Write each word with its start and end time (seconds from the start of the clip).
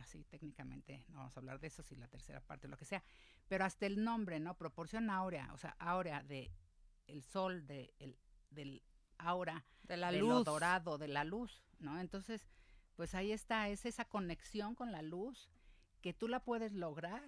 así 0.00 0.24
técnicamente, 0.24 1.04
no 1.08 1.18
vamos 1.18 1.36
a 1.36 1.40
hablar 1.40 1.60
de 1.60 1.68
eso, 1.68 1.82
si 1.82 1.96
la 1.96 2.08
tercera 2.08 2.40
parte, 2.40 2.68
lo 2.68 2.76
que 2.76 2.84
sea, 2.84 3.02
pero 3.48 3.64
hasta 3.64 3.86
el 3.86 4.02
nombre, 4.02 4.40
¿no? 4.40 4.56
Proporción 4.56 5.10
áurea, 5.10 5.50
o 5.52 5.58
sea, 5.58 5.76
áurea 5.78 6.22
de 6.22 6.50
el 7.06 7.22
sol, 7.22 7.66
de 7.66 7.92
el, 7.98 8.18
del 8.50 8.82
aura, 9.18 9.64
de 9.82 9.96
la 9.96 10.12
de 10.12 10.20
luz. 10.20 10.30
lo 10.30 10.44
dorado, 10.44 10.98
de 10.98 11.08
la 11.08 11.24
luz, 11.24 11.62
¿no? 11.78 11.98
Entonces, 12.00 12.46
pues 12.94 13.14
ahí 13.14 13.32
está, 13.32 13.68
es 13.68 13.86
esa 13.86 14.04
conexión 14.04 14.74
con 14.74 14.92
la 14.92 15.02
luz 15.02 15.48
que 16.00 16.12
tú 16.12 16.28
la 16.28 16.42
puedes 16.44 16.72
lograr 16.72 17.22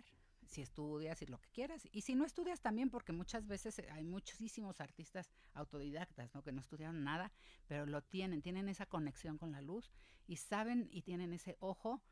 si 0.46 0.60
estudias 0.60 1.22
y 1.22 1.26
lo 1.26 1.40
que 1.40 1.50
quieras. 1.50 1.88
Y 1.92 2.02
si 2.02 2.14
no 2.14 2.24
estudias 2.24 2.60
también, 2.60 2.90
porque 2.90 3.12
muchas 3.12 3.46
veces 3.46 3.80
hay 3.90 4.04
muchísimos 4.04 4.80
artistas 4.80 5.30
autodidactas, 5.54 6.34
¿no? 6.34 6.42
Que 6.42 6.52
no 6.52 6.60
estudiaron 6.60 7.02
nada, 7.02 7.32
pero 7.66 7.86
lo 7.86 8.02
tienen, 8.02 8.42
tienen 8.42 8.68
esa 8.68 8.86
conexión 8.86 9.38
con 9.38 9.52
la 9.52 9.62
luz 9.62 9.90
y 10.26 10.36
saben 10.36 10.88
y 10.92 11.02
tienen 11.02 11.32
ese 11.32 11.56
ojo 11.60 12.02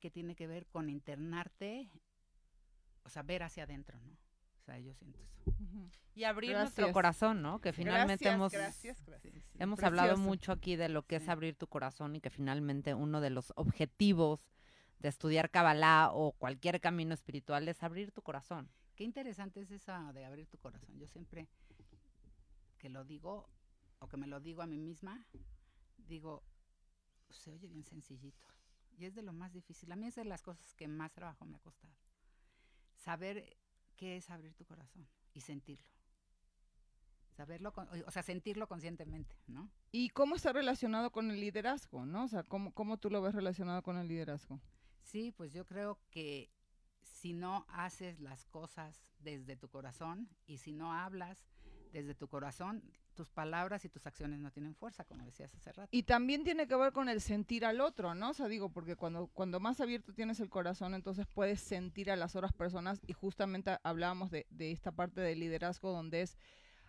que 0.00 0.10
tiene 0.10 0.34
que 0.34 0.46
ver 0.46 0.66
con 0.66 0.88
internarte, 0.88 1.90
o 3.04 3.08
sea, 3.08 3.22
ver 3.22 3.42
hacia 3.42 3.64
adentro, 3.64 3.98
¿no? 4.00 4.12
O 4.60 4.62
sea, 4.64 4.78
yo 4.78 4.92
siento 4.94 5.22
eso. 5.22 5.42
Y 6.14 6.24
abrir 6.24 6.50
Gracias. 6.50 6.76
nuestro 6.78 6.92
corazón, 6.92 7.42
¿no? 7.42 7.60
Que 7.60 7.72
finalmente 7.72 8.24
Gracias, 8.24 8.34
hemos, 8.34 8.52
gracias, 8.52 9.04
gracias. 9.04 9.32
Sí, 9.34 9.40
sí. 9.40 9.58
hemos 9.58 9.78
Precioso. 9.78 9.86
hablado 9.86 10.18
mucho 10.18 10.52
aquí 10.52 10.76
de 10.76 10.88
lo 10.88 11.06
que 11.06 11.16
es 11.16 11.28
abrir 11.28 11.54
tu 11.56 11.68
corazón 11.68 12.16
y 12.16 12.20
que 12.20 12.28
finalmente 12.30 12.92
uno 12.94 13.20
de 13.20 13.30
los 13.30 13.52
objetivos 13.56 14.46
de 14.98 15.08
estudiar 15.08 15.50
Kabbalah 15.50 16.10
o 16.12 16.32
cualquier 16.32 16.80
camino 16.80 17.14
espiritual 17.14 17.68
es 17.68 17.82
abrir 17.82 18.10
tu 18.12 18.20
corazón. 18.22 18.68
Qué 18.96 19.04
interesante 19.04 19.60
es 19.60 19.70
esa 19.70 20.12
de 20.12 20.24
abrir 20.24 20.48
tu 20.48 20.58
corazón. 20.58 20.98
Yo 20.98 21.06
siempre 21.06 21.48
que 22.78 22.88
lo 22.88 23.04
digo 23.04 23.48
o 24.00 24.08
que 24.08 24.16
me 24.16 24.26
lo 24.26 24.40
digo 24.40 24.60
a 24.62 24.66
mí 24.66 24.78
misma, 24.78 25.24
digo, 25.96 26.42
se 27.30 27.52
oye 27.52 27.68
bien 27.68 27.84
sencillito. 27.84 28.44
Y 28.98 29.04
es 29.06 29.14
de 29.14 29.22
lo 29.22 29.32
más 29.32 29.52
difícil. 29.52 29.90
A 29.92 29.96
mí 29.96 30.08
es 30.08 30.16
de 30.16 30.24
las 30.24 30.42
cosas 30.42 30.74
que 30.74 30.88
más 30.88 31.12
trabajo 31.12 31.44
me 31.46 31.56
ha 31.56 31.60
costado. 31.60 31.94
Saber 32.96 33.56
qué 33.96 34.16
es 34.16 34.28
abrir 34.28 34.54
tu 34.54 34.64
corazón 34.64 35.06
y 35.34 35.40
sentirlo. 35.40 35.86
Saberlo, 37.36 37.72
con- 37.72 37.88
o 38.04 38.10
sea, 38.10 38.24
sentirlo 38.24 38.66
conscientemente, 38.66 39.36
¿no? 39.46 39.70
¿Y 39.92 40.08
cómo 40.10 40.34
está 40.34 40.52
relacionado 40.52 41.12
con 41.12 41.30
el 41.30 41.38
liderazgo, 41.38 42.04
no? 42.04 42.24
O 42.24 42.28
sea, 42.28 42.42
¿cómo, 42.42 42.72
cómo 42.74 42.98
tú 42.98 43.10
lo 43.10 43.22
ves 43.22 43.34
relacionado 43.34 43.82
con 43.82 43.96
el 43.96 44.08
liderazgo? 44.08 44.60
Sí, 45.02 45.30
pues 45.30 45.52
yo 45.52 45.64
creo 45.64 46.00
que 46.10 46.50
si 47.00 47.32
no 47.34 47.64
haces 47.68 48.18
las 48.18 48.44
cosas 48.46 49.12
desde 49.20 49.56
tu 49.56 49.68
corazón 49.68 50.28
y 50.46 50.58
si 50.58 50.72
no 50.72 50.92
hablas 50.92 51.46
desde 51.92 52.16
tu 52.16 52.26
corazón, 52.28 52.82
tus 53.18 53.30
palabras 53.30 53.84
y 53.84 53.88
tus 53.88 54.06
acciones 54.06 54.38
no 54.38 54.52
tienen 54.52 54.76
fuerza, 54.76 55.02
como 55.02 55.24
decías 55.24 55.52
hace 55.52 55.72
rato. 55.72 55.88
Y 55.90 56.04
también 56.04 56.44
tiene 56.44 56.68
que 56.68 56.76
ver 56.76 56.92
con 56.92 57.08
el 57.08 57.20
sentir 57.20 57.64
al 57.64 57.80
otro, 57.80 58.14
¿no? 58.14 58.30
O 58.30 58.32
sea, 58.32 58.46
digo, 58.46 58.68
porque 58.68 58.94
cuando, 58.94 59.26
cuando 59.34 59.58
más 59.58 59.80
abierto 59.80 60.12
tienes 60.12 60.38
el 60.38 60.48
corazón, 60.48 60.94
entonces 60.94 61.26
puedes 61.26 61.60
sentir 61.60 62.12
a 62.12 62.16
las 62.16 62.36
otras 62.36 62.52
personas 62.52 63.00
y 63.08 63.14
justamente 63.14 63.76
hablábamos 63.82 64.30
de, 64.30 64.46
de 64.50 64.70
esta 64.70 64.92
parte 64.92 65.20
del 65.20 65.40
liderazgo 65.40 65.90
donde 65.90 66.22
es 66.22 66.38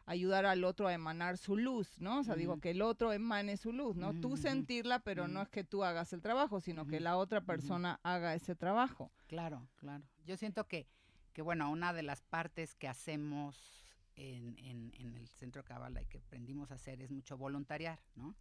ayudar 0.06 0.46
al 0.46 0.66
otro 0.66 0.86
a 0.86 0.94
emanar 0.94 1.40
su 1.40 1.58
luz, 1.58 2.00
¿no? 2.00 2.20
O 2.20 2.24
sea, 2.24 2.36
digo, 2.36 2.60
que 2.60 2.70
el 2.70 2.84
otro 2.84 3.12
emane 3.12 3.58
su 3.58 3.74
luz, 3.74 3.96
¿no? 3.96 4.14
Tú 4.22 4.38
sentirla, 4.38 5.00
pero 5.00 5.28
no 5.28 5.42
es 5.42 5.50
que 5.50 5.64
tú 5.64 5.84
hagas 5.84 6.14
el 6.14 6.22
trabajo, 6.22 6.60
sino 6.60 6.86
que 6.86 7.00
la 7.00 7.18
otra 7.18 7.42
persona 7.42 8.00
haga 8.04 8.36
ese 8.36 8.56
trabajo. 8.56 9.12
Claro, 9.26 9.68
claro. 9.78 10.04
Yo 10.28 10.38
siento 10.38 10.68
que, 10.68 10.86
que 11.34 11.42
bueno, 11.42 11.72
una 11.72 11.92
de 11.92 12.04
las 12.04 12.22
partes 12.22 12.76
que 12.76 12.88
hacemos 12.88 13.79
en, 14.20 15.16
el 15.16 15.28
Centro 15.30 15.64
Cabala 15.64 16.02
y 16.02 16.06
que 16.06 16.20
aprendimos 16.20 16.72
a 16.72 16.76
hacer 16.76 17.02
es 17.02 17.10
mucho 17.10 17.38
voluntariar, 17.38 18.00
¿no? 18.16 18.36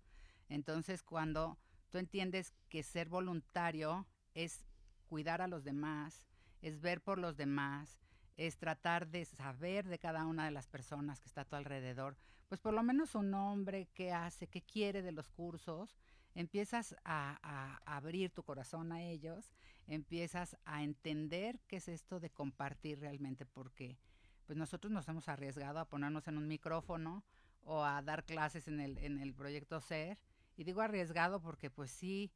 Entonces, 0.48 1.02
cuando 1.02 1.58
tú 1.90 1.98
entiendes 1.98 2.52
que 2.68 2.82
ser 2.82 3.08
voluntario 3.08 4.06
es 4.34 4.64
cuidar 5.06 5.40
a 5.40 5.48
los 5.48 5.64
demás, 5.64 6.26
es 6.62 6.80
ver 6.80 7.00
por 7.00 7.18
los 7.18 7.36
demás, 7.36 8.00
es 8.36 8.56
tratar 8.56 9.08
de 9.08 9.24
saber 9.24 9.86
de 9.88 9.98
cada 9.98 10.26
una 10.26 10.44
de 10.44 10.50
las 10.50 10.66
personas 10.66 11.20
que 11.20 11.28
está 11.28 11.42
a 11.42 11.44
tu 11.44 11.56
alrededor, 11.56 12.16
pues 12.48 12.60
por 12.60 12.74
lo 12.74 12.82
menos 12.82 13.10
su 13.10 13.22
nombre, 13.22 13.88
qué 13.94 14.12
hace, 14.12 14.48
qué 14.48 14.62
quiere 14.62 15.02
de 15.02 15.12
los 15.12 15.28
cursos, 15.28 15.96
empiezas 16.34 16.96
a, 17.04 17.38
a 17.42 17.96
abrir 17.96 18.30
tu 18.30 18.42
corazón 18.42 18.92
a 18.92 19.02
ellos, 19.02 19.52
empiezas 19.86 20.56
a 20.64 20.82
entender 20.82 21.60
qué 21.66 21.76
es 21.76 21.88
esto 21.88 22.20
de 22.20 22.30
compartir 22.30 23.00
realmente, 23.00 23.44
porque 23.44 23.98
pues 24.48 24.56
nosotros 24.56 24.90
nos 24.90 25.06
hemos 25.08 25.28
arriesgado 25.28 25.78
a 25.78 25.84
ponernos 25.84 26.26
en 26.26 26.38
un 26.38 26.48
micrófono 26.48 27.22
o 27.64 27.84
a 27.84 28.00
dar 28.00 28.24
clases 28.24 28.66
en 28.66 28.80
el, 28.80 28.96
en 28.96 29.18
el 29.18 29.34
proyecto 29.34 29.78
SER, 29.78 30.18
y 30.56 30.64
digo 30.64 30.80
arriesgado 30.80 31.38
porque 31.42 31.68
pues 31.68 31.90
sí, 31.90 32.32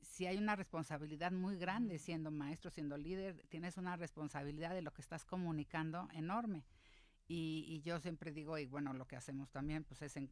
sí 0.00 0.26
hay 0.26 0.38
una 0.38 0.54
responsabilidad 0.54 1.32
muy 1.32 1.56
grande 1.56 1.98
siendo 1.98 2.30
maestro, 2.30 2.70
siendo 2.70 2.96
líder, 2.96 3.44
tienes 3.48 3.76
una 3.76 3.96
responsabilidad 3.96 4.74
de 4.74 4.82
lo 4.82 4.92
que 4.92 5.02
estás 5.02 5.24
comunicando 5.24 6.08
enorme. 6.12 6.64
Y, 7.26 7.64
y 7.66 7.80
yo 7.80 7.98
siempre 7.98 8.30
digo, 8.30 8.56
y 8.56 8.66
bueno, 8.66 8.92
lo 8.92 9.08
que 9.08 9.16
hacemos 9.16 9.50
también, 9.50 9.82
pues 9.82 10.00
es 10.02 10.16
en 10.16 10.30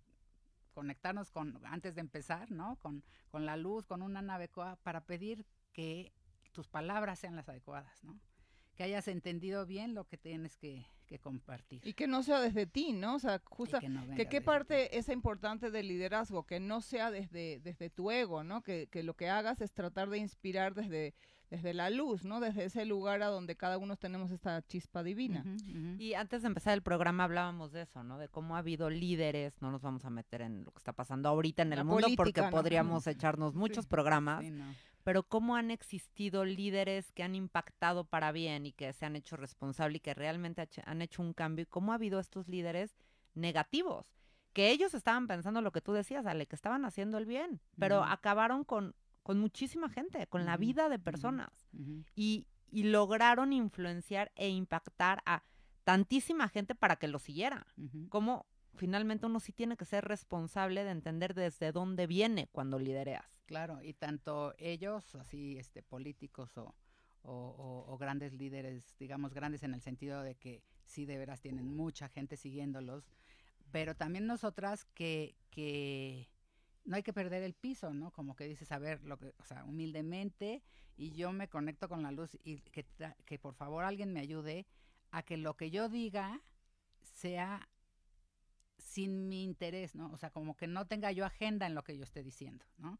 conectarnos 0.72 1.32
con, 1.32 1.60
antes 1.66 1.96
de 1.96 2.00
empezar, 2.00 2.52
¿no? 2.52 2.76
Con, 2.76 3.02
con 3.28 3.44
la 3.44 3.56
luz, 3.56 3.86
con 3.86 4.02
una 4.02 4.22
nave 4.22 4.48
para 4.84 5.00
pedir 5.00 5.44
que 5.72 6.12
tus 6.52 6.68
palabras 6.68 7.18
sean 7.18 7.34
las 7.34 7.48
adecuadas, 7.48 8.04
¿no? 8.04 8.20
Que 8.76 8.84
hayas 8.84 9.08
entendido 9.08 9.64
bien 9.66 9.94
lo 9.94 10.04
que 10.04 10.18
tienes 10.18 10.56
que, 10.56 10.86
que 11.06 11.18
compartir. 11.18 11.80
Y 11.86 11.94
que 11.94 12.06
no 12.06 12.22
sea 12.22 12.40
desde 12.40 12.66
ti, 12.66 12.92
¿no? 12.92 13.14
O 13.14 13.18
sea, 13.18 13.36
y 13.36 13.40
justa, 13.44 13.80
que 13.80 13.88
no 13.88 14.02
que 14.02 14.08
venga 14.08 14.24
qué 14.28 14.40
ti. 14.40 14.44
parte 14.46 14.98
es 14.98 15.08
importante 15.08 15.70
del 15.70 15.88
liderazgo, 15.88 16.44
que 16.44 16.60
no 16.60 16.80
sea 16.82 17.10
desde, 17.10 17.58
desde 17.60 17.88
tu 17.90 18.10
ego, 18.10 18.44
¿no? 18.44 18.62
Que, 18.62 18.86
que 18.90 19.02
lo 19.02 19.14
que 19.14 19.30
hagas 19.30 19.60
es 19.62 19.72
tratar 19.72 20.10
de 20.10 20.18
inspirar 20.18 20.74
desde, 20.74 21.14
desde 21.48 21.72
la 21.72 21.88
luz, 21.88 22.24
¿no? 22.24 22.38
Desde 22.40 22.64
ese 22.64 22.84
lugar 22.84 23.22
a 23.22 23.28
donde 23.28 23.56
cada 23.56 23.78
uno 23.78 23.96
tenemos 23.96 24.30
esta 24.30 24.60
chispa 24.66 25.02
divina. 25.02 25.42
Y 25.98 26.12
antes 26.12 26.42
de 26.42 26.48
empezar 26.48 26.74
el 26.74 26.82
programa 26.82 27.24
hablábamos 27.24 27.72
de 27.72 27.82
eso, 27.82 28.02
¿no? 28.04 28.18
De 28.18 28.28
cómo 28.28 28.56
ha 28.56 28.58
habido 28.58 28.90
líderes, 28.90 29.54
no 29.62 29.70
nos 29.70 29.80
vamos 29.80 30.04
a 30.04 30.10
meter 30.10 30.42
en 30.42 30.64
lo 30.64 30.70
que 30.72 30.78
está 30.78 30.92
pasando 30.92 31.30
ahorita 31.30 31.62
en 31.62 31.72
el 31.72 31.78
La 31.78 31.84
mundo 31.84 32.08
porque 32.14 32.42
podríamos 32.50 33.06
echarnos 33.06 33.54
muchos 33.54 33.84
Sí. 33.84 33.88
programas, 33.88 34.44
Sí, 34.44 34.50
no. 34.50 34.66
Pero 35.06 35.22
cómo 35.22 35.54
han 35.54 35.70
existido 35.70 36.44
líderes 36.44 37.12
que 37.12 37.22
han 37.22 37.36
impactado 37.36 38.06
para 38.06 38.32
bien 38.32 38.66
y 38.66 38.72
que 38.72 38.92
se 38.92 39.06
han 39.06 39.14
hecho 39.14 39.36
responsables 39.36 39.98
y 39.98 40.00
que 40.00 40.14
realmente 40.14 40.68
han 40.84 41.00
hecho 41.00 41.22
un 41.22 41.32
cambio 41.32 41.62
y 41.62 41.66
cómo 41.66 41.92
ha 41.92 41.94
habido 41.94 42.18
estos 42.18 42.48
líderes 42.48 42.96
negativos, 43.32 44.12
que 44.52 44.72
ellos 44.72 44.94
estaban 44.94 45.28
pensando 45.28 45.60
lo 45.60 45.70
que 45.70 45.80
tú 45.80 45.92
decías, 45.92 46.26
Ale, 46.26 46.46
que 46.46 46.56
estaban 46.56 46.84
haciendo 46.84 47.18
el 47.18 47.26
bien, 47.26 47.60
pero 47.78 48.02
acabaron 48.02 48.64
con, 48.64 48.96
con 49.22 49.38
muchísima 49.38 49.88
gente, 49.88 50.26
con 50.26 50.44
la 50.44 50.56
vida 50.56 50.88
de 50.88 50.98
personas 50.98 51.68
y, 52.16 52.48
y 52.68 52.82
lograron 52.82 53.52
influenciar 53.52 54.32
e 54.34 54.48
impactar 54.48 55.22
a 55.24 55.44
tantísima 55.84 56.48
gente 56.48 56.74
para 56.74 56.96
que 56.96 57.06
lo 57.06 57.20
siguiera. 57.20 57.68
Como 58.08 58.44
finalmente 58.76 59.26
uno 59.26 59.40
sí 59.40 59.52
tiene 59.52 59.76
que 59.76 59.84
ser 59.84 60.04
responsable 60.04 60.84
de 60.84 60.90
entender 60.90 61.34
desde 61.34 61.72
dónde 61.72 62.06
viene 62.06 62.48
cuando 62.52 62.78
lidereas. 62.78 63.42
Claro, 63.46 63.82
y 63.82 63.94
tanto 63.94 64.54
ellos, 64.58 65.14
así, 65.14 65.58
este, 65.58 65.82
políticos 65.82 66.56
o, 66.58 66.74
o, 67.22 67.96
grandes 67.98 68.32
líderes, 68.32 68.94
digamos, 68.98 69.34
grandes 69.34 69.62
en 69.62 69.74
el 69.74 69.80
sentido 69.80 70.22
de 70.22 70.36
que 70.36 70.62
sí 70.84 71.06
de 71.06 71.18
veras 71.18 71.40
tienen 71.40 71.74
mucha 71.74 72.08
gente 72.08 72.36
siguiéndolos, 72.36 73.04
pero 73.72 73.96
también 73.96 74.26
nosotras 74.26 74.84
que, 74.94 75.34
que 75.50 76.28
no 76.84 76.96
hay 76.96 77.02
que 77.02 77.12
perder 77.12 77.42
el 77.42 77.54
piso, 77.54 77.92
¿no? 77.92 78.12
Como 78.12 78.36
que 78.36 78.44
dices, 78.44 78.70
a 78.70 78.78
ver, 78.78 79.02
lo 79.02 79.18
que, 79.18 79.34
o 79.38 79.44
sea, 79.44 79.64
humildemente, 79.64 80.62
y 80.96 81.12
yo 81.12 81.32
me 81.32 81.48
conecto 81.48 81.88
con 81.88 82.02
la 82.02 82.12
luz 82.12 82.38
y 82.44 82.60
que, 82.60 82.86
que 83.24 83.38
por 83.38 83.54
favor 83.54 83.84
alguien 83.84 84.12
me 84.12 84.20
ayude 84.20 84.66
a 85.10 85.22
que 85.22 85.36
lo 85.36 85.56
que 85.56 85.70
yo 85.70 85.88
diga 85.88 86.40
sea 87.02 87.68
sin 88.78 89.28
mi 89.28 89.44
interés, 89.44 89.94
¿no? 89.94 90.10
O 90.12 90.16
sea, 90.16 90.30
como 90.30 90.56
que 90.56 90.66
no 90.66 90.86
tenga 90.86 91.12
yo 91.12 91.24
agenda 91.24 91.66
en 91.66 91.74
lo 91.74 91.84
que 91.84 91.96
yo 91.96 92.04
esté 92.04 92.22
diciendo, 92.22 92.64
¿no? 92.78 92.98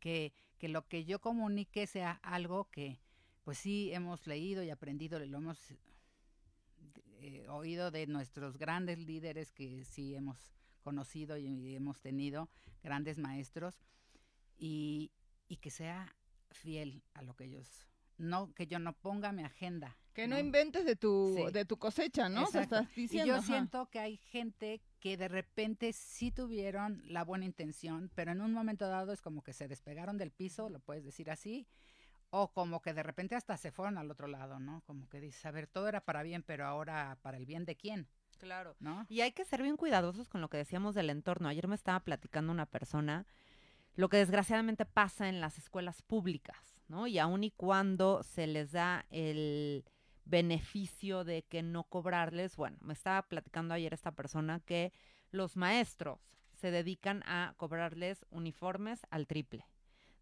Que, 0.00 0.32
que 0.58 0.68
lo 0.68 0.86
que 0.88 1.04
yo 1.04 1.20
comunique 1.20 1.86
sea 1.86 2.12
algo 2.22 2.70
que, 2.70 3.00
pues 3.42 3.58
sí, 3.58 3.92
hemos 3.92 4.26
leído 4.26 4.62
y 4.62 4.70
aprendido, 4.70 5.18
lo 5.18 5.38
hemos 5.38 5.58
eh, 7.20 7.46
oído 7.48 7.90
de 7.90 8.06
nuestros 8.06 8.58
grandes 8.58 8.98
líderes 8.98 9.52
que 9.52 9.84
sí 9.84 10.14
hemos 10.14 10.38
conocido 10.82 11.36
y 11.36 11.74
hemos 11.74 12.00
tenido, 12.00 12.48
grandes 12.82 13.18
maestros, 13.18 13.80
y, 14.58 15.10
y 15.48 15.56
que 15.56 15.70
sea 15.70 16.14
fiel 16.52 17.02
a 17.14 17.22
lo 17.22 17.34
que 17.34 17.44
ellos, 17.44 17.86
no, 18.18 18.52
que 18.54 18.66
yo 18.66 18.78
no 18.78 18.92
ponga 18.94 19.32
mi 19.32 19.42
agenda. 19.42 19.96
Que 20.14 20.26
no 20.26 20.38
inventes 20.38 20.84
de 20.86 20.96
tu, 20.96 21.34
Sí. 21.36 21.52
de 21.52 21.64
tu 21.66 21.76
cosecha, 21.78 22.28
¿no? 22.30 22.44
O 22.44 22.46
sea, 22.46 22.62
estás 22.62 22.88
diciendo. 22.94 23.26
y 23.26 23.28
yo 23.28 23.34
ajá. 23.36 23.46
siento 23.46 23.86
que 23.90 23.98
hay 23.98 24.16
gente 24.16 24.80
que 25.00 25.16
de 25.18 25.28
repente 25.28 25.92
sí 25.92 26.30
tuvieron 26.30 27.02
la 27.06 27.22
buena 27.22 27.44
intención, 27.44 28.10
pero 28.14 28.32
en 28.32 28.40
un 28.40 28.52
momento 28.52 28.88
dado 28.88 29.12
es 29.12 29.20
como 29.20 29.42
que 29.42 29.52
se 29.52 29.68
despegaron 29.68 30.16
del 30.16 30.30
piso, 30.30 30.70
lo 30.70 30.80
puedes 30.80 31.04
decir 31.04 31.30
así, 31.30 31.66
o 32.30 32.50
como 32.52 32.80
que 32.80 32.94
de 32.94 33.02
repente 33.02 33.34
hasta 33.34 33.56
se 33.58 33.70
fueron 33.70 33.98
al 33.98 34.10
otro 34.10 34.26
lado, 34.26 34.58
¿no? 34.58 34.80
Como 34.86 35.06
que 35.08 35.20
dices, 35.20 35.44
a 35.44 35.50
ver, 35.50 35.66
todo 35.66 35.86
era 35.88 36.00
para 36.04 36.22
bien, 36.22 36.42
pero 36.42 36.64
ahora 36.66 37.18
para 37.22 37.36
el 37.36 37.44
bien 37.46 37.66
de 37.66 37.76
quién, 37.76 38.08
Claro. 38.38 38.74
¿no? 38.80 39.06
Y 39.08 39.20
hay 39.20 39.32
que 39.32 39.44
ser 39.44 39.62
bien 39.62 39.76
cuidadosos 39.76 40.28
con 40.28 40.40
lo 40.40 40.48
que 40.48 40.56
decíamos 40.58 40.94
del 40.94 41.08
entorno. 41.10 41.48
Ayer 41.48 41.68
me 41.68 41.74
estaba 41.74 42.00
platicando 42.00 42.52
una 42.52 42.66
persona 42.66 43.26
lo 43.94 44.08
que 44.10 44.16
desgraciadamente 44.18 44.84
pasa 44.86 45.28
en 45.28 45.40
las 45.40 45.56
escuelas 45.56 46.02
públicas, 46.02 46.75
¿no? 46.88 47.06
Y 47.06 47.18
aun 47.18 47.44
y 47.44 47.50
cuando 47.50 48.22
se 48.22 48.46
les 48.46 48.72
da 48.72 49.06
el 49.10 49.84
beneficio 50.24 51.24
de 51.24 51.42
que 51.44 51.62
no 51.62 51.84
cobrarles, 51.84 52.56
bueno, 52.56 52.76
me 52.80 52.92
estaba 52.92 53.22
platicando 53.22 53.74
ayer 53.74 53.94
esta 53.94 54.12
persona 54.12 54.60
que 54.60 54.92
los 55.30 55.56
maestros 55.56 56.18
se 56.52 56.70
dedican 56.70 57.22
a 57.26 57.54
cobrarles 57.56 58.24
uniformes 58.30 59.06
al 59.10 59.26
triple, 59.26 59.66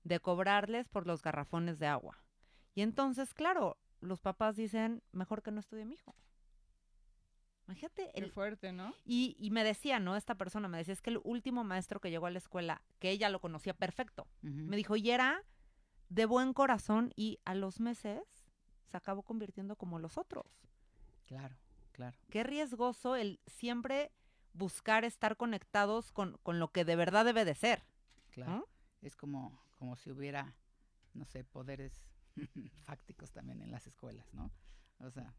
de 0.02 0.20
cobrarles 0.20 0.88
por 0.88 1.06
los 1.06 1.22
garrafones 1.22 1.78
de 1.78 1.86
agua. 1.86 2.22
Y 2.74 2.82
entonces, 2.82 3.34
claro, 3.34 3.78
los 4.00 4.20
papás 4.20 4.56
dicen, 4.56 5.02
mejor 5.12 5.42
que 5.42 5.52
no 5.52 5.60
estudie 5.60 5.84
mi 5.84 5.94
hijo. 5.94 6.14
Imagínate. 7.66 8.10
El... 8.14 8.30
fuerte, 8.30 8.72
¿no? 8.72 8.94
Y, 9.06 9.36
y, 9.38 9.50
me 9.50 9.64
decía, 9.64 9.98
¿no? 9.98 10.16
Esta 10.16 10.34
persona 10.34 10.68
me 10.68 10.76
decía, 10.76 10.92
es 10.92 11.00
que 11.00 11.10
el 11.10 11.20
último 11.24 11.64
maestro 11.64 12.00
que 12.00 12.10
llegó 12.10 12.26
a 12.26 12.30
la 12.30 12.38
escuela, 12.38 12.82
que 12.98 13.10
ella 13.10 13.30
lo 13.30 13.40
conocía 13.40 13.72
perfecto, 13.72 14.26
me 14.42 14.76
dijo, 14.76 14.96
y 14.96 15.10
era 15.10 15.42
de 16.08 16.26
buen 16.26 16.52
corazón 16.52 17.12
y 17.16 17.40
a 17.44 17.54
los 17.54 17.80
meses 17.80 18.22
se 18.90 18.96
acabó 18.96 19.22
convirtiendo 19.22 19.76
como 19.76 19.98
los 19.98 20.18
otros. 20.18 20.46
Claro, 21.24 21.56
claro. 21.92 22.16
Qué 22.30 22.44
riesgoso 22.44 23.16
el 23.16 23.40
siempre 23.46 24.12
buscar 24.52 25.04
estar 25.04 25.36
conectados 25.36 26.12
con, 26.12 26.38
con 26.42 26.58
lo 26.58 26.68
que 26.68 26.84
de 26.84 26.96
verdad 26.96 27.24
debe 27.24 27.44
de 27.44 27.54
ser. 27.54 27.82
Claro. 28.30 28.68
Es 29.02 29.16
como, 29.16 29.60
como 29.78 29.96
si 29.96 30.10
hubiera, 30.10 30.54
no 31.12 31.24
sé, 31.24 31.44
poderes 31.44 32.06
fácticos 32.84 33.32
también 33.32 33.60
en 33.62 33.70
las 33.70 33.86
escuelas, 33.86 34.32
¿no? 34.32 34.50
O 35.00 35.10
sea, 35.10 35.34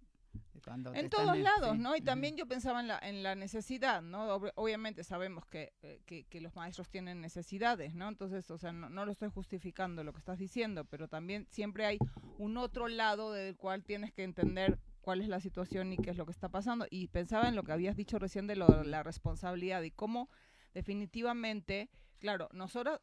en 0.94 1.10
todos 1.10 1.38
lados, 1.38 1.78
¿no? 1.78 1.96
Y 1.96 2.02
también 2.02 2.36
yo 2.36 2.48
pensaba 2.48 2.80
en 2.80 2.88
la, 2.88 3.00
en 3.00 3.24
la 3.24 3.36
necesidad, 3.36 4.02
¿no? 4.02 4.36
obviamente 4.56 5.04
sabemos 5.04 5.44
eh, 5.52 6.02
que, 6.06 6.26
que, 6.26 6.42
los 6.42 6.56
maestros 6.56 6.90
tienen 6.90 7.22
necesidades, 7.22 7.94
¿no? 7.94 8.08
Entonces, 8.08 8.50
o 8.50 8.58
sea, 8.58 8.72
no, 8.72 8.90
no, 8.90 9.06
lo 9.06 9.12
estoy 9.12 9.30
justificando 9.30 10.04
lo 10.04 10.14
que 10.14 10.20
estás 10.20 10.40
diciendo, 10.40 10.86
pero 10.86 11.08
también 11.08 11.48
siempre 11.50 11.86
hay 11.86 11.98
un 12.38 12.58
otro 12.58 12.88
lado 12.88 13.32
del 13.32 13.56
cual 13.56 13.84
tienes 13.84 14.12
que 14.12 14.24
entender 14.24 14.80
cuál 15.02 15.22
es 15.22 15.28
la 15.28 15.40
situación 15.40 15.94
y 15.94 15.98
qué 15.98 16.10
es 16.10 16.18
lo 16.18 16.26
que 16.26 16.32
está 16.32 16.50
pasando. 16.50 16.88
Y 16.90 17.08
pensaba 17.08 17.48
en 17.48 17.56
lo 17.56 17.64
que 17.64 17.72
habías 17.72 17.96
dicho 17.96 18.18
recién 18.18 18.48
de 18.48 18.56
lo, 18.56 18.84
la 18.84 19.04
responsabilidad 19.04 19.84
y 19.84 19.92
cómo 19.92 20.30
definitivamente, 20.74 21.90
claro, 22.20 22.50
nosotros 22.52 23.00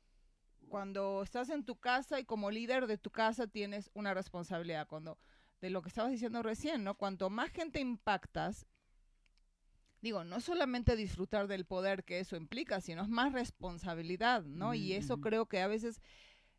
cuando 0.68 1.22
estás 1.22 1.50
en 1.50 1.64
tu 1.64 1.76
casa 1.76 2.18
y 2.18 2.24
como 2.24 2.50
líder 2.50 2.86
de 2.86 2.96
tu 2.96 3.10
casa 3.10 3.46
tienes 3.46 3.90
una 3.94 4.14
responsabilidad. 4.14 4.86
Cuando 4.88 5.18
de 5.62 5.70
lo 5.70 5.80
que 5.80 5.88
estabas 5.88 6.10
diciendo 6.10 6.42
recién, 6.42 6.84
¿no? 6.84 6.96
Cuanto 6.96 7.30
más 7.30 7.50
gente 7.50 7.80
impactas, 7.80 8.66
digo, 10.02 10.24
no 10.24 10.40
solamente 10.40 10.96
disfrutar 10.96 11.46
del 11.46 11.64
poder 11.64 12.04
que 12.04 12.18
eso 12.18 12.36
implica, 12.36 12.80
sino 12.80 13.02
es 13.02 13.08
más 13.08 13.32
responsabilidad, 13.32 14.42
¿no? 14.42 14.74
Y 14.74 14.92
eso 14.92 15.20
creo 15.20 15.46
que 15.46 15.62
a 15.62 15.68
veces 15.68 16.02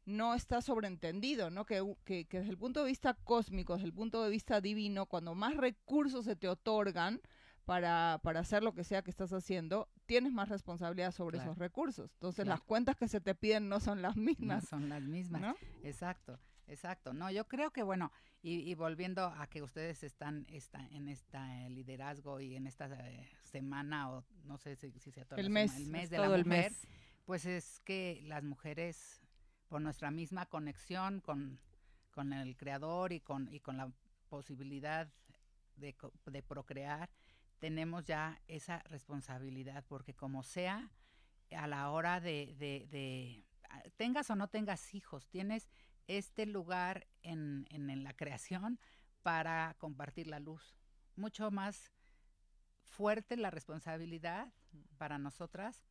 no 0.05 0.33
está 0.33 0.61
sobreentendido, 0.61 1.49
¿no? 1.49 1.65
Que, 1.65 1.83
que, 2.05 2.25
desde 2.31 2.49
el 2.49 2.57
punto 2.57 2.81
de 2.81 2.89
vista 2.89 3.13
cósmico, 3.13 3.73
desde 3.73 3.87
el 3.87 3.93
punto 3.93 4.23
de 4.23 4.29
vista 4.29 4.61
divino, 4.61 5.05
cuando 5.05 5.35
más 5.35 5.57
recursos 5.57 6.23
se 6.23 6.37
te 6.37 6.47
otorgan 6.47 7.19
para, 7.65 8.21
para 8.23 8.39
hacer 8.39 8.63
lo 8.63 8.73
que 8.73 8.85
sea 8.85 9.01
que 9.01 9.11
estás 9.11 9.33
haciendo, 9.33 9.89
tienes 10.05 10.31
más 10.31 10.47
responsabilidad 10.47 11.11
sobre 11.11 11.39
esos 11.39 11.57
recursos. 11.57 12.09
Entonces 12.13 12.47
las 12.47 12.61
cuentas 12.61 12.95
que 12.95 13.09
se 13.09 13.19
te 13.19 13.35
piden 13.35 13.67
no 13.67 13.81
son 13.81 14.01
las 14.01 14.15
mismas. 14.15 14.63
No 14.63 14.69
son 14.69 14.87
las 14.87 15.01
mismas, 15.01 15.41
¿no? 15.41 15.55
Exacto. 15.83 16.39
Exacto, 16.73 17.13
no, 17.13 17.29
yo 17.29 17.47
creo 17.47 17.71
que 17.71 17.83
bueno, 17.83 18.11
y, 18.41 18.73
volviendo 18.73 19.25
a 19.25 19.47
que 19.47 19.61
ustedes 19.61 20.03
están, 20.03 20.47
en 20.49 21.07
este 21.07 21.37
liderazgo 21.69 22.39
y 22.41 22.55
en 22.55 22.65
esta 22.65 22.87
eh, 22.87 23.29
semana, 23.43 24.11
o 24.11 24.25
no 24.45 24.57
sé 24.57 24.75
si, 24.75 24.91
sea 25.11 25.23
todo 25.23 25.39
el, 25.39 25.51
mes, 25.51 25.77
el 25.77 25.85
mes 25.85 26.09
de 26.09 26.17
la 26.17 26.35
mujer, 26.35 26.73
pues 27.25 27.45
es 27.45 27.79
que 27.81 28.21
las 28.25 28.43
mujeres, 28.43 29.21
por 29.69 29.81
nuestra 29.81 30.09
misma 30.09 30.47
conexión 30.47 31.21
con, 31.21 31.59
con 32.09 32.33
el 32.33 32.57
creador 32.57 33.13
y 33.13 33.19
con, 33.19 33.53
y 33.53 33.59
con 33.59 33.77
la 33.77 33.91
posibilidad 34.27 35.07
de, 35.75 35.95
de 36.25 36.41
procrear, 36.41 37.11
tenemos 37.59 38.03
ya 38.03 38.41
esa 38.47 38.79
responsabilidad, 38.89 39.85
porque 39.87 40.15
como 40.15 40.41
sea, 40.41 40.91
a 41.55 41.67
la 41.67 41.91
hora 41.91 42.19
de, 42.19 42.55
de, 42.57 42.87
de 42.89 43.45
tengas 43.95 44.29
o 44.31 44.35
no 44.35 44.47
tengas 44.47 44.93
hijos, 44.95 45.27
tienes 45.27 45.69
este 46.07 46.45
lugar 46.45 47.07
en, 47.21 47.67
en, 47.69 48.03
la 48.03 48.13
creación 48.13 48.79
para 49.21 49.75
compartir 49.79 50.27
la 50.27 50.39
luz. 50.39 50.75
Mucho 51.15 51.51
más 51.51 51.91
fuerte 52.83 53.37
la 53.37 53.49
responsabilidad 53.49 54.51
para 54.97 55.17
nosotras 55.17 55.83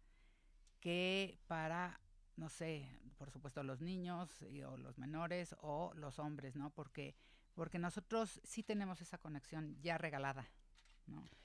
que 0.80 1.38
para, 1.46 2.00
no 2.36 2.48
sé, 2.48 2.88
por 3.16 3.30
supuesto 3.30 3.62
los 3.62 3.80
niños 3.80 4.42
o 4.64 4.76
los 4.76 4.98
menores 4.98 5.54
o 5.60 5.92
los 5.94 6.18
hombres, 6.18 6.56
¿no? 6.56 6.70
Porque, 6.70 7.14
porque 7.54 7.78
nosotros 7.78 8.40
sí 8.42 8.62
tenemos 8.62 9.00
esa 9.00 9.18
conexión 9.18 9.80
ya 9.80 9.96
regalada. 9.96 10.50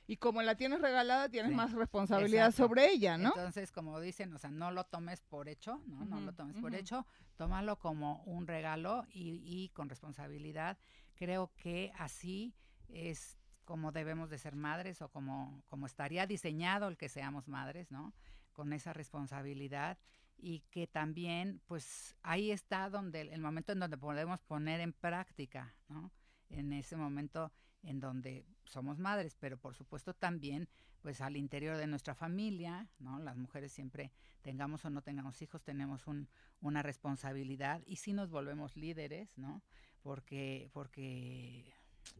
Y 0.09 0.15
como 0.15 0.41
la 0.41 0.55
tienes 0.55 0.79
regalada, 0.79 1.27
tienes 1.27 1.51
más 1.51 1.73
responsabilidad 1.73 2.53
sobre 2.53 2.89
ella, 2.89 3.17
¿no? 3.17 3.29
Entonces, 3.29 3.73
como 3.73 3.99
dicen, 3.99 4.33
o 4.33 4.37
sea, 4.37 4.49
no 4.49 4.71
lo 4.71 4.85
tomes 4.85 5.19
por 5.21 5.49
hecho, 5.49 5.81
¿no? 5.85 6.05
no 6.05 6.21
lo 6.21 6.33
tomes 6.33 6.55
por 6.57 6.73
hecho, 6.75 7.05
tómalo 7.35 7.77
como 7.77 8.23
un 8.23 8.47
regalo 8.47 9.05
y, 9.11 9.41
y, 9.45 9.69
con 9.69 9.89
responsabilidad. 9.89 10.77
Creo 11.15 11.51
que 11.57 11.91
así 11.97 12.55
es 12.87 13.37
como 13.65 13.91
debemos 13.91 14.29
de 14.29 14.37
ser 14.37 14.55
madres 14.55 15.01
o 15.01 15.09
como, 15.09 15.61
como 15.67 15.87
estaría 15.87 16.25
diseñado 16.25 16.87
el 16.87 16.95
que 16.95 17.09
seamos 17.09 17.49
madres, 17.49 17.91
¿no? 17.91 18.13
Con 18.53 18.71
esa 18.71 18.93
responsabilidad 18.93 19.97
y 20.37 20.61
que 20.69 20.87
también, 20.87 21.61
pues, 21.65 22.15
ahí 22.21 22.51
está 22.51 22.89
donde 22.89 23.21
el 23.21 23.41
momento 23.41 23.73
en 23.73 23.79
donde 23.79 23.97
podemos 23.97 24.41
poner 24.41 24.79
en 24.79 24.93
práctica, 24.93 25.75
¿no? 25.89 26.11
En 26.49 26.71
ese 26.71 26.95
momento 26.95 27.51
en 27.83 27.99
donde 27.99 28.45
somos 28.65 28.99
madres, 28.99 29.35
pero 29.39 29.57
por 29.57 29.75
supuesto 29.75 30.13
también 30.13 30.67
pues 31.01 31.21
al 31.21 31.37
interior 31.37 31.77
de 31.77 31.87
nuestra 31.87 32.15
familia, 32.15 32.89
¿no? 32.99 33.19
Las 33.19 33.37
mujeres 33.37 33.71
siempre 33.71 34.11
tengamos 34.41 34.83
o 34.85 34.89
no 34.89 35.01
tengamos 35.01 35.41
hijos, 35.41 35.63
tenemos 35.63 36.07
un, 36.07 36.27
una 36.61 36.83
responsabilidad 36.83 37.81
y 37.85 37.97
si 37.97 38.13
nos 38.13 38.29
volvemos 38.29 38.75
líderes, 38.75 39.37
¿no? 39.37 39.61
Porque, 40.01 40.69
porque 40.73 41.73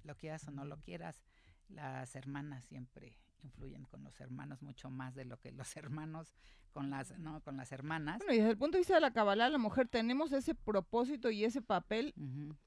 lo 0.03 0.15
quieras 0.15 0.47
o 0.47 0.51
no 0.51 0.63
lo 0.63 0.77
quieras, 0.79 1.21
las 1.69 2.15
hermanas 2.15 2.65
siempre 2.65 3.17
influyen 3.43 3.85
con 3.85 4.03
los 4.03 4.19
hermanos 4.19 4.61
mucho 4.61 4.89
más 4.89 5.15
de 5.15 5.25
lo 5.25 5.39
que 5.39 5.51
los 5.51 5.75
hermanos 5.77 6.35
con 6.71 6.91
las 6.91 7.17
no 7.17 7.41
con 7.41 7.57
las 7.57 7.71
hermanas. 7.71 8.19
Bueno, 8.19 8.33
y 8.33 8.37
desde 8.37 8.51
el 8.51 8.57
punto 8.57 8.77
de 8.77 8.81
vista 8.81 8.93
de 8.95 9.01
la 9.01 9.11
Kabbalah, 9.11 9.49
la 9.49 9.57
mujer 9.57 9.87
tenemos 9.87 10.31
ese 10.31 10.53
propósito 10.53 11.31
y 11.31 11.43
ese 11.43 11.61
papel 11.61 12.13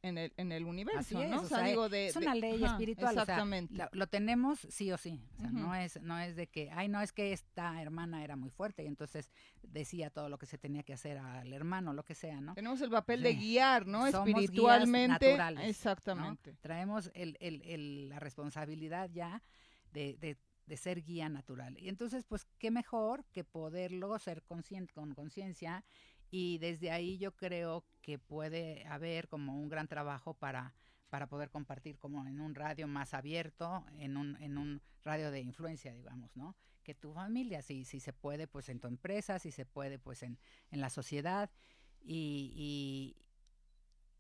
en 0.03 0.19
el 0.19 0.33
en 0.37 0.51
el 0.51 0.65
universo, 0.65 1.23
¿no? 1.23 1.43
es 1.93 2.17
una 2.17 2.35
ley 2.35 2.65
espiritual, 2.65 3.17
exactamente. 3.17 3.89
lo, 3.93 4.07
tenemos 4.09 4.67
sí 4.69 4.91
o 4.91 4.99
sí, 4.99 5.21
o 5.37 5.41
sea, 5.41 5.51
no 5.51 5.75
es 5.77 6.01
no 6.03 6.19
es 6.19 6.35
de 6.35 6.49
que, 6.49 6.71
ay, 6.73 6.89
no 6.89 7.01
es 7.01 7.13
que 7.13 7.33
esta 7.33 7.81
hermana 7.81 8.25
era 8.25 8.35
muy 8.35 8.51
fuerte 8.51 8.83
y 8.83 8.87
entonces 8.87 9.31
decía 9.63 10.11
todo 10.11 10.29
lo 10.29 10.39
que 10.39 10.47
se 10.47 10.59
tenía 10.59 10.83
que 10.83 10.95
hacer 10.95 11.19
al 11.19 11.53
hermano, 11.53 11.93
lo 11.93 12.03
que 12.03 12.17
sea, 12.17 12.41
¿no? 12.41 12.55
Tenemos 12.55 12.81
el 12.81 12.91
papel 12.91 13.23
de 13.23 13.35
guiar, 13.35 13.87
¿no? 13.87 14.07
Espiritualmente. 14.09 15.39
Exactamente. 15.63 16.57
Traemos 16.61 17.11
el, 17.15 17.37
el, 17.41 17.63
el, 17.63 18.09
la 18.09 18.19
responsabilidad 18.19 19.11
ya 19.13 19.43
de, 19.93 20.17
de 20.21 20.37
de 20.71 20.77
ser 20.77 21.03
guía 21.03 21.29
natural. 21.29 21.77
Y 21.81 21.89
entonces, 21.89 22.25
pues, 22.25 22.47
qué 22.61 22.71
mejor 22.71 23.25
que 23.33 23.43
poderlo 23.43 24.17
ser 24.21 24.45
consciente, 24.45 24.95
con 24.95 25.17
conciencia 25.17 25.85
y 26.31 26.59
desde 26.59 26.93
ahí 26.93 27.19
yo 27.19 27.35
creo 27.35 27.85
que 28.03 28.21
puede 28.21 28.87
haber 28.87 29.27
como 29.27 29.61
un 29.61 29.69
gran 29.69 29.89
trabajo 29.89 30.33
para, 30.33 30.73
para 31.09 31.27
poder 31.27 31.51
compartir 31.51 31.99
como 31.99 32.25
en 32.25 32.41
un 32.41 32.55
radio 32.55 32.87
más 32.87 33.15
abierto, 33.15 33.85
en 33.99 34.17
un, 34.17 34.41
en 34.41 34.59
un 34.59 34.81
radio 35.03 35.33
de 35.33 35.41
influencia, 35.41 35.93
digamos, 35.93 36.37
¿no? 36.37 36.55
Que 36.85 36.95
tu 36.95 37.13
familia, 37.13 37.63
si, 37.63 37.85
si 37.85 37.99
se 37.99 38.13
puede, 38.13 38.47
pues 38.47 38.69
en 38.69 38.79
tu 38.79 38.87
empresa, 38.87 39.41
si 39.41 39.51
se 39.51 39.67
puede, 39.67 39.99
pues 39.99 40.23
en, 40.23 40.39
en 40.71 40.81
la 40.81 40.89
sociedad 40.89 41.51
y, 42.01 42.53
y, 42.55 43.17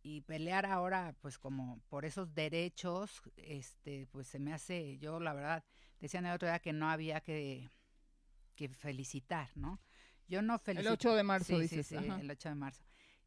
y 0.02 0.22
pelear 0.22 0.66
ahora, 0.66 1.14
pues 1.20 1.38
como 1.38 1.78
por 1.88 2.04
esos 2.04 2.34
derechos, 2.34 3.22
este, 3.36 4.08
pues 4.08 4.26
se 4.26 4.40
me 4.40 4.52
hace, 4.52 4.98
yo 4.98 5.20
la 5.20 5.32
verdad, 5.32 5.64
Decían 6.00 6.26
el 6.26 6.32
otro 6.32 6.48
día 6.48 6.58
que 6.58 6.72
no 6.72 6.88
había 6.88 7.20
que, 7.20 7.70
que 8.54 8.68
felicitar, 8.68 9.50
¿no? 9.54 9.80
Yo 10.26 10.42
no 10.42 10.58
felicito. 10.58 10.88
El 10.88 10.94
8 10.94 11.14
de 11.14 11.22
marzo, 11.22 11.60
sí, 11.60 11.68
Sí, 11.68 11.82
sí, 11.82 11.96
el 11.96 12.30
8 12.30 12.48
de 12.48 12.54
marzo. 12.54 12.82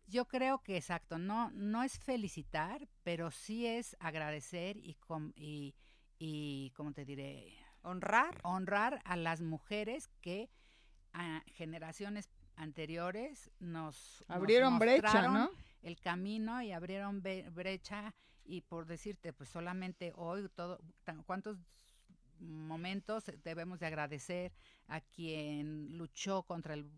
Yo 0.07 0.25
creo 0.27 0.61
que 0.63 0.77
exacto, 0.77 1.17
no, 1.17 1.51
no 1.51 1.83
es 1.83 1.99
felicitar, 1.99 2.87
pero 3.03 3.31
sí 3.31 3.65
es 3.65 3.95
agradecer 3.99 4.77
y, 4.77 4.97
y, 5.35 5.75
y 6.17 6.71
¿cómo 6.71 6.93
te 6.93 7.05
diré? 7.05 7.57
Honrar. 7.81 8.39
Honrar 8.43 9.01
a 9.05 9.15
las 9.15 9.41
mujeres 9.41 10.09
que 10.21 10.49
a 11.13 11.43
generaciones 11.47 12.29
anteriores 12.55 13.51
nos 13.59 14.23
abrieron 14.27 14.79
brecha, 14.79 15.27
¿no? 15.27 15.51
El 15.81 15.99
camino 15.99 16.61
y 16.61 16.71
abrieron 16.71 17.21
brecha 17.21 18.13
y 18.45 18.61
por 18.61 18.85
decirte, 18.85 19.33
pues 19.33 19.49
solamente 19.49 20.11
hoy 20.15 20.47
todo, 20.49 20.79
¿cuántos 21.25 21.57
momentos 22.43 23.23
debemos 23.43 23.79
de 23.79 23.85
agradecer 23.87 24.51
a 24.87 25.01
quien 25.01 25.97
luchó 25.97 26.43
contra 26.43 26.73
el 26.73 26.89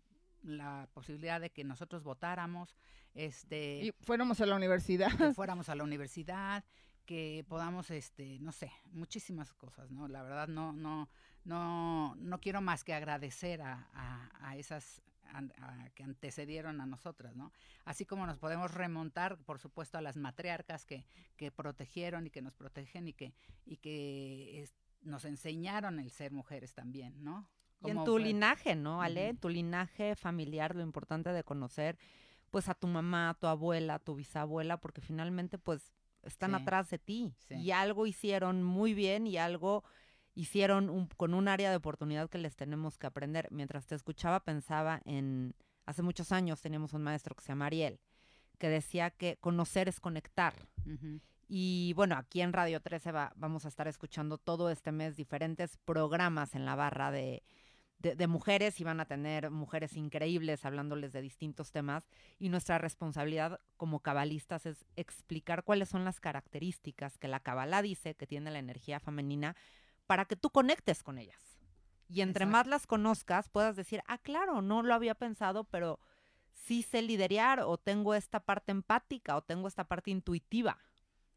la 0.44 0.88
posibilidad 0.94 1.42
de 1.42 1.50
que 1.50 1.64
nosotros 1.64 2.04
votáramos, 2.04 2.76
este, 3.16 3.86
Y 3.86 3.92
fuéramos 4.04 4.40
a 4.42 4.46
la 4.46 4.56
universidad. 4.56 5.10
que 5.18 5.34
fuéramos 5.34 5.70
a 5.70 5.76
la 5.76 5.84
universidad, 5.84 6.64
que 7.04 7.44
podamos, 7.48 7.90
este, 7.90 8.38
no 8.42 8.52
sé, 8.52 8.72
muchísimas 8.92 9.54
cosas, 9.54 9.90
¿no? 9.90 10.08
La 10.08 10.22
verdad 10.22 10.48
no, 10.48 10.72
no, 10.72 11.10
no, 11.46 12.14
no 12.18 12.40
quiero 12.42 12.62
más 12.62 12.84
que 12.84 12.94
agradecer 12.94 13.64
a, 13.64 13.90
a- 13.94 14.50
a 14.50 14.56
esas 14.58 15.02
a- 15.34 15.90
que 15.96 16.04
antecedieron 16.04 16.80
a 16.80 16.86
nosotras, 16.86 17.36
¿no? 17.36 17.52
Así 17.84 18.06
como 18.06 18.28
nos 18.28 18.38
podemos 18.38 18.72
remontar, 18.72 19.38
por 19.40 19.58
supuesto, 19.58 19.98
a 19.98 20.02
las 20.02 20.16
matriarcas 20.16 20.86
que, 20.86 21.08
que 21.38 21.50
protegieron 21.52 22.28
y 22.28 22.30
que 22.30 22.44
nos 22.44 22.54
protegen 22.54 23.08
y 23.08 23.14
que, 23.14 23.34
y 23.66 23.78
que 23.78 24.62
nos 25.06 25.24
enseñaron 25.26 26.00
el 26.00 26.12
ser 26.12 26.32
mujeres 26.32 26.74
también, 26.74 27.24
¿no? 27.24 27.48
Y 27.82 27.90
en 27.92 28.04
tu 28.04 28.14
fue- 28.14 28.22
linaje, 28.24 28.76
¿no, 28.76 29.02
Ale? 29.02 29.30
En 29.30 29.38
tu 29.38 29.50
linaje 29.50 30.16
familiar, 30.16 30.76
lo 30.76 30.82
importante 30.82 31.32
de 31.32 31.44
conocer, 31.44 31.98
pues, 32.52 32.68
a 32.70 32.74
tu 32.74 32.88
mamá, 32.88 33.30
a 33.30 33.34
tu 33.36 33.48
abuela, 33.48 33.96
a 33.96 34.00
tu 34.00 34.16
bisabuela, 34.16 34.78
porque 34.82 35.02
finalmente, 35.02 35.58
pues, 35.58 35.94
están 36.24 36.52
Sí. 36.52 36.58
atrás 36.62 36.90
de 36.90 36.98
ti. 36.98 37.36
Sí. 37.38 37.56
Y 37.56 37.72
algo 37.72 38.08
hicieron 38.08 38.64
muy 38.64 38.94
bien 38.94 39.28
y 39.28 39.38
algo 39.38 39.84
hicieron 40.34 40.90
un- 40.90 41.08
con 41.08 41.34
un 41.34 41.48
área 41.48 41.70
de 41.70 41.76
oportunidad 41.78 42.30
que 42.30 42.38
les 42.40 42.56
tenemos 42.56 42.98
que 42.98 43.08
aprender. 43.08 43.48
Mientras 43.52 43.86
te 43.86 43.96
escuchaba, 43.96 44.44
pensaba 44.44 45.02
en, 45.06 45.54
hace 45.86 46.02
muchos 46.02 46.32
años 46.32 46.62
teníamos 46.62 46.94
un 46.94 47.04
maestro 47.04 47.36
que 47.36 47.44
se 47.44 47.50
llama 47.50 47.68
Ariel, 47.68 48.00
que 48.58 48.68
decía 48.70 49.12
que 49.12 49.38
conocer 49.38 49.88
es 49.88 50.00
conectar. 50.00 50.56
Y 51.48 51.94
bueno, 51.94 52.16
aquí 52.16 52.42
en 52.42 52.54
Radio 52.54 52.80
13 52.82 53.12
va- 53.12 53.34
vamos 53.36 53.66
a 53.66 53.68
estar 53.68 53.88
escuchando 53.88 54.38
todo 54.38 54.70
este 54.70 54.92
mes 54.92 55.16
diferentes 55.16 55.78
programas 55.78 56.56
en 56.56 56.66
la 56.66 56.76
barra 56.76 57.12
de, 57.12 57.44
de, 58.00 58.16
de 58.16 58.28
mujeres 58.28 58.80
y 58.80 58.84
van 58.84 59.00
a 59.00 59.06
tener 59.06 59.52
mujeres 59.52 59.96
increíbles 59.96 60.66
hablándoles 60.66 61.14
de 61.14 61.22
distintos 61.22 61.72
temas. 61.72 62.10
Y 62.40 62.50
nuestra 62.50 62.78
responsabilidad 62.80 63.60
como 63.78 64.00
cabalistas 64.00 64.66
es 64.66 64.86
explicar 64.96 65.64
cuáles 65.64 65.90
son 65.90 66.04
las 66.04 66.20
características 66.20 67.18
que 67.20 67.28
la 67.28 67.40
cabalá 67.40 67.82
dice 67.84 68.16
que 68.16 68.26
tiene 68.28 68.50
la 68.52 68.60
energía 68.60 69.00
femenina 69.00 69.56
para 70.08 70.26
que 70.26 70.36
tú 70.36 70.50
conectes 70.50 71.04
con 71.04 71.20
ellas. 71.20 71.60
Y 72.08 72.22
entre 72.22 72.44
Exacto. 72.44 72.52
más 72.52 72.68
las 72.68 72.88
conozcas, 72.88 73.50
puedas 73.50 73.76
decir, 73.76 74.02
ah, 74.08 74.18
claro, 74.20 74.62
no 74.62 74.84
lo 74.84 74.94
había 74.94 75.16
pensado, 75.16 75.64
pero 75.64 76.00
sí 76.54 76.84
sé 76.84 77.02
liderear 77.02 77.60
o 77.62 77.78
tengo 77.78 78.14
esta 78.16 78.40
parte 78.40 78.72
empática 78.72 79.36
o 79.36 79.42
tengo 79.42 79.68
esta 79.68 79.84
parte 79.88 80.12
intuitiva. 80.12 80.78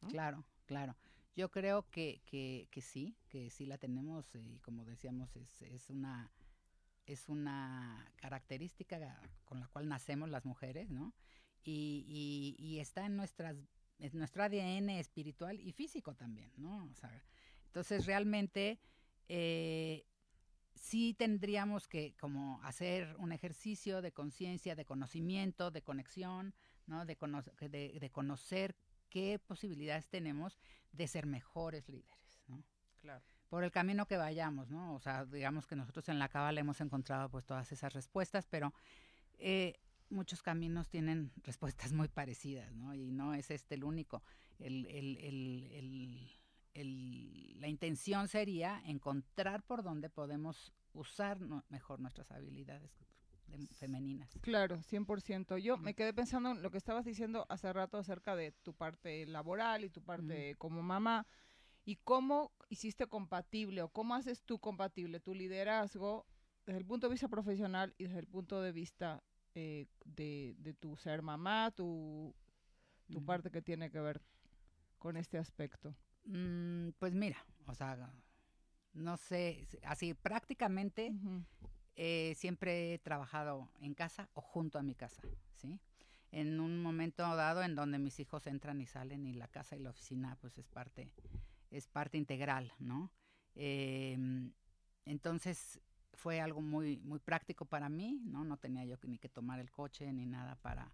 Claro, 0.07 0.45
claro. 0.67 0.97
Yo 1.37 1.51
creo 1.51 1.89
que, 1.91 2.21
que, 2.27 2.69
que 2.71 2.81
sí, 2.81 3.17
que 3.29 3.51
sí 3.51 3.67
la 3.67 3.79
tenemos 3.79 4.35
eh, 4.35 4.43
y 4.57 4.59
como 4.61 4.85
decíamos 4.85 5.37
es, 5.37 5.63
es 5.63 5.91
una 5.91 6.31
es 7.07 7.29
una 7.29 8.13
característica 8.17 9.21
con 9.45 9.61
la 9.61 9.69
cual 9.69 9.89
nacemos 9.89 10.29
las 10.31 10.45
mujeres, 10.45 10.91
¿no? 10.91 11.15
Y, 11.65 12.05
y, 12.09 12.57
y 12.65 12.81
está 12.81 13.07
en 13.07 13.17
nuestras 13.17 13.57
en 13.99 14.19
nuestro 14.19 14.43
ADN 14.45 14.99
espiritual 15.01 15.61
y 15.61 15.73
físico 15.73 16.15
también, 16.15 16.53
¿no? 16.57 16.87
O 16.91 16.95
sea, 16.95 17.11
entonces 17.67 18.07
realmente 18.07 18.79
eh, 19.29 20.07
sí 20.75 21.15
tendríamos 21.15 21.89
que 21.89 22.15
como 22.21 22.63
hacer 22.63 23.15
un 23.19 23.33
ejercicio 23.33 24.03
de 24.03 24.13
conciencia, 24.13 24.75
de 24.77 24.85
conocimiento, 24.85 25.71
de 25.71 25.83
conexión, 25.83 26.55
¿no? 26.87 27.05
De, 27.07 27.17
cono- 27.17 27.43
de, 27.61 27.99
de 28.01 28.11
conocer 28.11 28.77
qué 29.09 29.39
posibilidades 29.39 30.09
tenemos 30.09 30.59
de 30.93 31.07
ser 31.07 31.27
mejores 31.27 31.89
líderes, 31.89 32.43
¿no? 32.47 32.63
Claro. 33.01 33.23
Por 33.49 33.65
el 33.65 33.71
camino 33.71 34.07
que 34.07 34.17
vayamos, 34.17 34.71
¿no? 34.71 34.95
O 34.95 35.01
sea, 35.01 35.25
digamos 35.25 35.67
que 35.67 35.77
nosotros 35.77 36.09
en 36.09 36.19
la 36.19 36.29
cábala 36.29 36.61
hemos 36.61 36.81
encontrado 36.81 37.31
pues 37.31 37.45
todas 37.45 37.71
esas 37.73 37.93
respuestas, 37.93 38.47
pero 38.47 38.75
eh, 39.39 39.79
muchos 40.11 40.43
caminos 40.43 40.89
tienen 40.89 41.33
respuestas 41.45 41.93
muy 41.93 42.09
parecidas, 42.09 42.75
¿no? 42.75 42.95
Y 42.95 43.11
no 43.11 43.35
es 43.35 43.51
este 43.51 43.75
el 43.75 43.85
único. 43.85 44.23
El, 44.59 44.87
el, 44.87 45.17
el, 45.19 46.31
el, 46.75 47.61
la 47.61 47.69
intención 47.69 48.29
sería 48.29 48.83
encontrar 48.85 49.63
por 49.63 49.83
dónde 49.83 50.11
podemos 50.11 50.73
usar 50.93 51.39
mejor 51.69 52.01
nuestras 52.01 52.31
habilidades 52.31 52.91
de- 53.49 53.67
femeninas. 53.75 54.39
Claro, 54.43 54.81
100%. 54.83 55.59
Yo 55.59 55.77
me 55.79 55.95
quedé 55.95 56.13
pensando 56.13 56.51
en 56.51 56.63
lo 56.63 56.71
que 56.71 56.79
estabas 56.79 57.05
diciendo 57.05 57.47
hace 57.49 57.73
rato 57.73 57.99
acerca 57.99 58.37
de 58.37 58.53
tu 58.53 58.75
parte 58.75 59.27
laboral 59.27 59.85
y 59.85 59.91
tu 59.91 60.03
parte 60.03 60.55
como 60.57 60.83
mamá 60.83 61.27
y 61.85 61.97
cómo 61.97 62.53
hiciste 62.69 63.07
compatible 63.07 63.83
o 63.83 63.89
cómo 63.89 64.15
haces 64.15 64.43
tú 64.43 64.59
compatible 64.59 65.21
tu 65.21 65.35
liderazgo 65.35 66.27
desde 66.67 66.79
el 66.79 66.85
punto 66.87 67.07
de 67.09 67.13
vista 67.13 67.29
profesional 67.29 67.95
y 67.97 68.05
desde 68.05 68.19
el 68.19 68.27
punto 68.27 68.61
de 68.61 68.73
vista 68.73 69.23
eh, 69.55 69.87
de, 70.05 70.55
de 70.59 70.75
tu 70.75 70.97
ser 70.97 71.23
mamá, 71.23 71.71
tu, 71.71 72.35
tu 73.11 73.25
parte 73.25 73.51
que 73.51 73.63
tiene 73.63 73.91
que 73.91 74.01
ver 74.01 74.21
con 74.99 75.17
este 75.17 75.39
aspecto. 75.39 75.95
Mm, 76.25 76.91
pues 76.99 77.15
mira, 77.15 77.39
o 77.67 77.75
sea, 77.75 78.13
no 78.93 79.17
sé, 79.17 79.67
así 79.85 80.13
prácticamente. 80.13 81.15
Eh, 82.01 82.37
siempre 82.37 82.95
he 82.95 82.99
trabajado 83.01 83.69
en 83.81 83.93
casa 83.93 84.31
o 84.35 84.41
junto 84.41 84.79
a 84.79 84.85
mi 84.85 84.95
casa, 84.95 85.21
¿sí? 85.57 85.81
En 86.31 86.61
un 86.61 86.81
momento 86.81 87.23
dado 87.35 87.65
en 87.65 87.75
donde 87.75 87.99
mis 87.99 88.21
hijos 88.21 88.47
entran 88.47 88.81
y 88.81 88.87
salen 88.87 89.27
y 89.27 89.33
la 89.33 89.49
casa 89.49 89.75
y 89.75 89.81
la 89.81 89.91
oficina 89.91 90.37
pues 90.41 90.57
es 90.59 90.69
parte, 90.69 91.11
es 91.73 91.89
parte 91.89 92.17
integral, 92.17 92.73
¿no? 92.79 93.11
Em, 93.57 94.53
entonces 95.07 95.81
fue 96.15 96.41
algo 96.41 96.61
muy, 96.61 96.99
muy 96.99 97.19
práctico 97.19 97.65
para 97.65 97.89
mí, 97.89 98.21
¿no? 98.25 98.45
No 98.45 98.59
tenía 98.59 98.85
yo 98.85 98.97
ni 99.03 99.19
que 99.19 99.29
tomar 99.29 99.59
el 99.59 99.73
coche 99.73 100.13
ni 100.13 100.25
nada 100.25 100.55
para... 100.55 100.93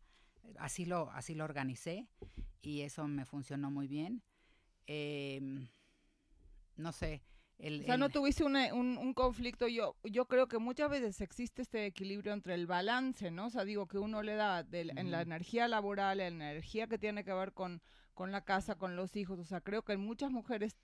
Así 0.58 0.86
lo, 0.86 1.10
así 1.10 1.34
lo 1.34 1.44
organicé 1.44 2.08
y 2.62 2.80
eso 2.80 3.06
me 3.08 3.26
funcionó 3.26 3.70
muy 3.70 3.88
bien. 3.88 4.22
Em, 4.86 5.68
no 6.76 6.92
sé. 6.92 7.22
El, 7.58 7.82
O 7.82 7.84
sea, 7.84 7.96
no 7.96 8.08
tuviste 8.10 8.44
una- 8.44 8.74
un, 8.74 8.98
un 8.98 9.14
conflicto. 9.14 9.68
Yo, 9.68 9.96
yo 10.02 10.26
creo 10.26 10.48
que 10.48 10.58
muchas 10.58 10.90
veces 10.90 11.20
existe 11.20 11.62
este 11.62 11.86
equilibrio 11.86 12.32
entre 12.32 12.54
el 12.54 12.66
balance, 12.66 13.30
¿no? 13.30 13.46
O 13.46 13.50
sea, 13.50 13.64
digo 13.64 13.86
que 13.86 13.98
uno 13.98 14.22
le 14.22 14.34
da 14.34 14.62
de 14.64 14.80
en 14.96 15.10
la 15.10 15.22
energía 15.22 15.68
laboral, 15.68 16.20
en 16.20 16.38
la 16.38 16.50
energía 16.50 16.86
que 16.88 16.98
tiene 16.98 17.24
que 17.24 17.32
ver 17.32 17.52
con, 17.52 17.80
con 18.12 18.32
la 18.32 18.42
casa, 18.44 18.74
con 18.76 18.96
los 18.96 19.14
hijos. 19.16 19.38
O 19.38 19.44
sea, 19.44 19.60
creo 19.60 19.82
que 19.82 19.92
en 19.92 20.00
muchas 20.00 20.30
mujeres 20.30 20.76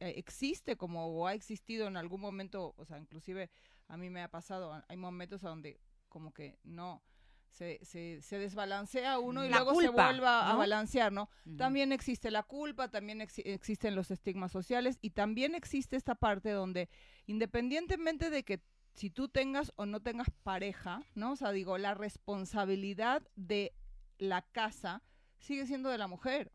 eh, 0.00 0.14
existe 0.16 0.76
como 0.76 1.06
o 1.06 1.26
ha 1.26 1.34
existido 1.34 1.86
en 1.86 1.96
algún 1.96 2.20
momento, 2.20 2.74
o 2.76 2.84
sea, 2.84 2.98
inclusive 2.98 3.48
a 3.86 3.96
mí 3.96 4.10
me 4.10 4.22
ha 4.22 4.28
pasado, 4.28 4.82
hay 4.88 4.96
momentos 4.96 5.44
a 5.44 5.48
donde 5.48 5.80
como 6.08 6.32
que 6.34 6.58
no. 6.64 7.02
Se, 7.50 7.80
se, 7.84 8.22
se 8.22 8.38
desbalancea 8.38 9.18
uno 9.18 9.44
y 9.44 9.48
La 9.48 9.56
luego 9.56 9.72
se 9.80 9.88
vuelva 10.10 10.48
a 10.50 10.56
balancear, 10.56 11.10
¿no? 11.12 11.28
También 11.56 11.90
existe 11.92 12.30
la 12.30 12.42
culpa, 12.44 12.88
también 12.88 13.18
exi- 13.20 13.42
existen 13.44 13.96
los 13.96 14.10
estigmas 14.12 14.52
sociales 14.52 14.98
y 15.00 15.10
también 15.10 15.54
existe 15.56 15.96
esta 15.96 16.14
parte 16.14 16.50
donde 16.50 16.88
independientemente 17.26 18.30
de 18.30 18.44
que 18.44 18.60
si 18.94 19.10
tú 19.10 19.28
tengas 19.28 19.72
o 19.76 19.86
no 19.86 20.00
tengas 20.00 20.28
pareja, 20.42 21.02
¿no? 21.14 21.32
O 21.32 21.36
sea, 21.36 21.52
digo, 21.52 21.78
la 21.78 21.94
responsabilidad 21.94 23.22
de 23.36 23.72
la 24.18 24.42
casa 24.42 25.02
sigue 25.38 25.66
siendo 25.66 25.88
de 25.88 25.98
la 25.98 26.08
mujer 26.08 26.52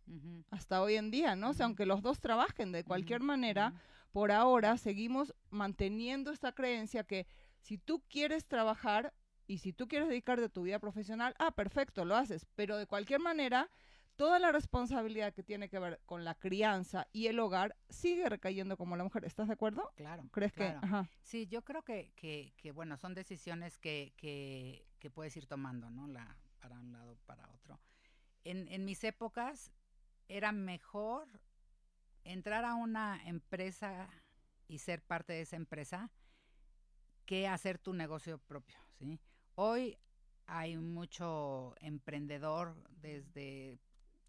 hasta 0.51 0.81
hoy 0.81 0.95
en 0.95 1.09
día, 1.09 1.35
¿no? 1.35 1.49
O 1.51 1.53
sea, 1.53 1.65
aunque 1.65 1.85
los 1.85 2.01
dos 2.01 2.19
trabajen 2.19 2.71
de 2.71 2.83
cualquier 2.83 3.21
manera, 3.21 3.73
por 4.11 4.31
ahora 4.31 4.77
seguimos 4.77 5.33
manteniendo 5.49 6.31
esta 6.31 6.51
creencia 6.51 7.03
que 7.03 7.25
si 7.61 7.77
tú 7.77 8.03
quieres 8.09 8.47
trabajar 8.47 9.13
y 9.53 9.59
si 9.59 9.71
tú 9.71 9.87
quieres 9.87 10.07
dedicarte 10.07 10.45
a 10.45 10.49
tu 10.49 10.63
vida 10.63 10.79
profesional, 10.79 11.35
ah, 11.37 11.51
perfecto, 11.51 12.05
lo 12.05 12.15
haces, 12.15 12.47
pero 12.55 12.75
de 12.75 12.87
cualquier 12.87 13.19
manera, 13.19 13.69
toda 14.15 14.39
la 14.39 14.51
responsabilidad 14.51 15.31
que 15.31 15.43
tiene 15.43 15.69
que 15.69 15.77
ver 15.77 16.01
con 16.07 16.23
la 16.23 16.33
crianza 16.33 17.07
y 17.13 17.27
el 17.27 17.37
hogar 17.37 17.75
sigue 17.87 18.27
recayendo 18.27 18.77
como 18.77 18.97
la 18.97 19.03
mujer. 19.03 19.25
¿Estás 19.25 19.49
de 19.49 19.53
acuerdo? 19.53 19.91
Claro. 19.95 20.27
¿Crees 20.31 20.53
claro. 20.53 20.79
que? 20.79 20.87
Ajá. 20.87 21.07
Sí, 21.21 21.45
yo 21.45 21.63
creo 21.63 21.83
que, 21.83 22.13
que, 22.15 22.55
que, 22.57 22.71
bueno, 22.71 22.97
son 22.97 23.13
decisiones 23.13 23.77
que, 23.77 24.15
que, 24.17 24.87
que 24.97 25.11
puedes 25.11 25.37
ir 25.37 25.45
tomando, 25.45 25.91
¿no? 25.91 26.07
La, 26.07 26.35
para 26.59 26.79
un 26.79 26.91
lado, 26.91 27.19
para 27.27 27.47
otro. 27.51 27.79
En, 28.45 28.67
en 28.69 28.85
mis 28.85 29.03
épocas 29.03 29.71
era 30.29 30.51
mejor 30.51 31.27
entrar 32.23 32.65
a 32.65 32.73
una 32.73 33.21
empresa 33.23 34.09
y 34.67 34.79
ser 34.79 35.03
parte 35.03 35.33
de 35.33 35.41
esa 35.41 35.57
empresa 35.57 36.09
que 37.27 37.47
hacer 37.47 37.77
tu 37.77 37.93
negocio 37.93 38.39
propio, 38.39 38.79
¿sí? 38.97 39.19
Hoy 39.55 39.99
hay 40.47 40.77
mucho 40.77 41.75
emprendedor 41.79 42.75
desde 43.01 43.77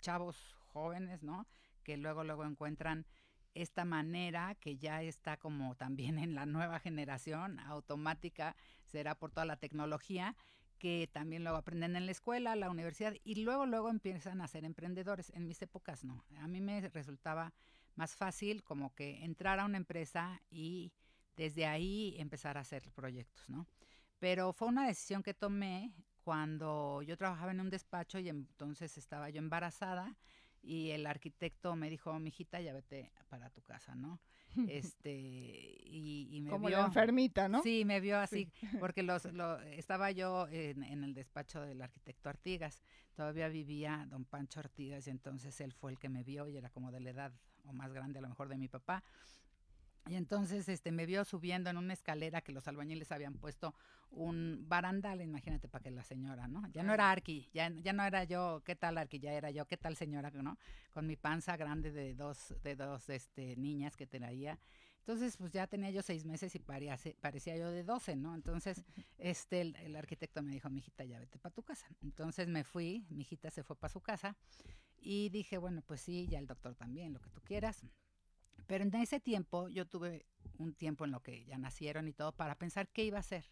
chavos 0.01 0.55
jóvenes, 0.73 1.23
¿no? 1.23 1.47
Que 1.83 1.97
luego, 1.97 2.25
luego 2.25 2.45
encuentran 2.45 3.07
esta 3.55 3.87
manera 3.87 4.55
que 4.57 4.77
ya 4.77 5.03
está 5.03 5.39
como 5.39 5.77
también 5.77 6.19
en 6.19 6.35
la 6.35 6.45
nueva 6.45 6.79
generación, 6.79 7.59
automática, 7.61 8.55
será 8.85 9.15
por 9.15 9.31
toda 9.31 9.47
la 9.47 9.57
tecnología, 9.57 10.37
que 10.79 11.09
también 11.11 11.43
luego 11.43 11.57
aprenden 11.57 11.97
en 11.97 12.05
la 12.05 12.13
escuela, 12.13 12.55
la 12.55 12.69
universidad, 12.69 13.15
y 13.25 13.37
luego, 13.37 13.65
luego 13.65 13.89
empiezan 13.89 14.43
a 14.43 14.49
ser 14.49 14.67
emprendedores. 14.67 15.31
En 15.31 15.47
mis 15.47 15.63
épocas 15.63 16.05
no. 16.05 16.23
A 16.37 16.49
mí 16.49 16.61
me 16.61 16.87
resultaba 16.91 17.55
más 17.95 18.15
fácil 18.15 18.63
como 18.63 18.95
que 18.95 19.25
entrar 19.25 19.59
a 19.59 19.65
una 19.65 19.79
empresa 19.79 20.43
y 20.51 20.93
desde 21.37 21.65
ahí 21.65 22.15
empezar 22.19 22.59
a 22.59 22.61
hacer 22.61 22.91
proyectos, 22.93 23.49
¿no? 23.49 23.67
Pero 24.25 24.55
fue 24.55 24.69
una 24.69 24.87
decisión 24.87 25.23
que 25.23 25.35
tomé 25.35 25.93
cuando 26.23 27.03
yo 27.03 27.15
trabajaba 27.19 27.51
en 27.51 27.61
un 27.61 27.69
despacho 27.69 28.19
y 28.19 28.31
entonces 28.31 28.97
estaba 28.97 29.29
yo 29.29 29.39
embarazada 29.39 30.17
y 30.63 30.93
el 30.93 31.07
arquitecto 31.07 31.77
me 31.77 31.91
dijo, 31.91 32.19
mijita, 32.19 32.59
ya 32.63 32.73
vete 32.73 33.13
para 33.29 33.51
tu 33.51 33.61
casa, 33.61 33.95
¿no? 33.95 34.19
Este, 34.67 35.11
y, 35.13 36.31
y 36.33 36.41
me 36.41 36.53
Como 36.53 36.69
vio. 36.69 36.87
enfermita, 36.87 37.51
¿no? 37.51 37.63
Sí, 37.63 37.85
me 37.85 38.01
vio 38.01 38.19
así, 38.19 38.49
porque 38.81 39.03
los, 39.03 39.27
lo- 39.27 39.61
estaba 39.61 40.11
yo 40.11 40.49
en, 40.49 40.83
en 40.85 41.05
el 41.05 41.13
despacho 41.13 41.61
del 41.61 41.83
arquitecto 41.83 42.31
Artigas. 42.31 42.83
Todavía 43.15 43.49
vivía 43.51 44.07
don 44.09 44.25
Pancho 44.25 44.61
Artigas 44.61 45.07
y 45.07 45.11
entonces 45.11 45.61
él 45.61 45.75
fue 45.75 45.93
el 45.93 45.99
que 45.99 46.09
me 46.09 46.25
vio 46.25 46.49
y 46.49 46.57
era 46.57 46.71
como 46.71 46.91
de 46.91 47.01
la 47.01 47.11
edad 47.11 47.33
o 47.67 47.75
más 47.75 47.93
grande 47.93 48.21
a 48.21 48.23
lo 48.23 48.31
mejor 48.31 48.49
de 48.49 48.57
mi 48.57 48.69
papá. 48.69 49.05
Y 50.07 50.17
entonces 50.17 50.69
este 50.69 50.93
me 50.93 51.07
vio 51.07 51.25
subiendo 51.25 51.71
en 51.71 51.79
una 51.79 51.95
escalera 51.95 52.43
que 52.43 52.53
los 52.53 52.69
albañiles 52.69 53.11
habían 53.11 53.35
puesto 53.35 53.75
un 54.11 54.65
barandal, 54.69 55.23
imagínate 55.23 55.67
para 55.67 55.83
que 55.83 55.91
la 55.91 56.05
señora, 56.05 56.47
¿no? 56.47 56.69
Ya 56.73 56.83
no 56.83 56.93
era 56.93 57.11
Arqui, 57.11 57.49
ya, 57.55 57.71
ya 57.71 57.93
no 57.93 58.05
era 58.05 58.25
yo, 58.25 58.63
¿qué 58.65 58.77
tal 58.77 58.99
Arqui? 58.99 59.19
Ya 59.19 59.33
era 59.33 59.51
yo, 59.51 59.67
¿qué 59.67 59.77
tal 59.79 59.97
señora? 59.97 60.31
¿no? 60.31 60.59
Con 60.93 61.07
mi 61.07 61.17
panza 61.17 61.57
grande 61.57 61.91
de 61.91 62.15
dos, 62.15 62.55
de 62.63 62.77
dos 62.77 63.09
este, 63.09 63.57
niñas 63.57 63.97
que 63.97 64.07
traía. 64.07 64.59
Entonces, 64.99 65.37
pues 65.37 65.53
ya 65.53 65.67
tenía 65.67 65.91
yo 65.91 66.03
seis 66.03 66.25
meses 66.25 66.55
y 66.55 66.59
parecía, 66.59 66.99
parecía 67.21 67.57
yo 67.57 67.71
de 67.71 67.85
doce, 67.85 68.17
¿no? 68.17 68.35
Entonces, 68.35 68.85
este, 69.19 69.61
el, 69.61 69.77
el 69.77 69.97
arquitecto 69.97 70.43
me 70.43 70.53
dijo, 70.53 70.71
mijita, 70.71 71.05
ya 71.05 71.19
vete 71.19 71.39
para 71.39 71.55
tu 71.55 71.63
casa. 71.63 71.87
Entonces 72.03 72.49
me 72.49 72.65
fui, 72.65 73.07
mi 73.11 73.23
hijita 73.23 73.51
se 73.51 73.63
fue 73.63 73.77
para 73.77 73.93
su 73.93 74.01
casa 74.01 74.37
y 74.99 75.29
dije, 75.29 75.59
bueno, 75.59 75.83
pues 75.83 76.01
sí, 76.01 76.27
ya 76.27 76.39
el 76.39 76.47
doctor 76.47 76.75
también, 76.75 77.13
lo 77.13 77.21
que 77.21 77.29
tú 77.29 77.43
quieras. 77.43 77.85
Pero 78.67 78.85
en 78.85 78.95
ese 78.95 79.21
tiempo 79.21 79.69
yo 79.69 79.87
tuve 79.87 80.27
un 80.59 80.75
tiempo 80.75 81.05
en 81.05 81.11
lo 81.11 81.23
que 81.23 81.45
ya 81.45 81.59
nacieron 81.59 82.09
y 82.09 82.13
todo 82.13 82.33
para 82.33 82.57
pensar 82.57 82.89
qué 82.89 83.05
iba 83.05 83.19
a 83.19 83.21
hacer. 83.21 83.45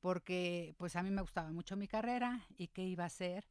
Porque 0.00 0.74
pues 0.78 0.96
a 0.96 1.02
mí 1.02 1.10
me 1.10 1.22
gustaba 1.22 1.52
mucho 1.52 1.76
mi 1.76 1.86
carrera 1.86 2.46
y 2.56 2.68
qué 2.68 2.84
iba 2.84 3.04
a 3.04 3.06
hacer 3.06 3.46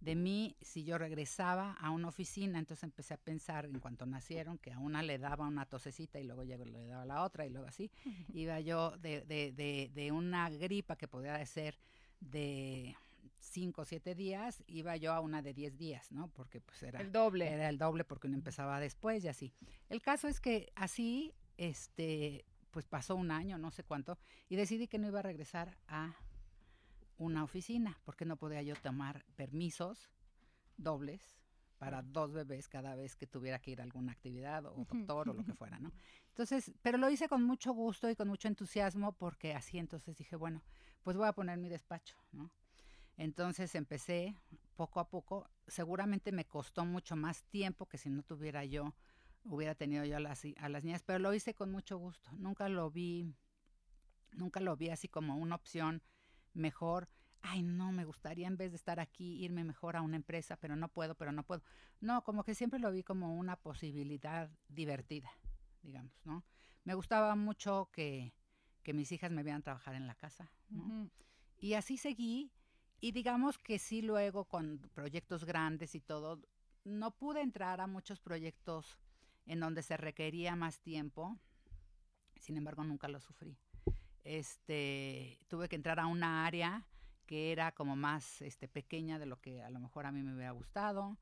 de 0.00 0.14
mí 0.14 0.56
si 0.60 0.84
yo 0.84 0.96
regresaba 0.96 1.72
a 1.72 1.90
una 1.90 2.08
oficina. 2.08 2.58
Entonces 2.58 2.84
empecé 2.84 3.14
a 3.14 3.18
pensar 3.18 3.66
en 3.66 3.80
cuanto 3.80 4.06
nacieron 4.06 4.58
que 4.58 4.72
a 4.72 4.78
una 4.78 5.02
le 5.02 5.18
daba 5.18 5.46
una 5.46 5.66
tosecita 5.66 6.20
y 6.20 6.24
luego 6.24 6.44
ya 6.44 6.56
le 6.56 6.86
daba 6.86 7.04
la 7.04 7.24
otra 7.24 7.46
y 7.46 7.50
luego 7.50 7.66
así. 7.66 7.90
Iba 8.32 8.60
yo 8.60 8.96
de, 8.98 9.22
de, 9.22 9.52
de, 9.52 9.90
de 9.92 10.12
una 10.12 10.48
gripa 10.50 10.96
que 10.96 11.08
podía 11.08 11.44
ser 11.46 11.78
de 12.20 12.96
cinco 13.38 13.82
o 13.82 13.84
siete 13.84 14.14
días, 14.14 14.62
iba 14.66 14.96
yo 14.96 15.12
a 15.12 15.20
una 15.20 15.42
de 15.42 15.54
diez 15.54 15.76
días, 15.76 16.10
¿no? 16.12 16.28
Porque 16.28 16.60
pues 16.60 16.82
era 16.82 17.00
El 17.00 17.12
doble. 17.12 17.48
era 17.48 17.68
el 17.68 17.78
doble 17.78 18.04
porque 18.04 18.26
uno 18.26 18.36
empezaba 18.36 18.80
después 18.80 19.24
y 19.24 19.28
así. 19.28 19.52
El 19.88 20.02
caso 20.02 20.28
es 20.28 20.40
que 20.40 20.72
así, 20.74 21.32
este, 21.56 22.44
pues 22.70 22.86
pasó 22.86 23.16
un 23.16 23.30
año, 23.30 23.58
no 23.58 23.70
sé 23.70 23.84
cuánto, 23.84 24.18
y 24.48 24.56
decidí 24.56 24.88
que 24.88 24.98
no 24.98 25.06
iba 25.06 25.20
a 25.20 25.22
regresar 25.22 25.78
a 25.88 26.14
una 27.16 27.42
oficina 27.44 27.98
porque 28.04 28.24
no 28.24 28.36
podía 28.36 28.62
yo 28.62 28.74
tomar 28.76 29.24
permisos 29.36 30.10
dobles 30.76 31.36
para 31.78 32.02
dos 32.02 32.32
bebés 32.32 32.68
cada 32.68 32.96
vez 32.96 33.14
que 33.16 33.26
tuviera 33.26 33.60
que 33.60 33.70
ir 33.70 33.80
a 33.80 33.84
alguna 33.84 34.12
actividad 34.12 34.66
o 34.66 34.84
doctor 34.84 35.28
o 35.28 35.32
lo 35.32 35.44
que 35.44 35.52
fuera, 35.54 35.78
¿no? 35.78 35.92
Entonces, 36.28 36.72
pero 36.82 36.98
lo 36.98 37.08
hice 37.10 37.28
con 37.28 37.42
mucho 37.44 37.72
gusto 37.72 38.10
y 38.10 38.16
con 38.16 38.28
mucho 38.28 38.48
entusiasmo 38.48 39.12
porque 39.12 39.54
así 39.54 39.78
entonces 39.78 40.16
dije, 40.16 40.36
bueno, 40.36 40.62
pues 41.02 41.16
voy 41.16 41.28
a 41.28 41.32
poner 41.32 41.58
mi 41.58 41.68
despacho, 41.68 42.16
¿no? 42.32 42.50
Entonces 43.18 43.74
empecé 43.74 44.36
poco 44.76 45.00
a 45.00 45.10
poco, 45.10 45.50
seguramente 45.66 46.30
me 46.30 46.46
costó 46.46 46.84
mucho 46.84 47.16
más 47.16 47.42
tiempo 47.44 47.86
que 47.86 47.98
si 47.98 48.08
no 48.08 48.22
tuviera 48.22 48.64
yo, 48.64 48.94
hubiera 49.44 49.74
tenido 49.74 50.04
yo 50.04 50.16
a 50.16 50.20
las, 50.20 50.42
a 50.56 50.68
las 50.68 50.84
niñas, 50.84 51.02
pero 51.02 51.18
lo 51.18 51.34
hice 51.34 51.52
con 51.52 51.70
mucho 51.72 51.98
gusto, 51.98 52.30
nunca 52.38 52.68
lo 52.68 52.90
vi, 52.90 53.34
nunca 54.30 54.60
lo 54.60 54.76
vi 54.76 54.90
así 54.90 55.08
como 55.08 55.36
una 55.36 55.56
opción 55.56 56.00
mejor, 56.54 57.08
ay 57.42 57.62
no, 57.62 57.90
me 57.90 58.04
gustaría 58.04 58.46
en 58.46 58.56
vez 58.56 58.70
de 58.70 58.76
estar 58.76 59.00
aquí 59.00 59.44
irme 59.44 59.64
mejor 59.64 59.96
a 59.96 60.02
una 60.02 60.16
empresa, 60.16 60.56
pero 60.56 60.76
no 60.76 60.86
puedo, 60.88 61.16
pero 61.16 61.32
no 61.32 61.42
puedo. 61.42 61.62
No, 62.00 62.22
como 62.22 62.44
que 62.44 62.54
siempre 62.54 62.78
lo 62.78 62.92
vi 62.92 63.02
como 63.02 63.36
una 63.36 63.56
posibilidad 63.56 64.48
divertida, 64.68 65.30
digamos, 65.82 66.12
¿no? 66.24 66.44
Me 66.84 66.94
gustaba 66.94 67.34
mucho 67.34 67.90
que, 67.92 68.32
que 68.84 68.92
mis 68.92 69.10
hijas 69.10 69.32
me 69.32 69.42
vieran 69.42 69.62
trabajar 69.62 69.96
en 69.96 70.06
la 70.06 70.14
casa, 70.14 70.52
¿no? 70.68 71.10
Y 71.60 71.74
así 71.74 71.96
seguí. 71.96 72.52
Y 73.00 73.12
digamos 73.12 73.58
que 73.58 73.78
sí 73.78 74.02
luego 74.02 74.44
con 74.44 74.78
proyectos 74.92 75.44
grandes 75.44 75.94
y 75.94 76.00
todo, 76.00 76.40
no 76.84 77.12
pude 77.12 77.40
entrar 77.42 77.80
a 77.80 77.86
muchos 77.86 78.20
proyectos 78.20 78.98
en 79.46 79.60
donde 79.60 79.82
se 79.82 79.96
requería 79.96 80.56
más 80.56 80.80
tiempo. 80.80 81.38
Sin 82.38 82.56
embargo, 82.56 82.84
nunca 82.84 83.08
lo 83.08 83.20
sufrí. 83.20 83.56
Este, 84.24 85.38
tuve 85.48 85.68
que 85.68 85.76
entrar 85.76 86.00
a 86.00 86.06
una 86.06 86.46
área 86.46 86.86
que 87.26 87.52
era 87.52 87.72
como 87.72 87.94
más 87.94 88.42
este, 88.42 88.68
pequeña 88.68 89.18
de 89.18 89.26
lo 89.26 89.40
que 89.40 89.62
a 89.62 89.70
lo 89.70 89.80
mejor 89.80 90.06
a 90.06 90.12
mí 90.12 90.22
me 90.22 90.34
hubiera 90.34 90.50
gustado. 90.52 91.18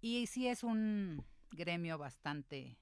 Y 0.00 0.26
sí 0.26 0.48
es 0.48 0.64
un 0.64 1.24
gremio 1.50 1.98
bastante 1.98 2.78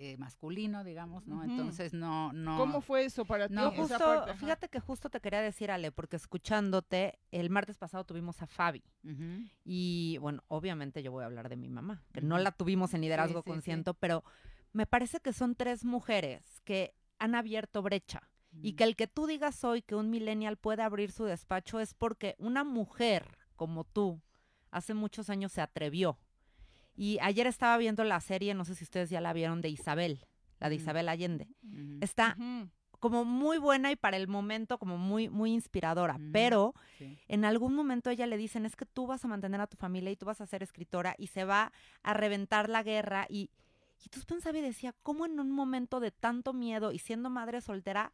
eh, 0.00 0.16
masculino, 0.16 0.84
digamos, 0.84 1.26
¿no? 1.26 1.42
Entonces 1.42 1.92
no, 1.92 2.32
no. 2.32 2.56
¿Cómo 2.56 2.80
fue 2.80 3.04
eso 3.04 3.24
para 3.24 3.48
ti? 3.48 3.54
No, 3.54 3.72
esa 3.72 3.98
parte? 3.98 4.30
Ajá. 4.30 4.38
fíjate 4.38 4.68
que 4.68 4.78
justo 4.78 5.10
te 5.10 5.20
quería 5.20 5.40
decir, 5.40 5.72
Ale, 5.72 5.90
porque 5.90 6.14
escuchándote, 6.14 7.18
el 7.32 7.50
martes 7.50 7.78
pasado 7.78 8.04
tuvimos 8.04 8.40
a 8.40 8.46
Fabi. 8.46 8.84
Y 9.64 10.18
bueno, 10.20 10.44
obviamente 10.46 11.02
yo 11.02 11.10
voy 11.10 11.24
a 11.24 11.26
hablar 11.26 11.48
de 11.48 11.56
mi 11.56 11.68
mamá, 11.68 12.04
que 12.12 12.20
no 12.20 12.38
la 12.38 12.52
tuvimos 12.52 12.94
en 12.94 13.00
liderazgo 13.00 13.40
sí, 13.40 13.44
sí. 13.44 13.50
consciente, 13.50 13.92
pero 13.94 14.22
me 14.72 14.86
parece 14.86 15.18
que 15.18 15.32
son 15.32 15.56
tres 15.56 15.84
mujeres 15.84 16.60
que 16.64 16.94
han 17.18 17.34
abierto 17.34 17.82
brecha. 17.82 18.22
Y 18.62 18.72
que 18.74 18.84
el 18.84 18.96
que 18.96 19.06
tú 19.06 19.26
digas 19.26 19.62
hoy 19.62 19.82
que 19.82 19.94
un 19.94 20.10
millennial 20.10 20.56
puede 20.56 20.82
abrir 20.82 21.12
su 21.12 21.24
despacho 21.24 21.80
es 21.80 21.94
porque 21.94 22.34
una 22.38 22.64
mujer 22.64 23.36
como 23.56 23.84
tú 23.84 24.22
hace 24.70 24.94
muchos 24.94 25.28
años 25.28 25.52
se 25.52 25.60
atrevió. 25.60 26.18
Y 27.00 27.18
ayer 27.22 27.46
estaba 27.46 27.78
viendo 27.78 28.02
la 28.02 28.18
serie, 28.20 28.54
no 28.54 28.64
sé 28.64 28.74
si 28.74 28.82
ustedes 28.82 29.08
ya 29.08 29.20
la 29.20 29.32
vieron, 29.32 29.60
de 29.60 29.68
Isabel, 29.68 30.26
la 30.58 30.68
de 30.68 30.74
Ujú. 30.74 30.82
Isabel 30.82 31.08
Allende. 31.08 31.46
Está 32.00 32.36
como 32.98 33.24
muy 33.24 33.58
buena 33.58 33.92
y 33.92 33.96
para 33.96 34.16
el 34.16 34.26
momento 34.26 34.78
como 34.78 34.98
muy, 34.98 35.28
muy 35.28 35.52
inspiradora, 35.52 36.16
Ujú. 36.16 36.30
pero 36.32 36.74
Sí. 36.98 37.16
en 37.28 37.44
algún 37.44 37.72
momento 37.76 38.10
ella 38.10 38.26
le 38.26 38.36
dicen, 38.36 38.66
es 38.66 38.74
que 38.74 38.84
tú 38.84 39.06
vas 39.06 39.24
a 39.24 39.28
mantener 39.28 39.60
a 39.60 39.68
tu 39.68 39.76
familia 39.76 40.10
y 40.10 40.16
tú 40.16 40.26
vas 40.26 40.40
a 40.40 40.46
ser 40.46 40.64
escritora 40.64 41.14
y 41.18 41.28
se 41.28 41.44
va 41.44 41.70
a 42.02 42.14
reventar 42.14 42.68
la 42.68 42.82
guerra 42.82 43.26
y, 43.28 43.52
y 44.00 44.04
entonces 44.06 44.24
pensaba 44.26 44.58
y 44.58 44.62
decía, 44.62 44.92
¿cómo 45.04 45.24
en 45.24 45.38
un 45.38 45.52
momento 45.52 46.00
de 46.00 46.10
tanto 46.10 46.52
miedo 46.52 46.90
y 46.90 46.98
siendo 46.98 47.30
madre 47.30 47.60
soltera 47.60 48.12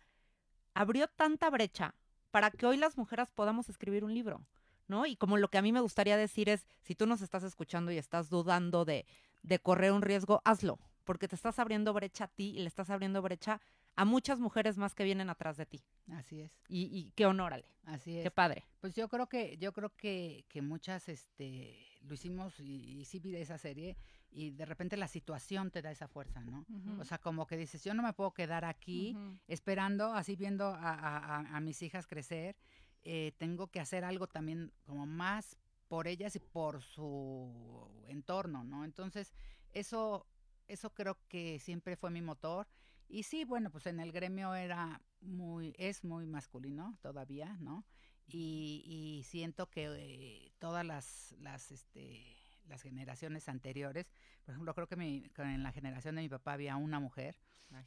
abrió 0.74 1.08
tanta 1.08 1.48
brecha 1.48 1.94
para 2.30 2.50
que 2.50 2.66
hoy 2.66 2.76
las 2.76 2.98
mujeres 2.98 3.30
podamos 3.30 3.70
escribir 3.70 4.04
un 4.04 4.12
libro? 4.12 4.44
¿No? 4.86 5.06
Y 5.06 5.16
como 5.16 5.36
lo 5.38 5.48
que 5.48 5.58
a 5.58 5.62
mí 5.62 5.72
me 5.72 5.80
gustaría 5.80 6.16
decir 6.16 6.48
es, 6.48 6.66
si 6.82 6.94
tú 6.94 7.06
nos 7.06 7.22
estás 7.22 7.42
escuchando 7.42 7.90
y 7.90 7.96
estás 7.98 8.28
dudando 8.28 8.84
de, 8.84 9.06
de 9.42 9.58
correr 9.58 9.92
un 9.92 10.02
riesgo, 10.02 10.42
hazlo, 10.44 10.78
porque 11.04 11.26
te 11.28 11.34
estás 11.36 11.58
abriendo 11.58 11.92
brecha 11.94 12.24
a 12.24 12.28
ti 12.28 12.50
y 12.56 12.58
le 12.60 12.66
estás 12.66 12.90
abriendo 12.90 13.22
brecha 13.22 13.60
a 13.96 14.04
muchas 14.04 14.40
mujeres 14.40 14.76
más 14.76 14.94
que 14.94 15.04
vienen 15.04 15.30
atrás 15.30 15.56
de 15.56 15.66
ti. 15.66 15.82
Así 16.12 16.40
es, 16.40 16.52
Y, 16.68 16.82
y 16.96 17.12
qué 17.12 17.24
honor, 17.26 17.54
Ale. 17.54 17.64
así 17.84 18.18
es. 18.18 18.24
Qué 18.24 18.30
padre. 18.30 18.64
Pues 18.80 18.94
yo 18.94 19.08
creo 19.08 19.26
que, 19.28 19.56
yo 19.56 19.72
creo 19.72 19.90
que, 19.96 20.44
que 20.48 20.60
muchas, 20.60 21.08
este, 21.08 21.78
lo 22.02 22.12
hicimos 22.14 22.58
y, 22.60 23.00
y 23.00 23.04
sí 23.06 23.20
vi 23.20 23.34
esa 23.36 23.56
serie 23.56 23.96
y 24.30 24.50
de 24.50 24.66
repente 24.66 24.96
la 24.98 25.08
situación 25.08 25.70
te 25.70 25.80
da 25.80 25.90
esa 25.92 26.08
fuerza, 26.08 26.40
¿no? 26.44 26.66
O 26.98 27.04
sea, 27.04 27.18
como 27.18 27.46
que 27.46 27.56
dices, 27.56 27.84
yo 27.84 27.94
no 27.94 28.02
me 28.02 28.12
puedo 28.12 28.32
quedar 28.34 28.64
aquí 28.64 29.16
esperando, 29.46 30.12
así 30.12 30.34
viendo 30.36 30.66
a, 30.66 30.74
a- 30.92 31.36
a- 31.38 31.56
a 31.56 31.60
mis 31.60 31.80
hijas 31.82 32.06
crecer, 32.06 32.56
eh, 33.04 33.32
tengo 33.38 33.68
que 33.68 33.80
hacer 33.80 34.04
algo 34.04 34.26
también 34.26 34.72
como 34.84 35.06
más 35.06 35.56
por 35.88 36.08
ellas 36.08 36.34
y 36.36 36.40
por 36.40 36.82
su 36.82 38.04
entorno, 38.08 38.64
¿no? 38.64 38.84
Entonces, 38.84 39.32
eso, 39.72 40.26
eso 40.68 40.90
creo 40.94 41.18
que 41.28 41.58
siempre 41.58 41.96
fue 41.96 42.10
mi 42.10 42.22
motor. 42.22 42.66
Y 43.08 43.24
sí, 43.24 43.44
bueno, 43.44 43.70
pues 43.70 43.86
en 43.86 44.00
el 44.00 44.10
gremio 44.10 44.54
era 44.54 45.02
muy, 45.20 45.74
es 45.78 46.04
muy 46.04 46.26
masculino 46.26 46.98
todavía, 47.02 47.56
¿no? 47.60 47.84
Y, 48.26 49.22
siento 49.26 49.68
que 49.70 49.84
eh, 49.86 50.52
todas 50.58 50.84
las, 50.84 51.34
las, 51.38 51.70
este, 51.70 52.43
las 52.66 52.82
generaciones 52.82 53.48
anteriores, 53.48 54.06
por 54.44 54.52
ejemplo, 54.54 54.74
creo 54.74 54.86
que, 54.88 54.96
mi- 54.96 55.28
que 55.30 55.42
en 55.42 55.62
la 55.62 55.72
generación 55.72 56.16
de 56.16 56.22
mi 56.22 56.28
papá 56.28 56.52
había 56.54 56.76
una 56.76 57.00
mujer, 57.00 57.38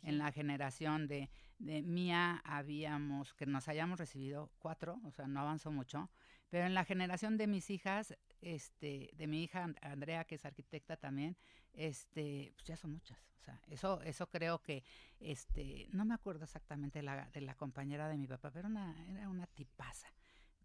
en 0.01 0.17
la 0.17 0.31
generación 0.31 1.07
de, 1.07 1.29
de 1.59 1.81
mía 1.81 2.41
habíamos, 2.43 3.33
que 3.35 3.45
nos 3.45 3.67
hayamos 3.69 3.99
recibido 3.99 4.51
cuatro, 4.59 4.99
o 5.05 5.11
sea, 5.11 5.27
no 5.27 5.39
avanzó 5.39 5.71
mucho, 5.71 6.09
pero 6.49 6.65
en 6.65 6.73
la 6.73 6.83
generación 6.83 7.37
de 7.37 7.47
mis 7.47 7.69
hijas, 7.69 8.17
este, 8.41 9.09
de 9.13 9.27
mi 9.27 9.43
hija 9.43 9.63
And- 9.63 9.77
Andrea, 9.81 10.25
que 10.25 10.35
es 10.35 10.45
arquitecta 10.45 10.97
también, 10.97 11.37
este, 11.73 12.51
pues 12.55 12.65
ya 12.65 12.75
son 12.75 12.91
muchas. 12.93 13.17
O 13.39 13.43
sea, 13.43 13.61
eso, 13.67 14.01
eso 14.01 14.29
creo 14.29 14.61
que, 14.61 14.83
este, 15.19 15.87
no 15.91 16.03
me 16.03 16.13
acuerdo 16.15 16.43
exactamente 16.43 16.99
de 16.99 17.03
la, 17.03 17.29
de 17.29 17.41
la 17.41 17.55
compañera 17.55 18.09
de 18.09 18.17
mi 18.17 18.27
papá, 18.27 18.51
pero 18.51 18.67
una, 18.67 18.93
era 19.07 19.29
una 19.29 19.47
tipaza, 19.47 20.09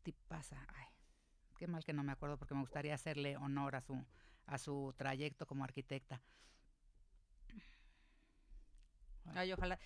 tipaza, 0.02 0.66
ay, 0.74 0.86
qué 1.62 1.68
mal 1.68 1.84
que 1.84 1.92
no 1.92 2.02
me 2.02 2.10
acuerdo 2.10 2.36
porque 2.38 2.54
me 2.54 2.60
gustaría 2.60 2.92
hacerle 2.92 3.36
honor 3.36 3.76
a 3.76 3.80
su, 3.80 4.04
a 4.46 4.58
su 4.58 4.92
trayecto 4.96 5.46
como 5.46 5.62
arquitecta. 5.62 6.20
Ay, 9.36 9.52
ojalá. 9.52 9.78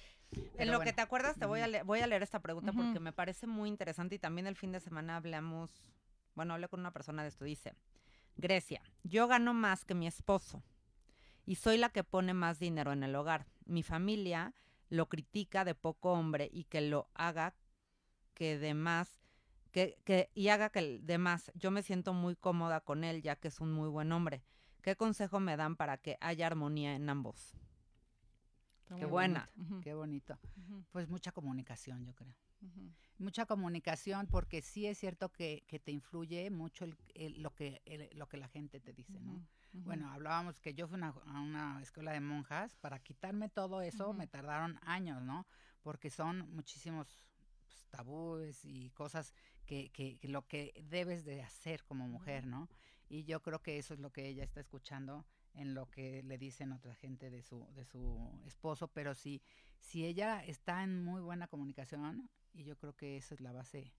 en 0.56 0.72
lo 0.72 0.80
que 0.80 0.94
te 0.94 1.02
acuerdas, 1.02 1.36
te 1.36 1.44
voy 1.44 1.60
a, 1.60 1.84
voy 1.84 2.00
a 2.00 2.06
leer 2.06 2.22
esta 2.22 2.40
pregunta 2.40 2.72
porque 2.72 2.98
me 2.98 3.12
parece 3.12 3.46
muy 3.46 3.68
interesante 3.68 4.14
y 4.14 4.18
también 4.18 4.46
el 4.46 4.56
fin 4.56 4.72
de 4.72 4.80
semana 4.80 5.16
hablamos, 5.16 5.84
bueno, 6.34 6.54
hablé 6.54 6.66
con 6.68 6.80
una 6.80 6.92
persona 6.92 7.20
de 7.20 7.28
esto, 7.28 7.44
dice, 7.44 7.74
Grecia, 8.38 8.80
yo 9.02 9.28
gano 9.28 9.52
más 9.52 9.84
que 9.84 9.94
mi 9.94 10.06
esposo 10.06 10.62
y 11.44 11.56
soy 11.56 11.76
la 11.76 11.90
que 11.90 12.04
pone 12.04 12.32
más 12.32 12.58
dinero 12.58 12.92
en 12.92 13.02
el 13.02 13.14
hogar. 13.14 13.48
Mi 13.66 13.82
familia 13.82 14.54
lo 14.88 15.10
critica 15.10 15.66
de 15.66 15.74
poco 15.74 16.12
hombre 16.12 16.48
y 16.50 16.64
que 16.64 16.80
lo 16.80 17.10
haga 17.12 17.52
que 18.32 18.56
de 18.56 18.72
más, 18.72 19.25
que, 19.76 19.98
que, 20.06 20.30
y 20.34 20.48
haga 20.48 20.70
que 20.70 20.78
el 20.78 21.06
de 21.06 21.18
más. 21.18 21.52
Yo 21.54 21.70
me 21.70 21.82
siento 21.82 22.14
muy 22.14 22.34
cómoda 22.34 22.80
con 22.80 23.04
él 23.04 23.20
ya 23.20 23.36
que 23.36 23.48
es 23.48 23.60
un 23.60 23.74
muy 23.74 23.90
buen 23.90 24.10
hombre. 24.10 24.42
¿Qué 24.80 24.96
consejo 24.96 25.38
me 25.38 25.54
dan 25.58 25.76
para 25.76 25.98
que 25.98 26.16
haya 26.22 26.46
armonía 26.46 26.94
en 26.94 27.10
ambos? 27.10 27.54
qué 28.96 29.04
buena. 29.04 29.50
Qué 29.82 29.92
bonito. 29.92 30.38
Pues 30.92 31.10
mucha 31.10 31.30
comunicación, 31.30 32.06
yo 32.06 32.14
creo. 32.14 32.34
Mucha 33.18 33.44
comunicación 33.44 34.26
porque 34.28 34.62
sí 34.62 34.86
es 34.86 34.96
cierto 34.96 35.30
que, 35.30 35.62
que 35.66 35.78
te 35.78 35.92
influye 35.92 36.48
mucho 36.50 36.86
el, 37.14 37.42
lo, 37.42 37.54
que, 37.54 37.82
lo 38.14 38.30
que 38.30 38.38
la 38.38 38.48
gente 38.48 38.80
te 38.80 38.94
dice, 38.94 39.20
¿no? 39.20 39.46
Bueno, 39.74 40.10
hablábamos 40.10 40.58
que 40.58 40.72
yo 40.72 40.88
fui 40.88 40.98
a 41.02 41.40
una 41.42 41.82
escuela 41.82 42.12
de 42.12 42.20
monjas, 42.20 42.74
para 42.76 42.98
quitarme 42.98 43.50
todo 43.50 43.82
eso 43.82 44.14
me 44.14 44.26
tardaron 44.26 44.80
años, 44.84 45.20
¿no? 45.20 45.46
Porque 45.82 46.08
son 46.08 46.50
muchísimos 46.54 47.26
pues, 47.66 47.86
tabúes 47.90 48.64
y 48.64 48.88
cosas 48.92 49.34
que, 49.66 49.90
que, 49.90 50.16
que, 50.18 50.28
lo 50.28 50.46
que 50.46 50.72
debes 50.88 51.24
de 51.24 51.42
hacer 51.42 51.84
como 51.84 52.08
mujer, 52.08 52.46
¿no? 52.46 52.68
Y 53.08 53.24
yo 53.24 53.42
creo 53.42 53.62
que 53.62 53.78
eso 53.78 53.94
es 53.94 54.00
lo 54.00 54.10
que 54.12 54.26
ella 54.26 54.42
está 54.42 54.60
escuchando 54.60 55.26
en 55.54 55.74
lo 55.74 55.90
que 55.90 56.22
le 56.22 56.38
dicen 56.38 56.72
otra 56.72 56.94
gente 56.94 57.30
de 57.30 57.42
su, 57.42 57.66
de 57.74 57.84
su 57.84 58.40
esposo, 58.46 58.88
pero 58.88 59.14
si, 59.14 59.42
si 59.78 60.04
ella 60.04 60.44
está 60.44 60.82
en 60.82 61.04
muy 61.04 61.20
buena 61.20 61.46
comunicación, 61.48 62.28
y 62.52 62.64
yo 62.64 62.76
creo 62.76 62.94
que 62.94 63.16
esa 63.16 63.34
es 63.34 63.40
la 63.40 63.52
base, 63.52 63.92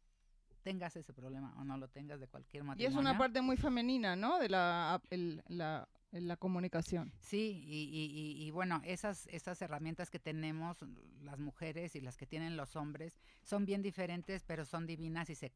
tengas 0.62 0.96
ese 0.96 1.14
problema 1.14 1.54
o 1.58 1.64
no 1.64 1.78
lo 1.78 1.88
tengas 1.88 2.20
de 2.20 2.28
cualquier 2.28 2.64
matrimonio. 2.64 2.90
Y 2.90 2.92
es 2.92 3.00
una 3.00 3.18
parte 3.18 3.42
muy 3.42 3.58
femenina, 3.58 4.16
¿no? 4.16 4.38
De 4.40 4.50
la, 4.50 5.02
la, 5.48 5.88
la 6.12 6.38
comunicación. 6.38 7.12
Sí, 7.20 7.64
y, 7.66 7.84
y, 7.92 8.46
y, 8.46 8.52
bueno, 8.52 8.82
esas, 8.86 9.28
esas 9.28 9.62
herramientas 9.62 10.10
que 10.10 10.20
tenemos 10.20 10.78
las 11.22 11.40
mujeres 11.40 11.96
y 11.96 12.02
las 12.02 12.18
que 12.18 12.26
tienen 12.26 12.56
los 12.58 12.76
hombres 12.76 13.20
son 13.44 13.66
bien 13.66 13.82
diferentes, 13.82 14.44
pero 14.44 14.66
son 14.66 14.88
divinas 14.88 15.30
y 15.30 15.36
se, 15.36 15.52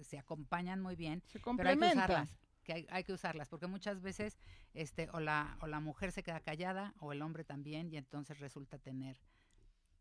se 0.00 0.18
acompañan 0.18 0.80
muy 0.80 0.96
bien. 0.96 1.22
Se 1.26 1.40
complementan 1.40 2.28
que 2.62 2.86
hay, 2.88 3.04
que 3.04 3.12
usarlas, 3.12 3.48
porque 3.48 3.66
muchas 3.66 4.00
veces 4.00 4.38
este, 4.72 5.08
o, 5.12 5.20
la, 5.20 5.58
o 5.60 5.66
la 5.66 5.80
mujer 5.80 6.12
se 6.12 6.22
queda 6.22 6.40
callada 6.40 6.94
o 7.00 7.12
el 7.12 7.22
hombre 7.22 7.44
también 7.44 7.92
y 7.92 7.96
entonces 7.96 8.38
resulta 8.38 8.78
tener 8.78 9.18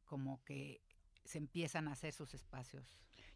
como 0.05 0.43
que 0.43 0.81
se 1.25 1.37
empiezan 1.37 1.87
a 1.87 1.93
hacer 1.93 2.13
sus 2.13 2.33
espacios. 2.33 2.85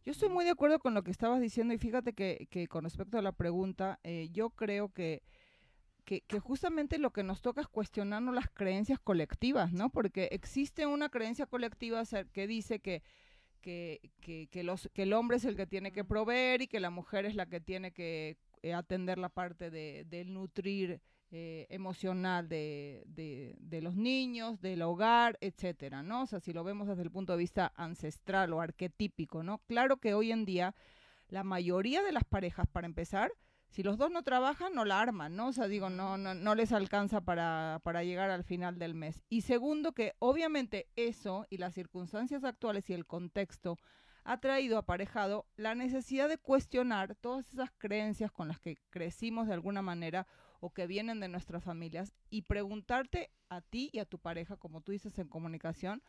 Yo 0.03 0.11
estoy 0.11 0.29
muy 0.29 0.45
de 0.45 0.51
acuerdo 0.51 0.77
con 0.77 0.93
lo 0.93 1.03
que 1.03 1.09
estabas 1.09 1.41
diciendo 1.41 1.73
y 1.73 1.79
fíjate 1.79 2.13
que, 2.13 2.47
que 2.51 2.67
con 2.67 2.83
respecto 2.83 3.17
a 3.17 3.23
la 3.23 3.31
pregunta, 3.31 3.99
eh, 4.03 4.29
yo 4.31 4.51
creo 4.51 4.89
que, 4.89 5.23
que, 6.05 6.21
que, 6.21 6.39
justamente 6.39 6.99
lo 6.99 7.11
que 7.11 7.23
nos 7.23 7.41
toca 7.41 7.61
es 7.61 7.67
cuestionarnos 7.67 8.33
las 8.33 8.49
creencias 8.49 8.99
colectivas, 8.99 9.73
¿no? 9.73 9.89
Porque 9.89 10.29
existe 10.31 10.85
una 10.85 11.09
creencia 11.09 11.47
colectiva 11.47 12.03
que 12.31 12.47
dice 12.47 12.79
que, 12.79 13.01
que, 13.61 14.11
que, 14.21 14.47
que, 14.51 14.63
los, 14.63 14.89
que 14.93 15.03
el 15.03 15.13
hombre 15.13 15.37
es 15.37 15.45
el 15.45 15.55
que 15.55 15.65
tiene 15.65 15.91
que 15.91 16.05
proveer 16.05 16.61
y 16.61 16.67
que 16.67 16.79
la 16.79 16.91
mujer 16.91 17.25
es 17.25 17.35
la 17.35 17.47
que 17.47 17.59
tiene 17.59 17.91
que 17.91 18.37
eh, 18.61 18.73
atender 18.73 19.17
la 19.17 19.29
parte 19.29 19.71
de, 19.71 20.25
nutrir 20.27 21.01
eh, 21.31 21.65
emocional 21.69 22.47
de, 22.47 23.03
de, 23.07 23.81
los 23.81 23.95
niños, 23.95 24.61
del 24.61 24.83
hogar, 24.83 25.37
etcétera, 25.41 26.03
¿no? 26.03 26.21
O 26.21 26.25
sea, 26.27 26.39
si 26.39 26.53
lo 26.53 26.63
vemos 26.63 26.87
desde 26.87 27.01
el 27.01 27.11
punto 27.11 27.33
de 27.33 27.39
vista 27.39 27.73
ancestral 27.75 28.53
o 28.53 28.61
arquetípico, 28.61 29.43
¿no? 29.43 29.57
Claro 29.67 29.97
que 29.97 30.13
hoy 30.13 30.31
en 30.31 30.45
día 30.45 30.75
la 31.27 31.43
mayoría 31.43 32.03
de 32.03 32.11
las 32.11 32.23
parejas, 32.23 32.67
para 32.67 32.85
empezar, 32.85 33.31
si 33.75 33.83
los 33.83 33.97
dos 33.97 34.09
no 34.09 34.23
trabajan, 34.23 34.73
no 34.73 34.85
la 34.85 35.01
arman, 35.01 35.35
¿no? 35.35 35.47
O 35.47 35.51
sea, 35.51 35.67
digo, 35.67 35.89
no, 35.89 36.17
no, 36.17 36.33
no 36.33 36.55
les 36.55 36.71
alcanza 36.71 37.19
para, 37.19 37.81
para 37.83 38.05
llegar 38.05 38.29
al 38.29 38.45
final 38.45 38.79
del 38.79 38.93
mes. 38.93 39.21
Y 39.27 39.41
segundo, 39.41 39.91
que 39.91 40.13
obviamente 40.19 40.87
eso 40.95 41.45
y 41.49 41.57
las 41.57 41.73
circunstancias 41.73 42.45
actuales 42.45 42.89
y 42.89 42.93
el 42.93 43.05
contexto 43.05 43.77
ha 44.23 44.39
traído 44.39 44.77
aparejado 44.77 45.45
la 45.57 45.75
necesidad 45.75 46.29
de 46.29 46.37
cuestionar 46.37 47.15
todas 47.15 47.51
esas 47.51 47.69
creencias 47.77 48.31
con 48.31 48.47
las 48.47 48.61
que 48.61 48.77
crecimos 48.91 49.47
de 49.47 49.55
alguna 49.55 49.81
manera 49.81 50.25
o 50.61 50.69
que 50.69 50.87
vienen 50.87 51.19
de 51.19 51.27
nuestras 51.27 51.61
familias 51.61 52.13
y 52.29 52.43
preguntarte 52.43 53.29
a 53.49 53.59
ti 53.59 53.89
y 53.91 53.99
a 53.99 54.05
tu 54.05 54.19
pareja, 54.19 54.55
como 54.55 54.79
tú 54.79 54.93
dices 54.93 55.19
en 55.19 55.27
comunicación, 55.27 56.01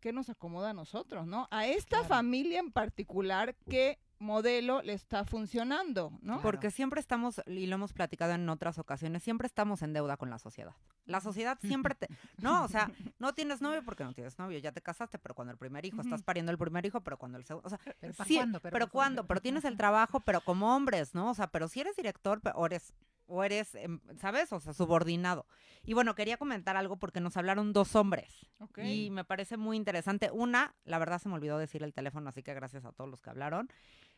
qué 0.00 0.12
nos 0.12 0.28
acomoda 0.28 0.70
a 0.70 0.74
nosotros, 0.74 1.28
¿no? 1.28 1.46
A 1.52 1.68
esta 1.68 2.02
familia 2.02 2.58
en 2.58 2.72
particular, 2.72 3.54
¿qué 3.68 4.00
modelo 4.20 4.82
le 4.82 4.92
está 4.92 5.24
funcionando, 5.24 6.12
¿no? 6.22 6.40
Porque 6.42 6.70
siempre 6.70 7.00
estamos, 7.00 7.40
y 7.46 7.66
lo 7.66 7.74
hemos 7.74 7.92
platicado 7.92 8.34
en 8.34 8.48
otras 8.48 8.78
ocasiones, 8.78 9.22
siempre 9.22 9.46
estamos 9.46 9.82
en 9.82 9.92
deuda 9.92 10.16
con 10.16 10.30
la 10.30 10.38
sociedad. 10.38 10.74
La 11.06 11.20
sociedad 11.20 11.58
siempre 11.60 11.94
te... 11.94 12.06
No, 12.38 12.64
o 12.64 12.68
sea, 12.68 12.90
no 13.18 13.34
tienes 13.34 13.60
novio 13.60 13.82
porque 13.84 14.04
no 14.04 14.12
tienes 14.12 14.38
novio, 14.38 14.58
ya 14.58 14.72
te 14.72 14.80
casaste, 14.80 15.18
pero 15.18 15.34
cuando 15.34 15.52
el 15.52 15.58
primer 15.58 15.84
hijo, 15.84 16.00
estás 16.00 16.22
pariendo 16.22 16.52
el 16.52 16.58
primer 16.58 16.84
hijo, 16.86 17.00
pero 17.00 17.18
cuando 17.18 17.38
el 17.38 17.44
segundo... 17.44 17.66
O 17.66 17.70
sea, 17.70 17.80
¿Pero 17.98 18.14
cuándo? 18.14 18.60
Pero, 18.60 18.90
cuándo, 18.90 19.26
pero 19.26 19.40
tienes 19.40 19.64
el 19.64 19.76
trabajo, 19.76 20.20
pero 20.20 20.42
como 20.42 20.76
hombres, 20.76 21.14
¿no? 21.14 21.30
O 21.30 21.34
sea, 21.34 21.48
pero 21.48 21.68
si 21.68 21.80
eres 21.80 21.96
director 21.96 22.40
o 22.54 22.66
eres 22.66 22.94
o 23.30 23.44
eres, 23.44 23.74
em, 23.76 24.00
¿sabes? 24.18 24.52
O 24.52 24.60
sea, 24.60 24.72
subordinado. 24.72 25.46
Y 25.84 25.94
bueno, 25.94 26.14
quería 26.14 26.36
comentar 26.36 26.76
algo 26.76 26.96
porque 26.96 27.20
nos 27.20 27.36
hablaron 27.36 27.72
dos 27.72 27.94
hombres. 27.94 28.46
Y 28.76 29.10
me 29.10 29.24
parece 29.24 29.56
muy 29.56 29.76
interesante. 29.76 30.30
Una, 30.32 30.74
la 30.84 30.98
verdad 30.98 31.20
se 31.20 31.28
me 31.28 31.36
olvidó 31.36 31.56
decir 31.56 31.82
el 31.82 31.94
teléfono, 31.94 32.28
así 32.28 32.42
que 32.42 32.52
gracias 32.52 32.84
a 32.84 32.92
todos 32.92 33.08
los 33.08 33.22
que 33.22 33.30
hablaron. 33.30 33.70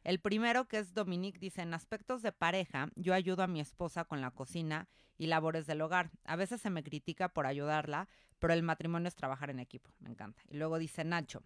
El 0.04 0.18
primero, 0.18 0.66
que 0.66 0.78
es 0.78 0.94
Dominique, 0.94 1.38
dice, 1.38 1.62
en 1.62 1.74
aspectos 1.74 2.22
de 2.22 2.32
pareja, 2.32 2.90
yo 2.96 3.14
ayudo 3.14 3.44
a 3.44 3.46
mi 3.46 3.60
esposa 3.60 4.04
con 4.04 4.20
la 4.20 4.32
cocina 4.32 4.88
y 5.16 5.26
labores 5.26 5.66
del 5.66 5.80
hogar. 5.80 6.10
A 6.24 6.34
veces 6.34 6.60
se 6.60 6.70
me 6.70 6.82
critica 6.82 7.28
por 7.28 7.46
ayudarla, 7.46 8.08
pero 8.40 8.52
el 8.52 8.64
matrimonio 8.64 9.06
es 9.06 9.14
trabajar 9.14 9.50
en 9.50 9.60
equipo. 9.60 9.92
Me 10.00 10.10
encanta. 10.10 10.42
Y 10.48 10.56
luego 10.56 10.78
dice 10.78 11.04
Nacho, 11.04 11.44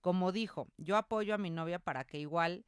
como 0.00 0.30
dijo, 0.30 0.68
yo 0.76 0.96
apoyo 0.96 1.34
a 1.34 1.38
mi 1.38 1.50
novia 1.50 1.80
para 1.80 2.04
que 2.04 2.20
igual 2.20 2.64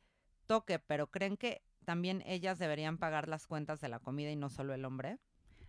toque, 0.46 0.80
pero 0.80 1.08
¿creen 1.08 1.36
que 1.36 1.62
también 1.84 2.22
ellas 2.26 2.58
deberían 2.58 2.98
pagar 2.98 3.28
las 3.28 3.46
cuentas 3.46 3.80
de 3.80 3.88
la 3.88 4.00
comida 4.00 4.32
y 4.32 4.36
no 4.36 4.48
solo 4.48 4.74
el 4.74 4.84
hombre? 4.84 5.18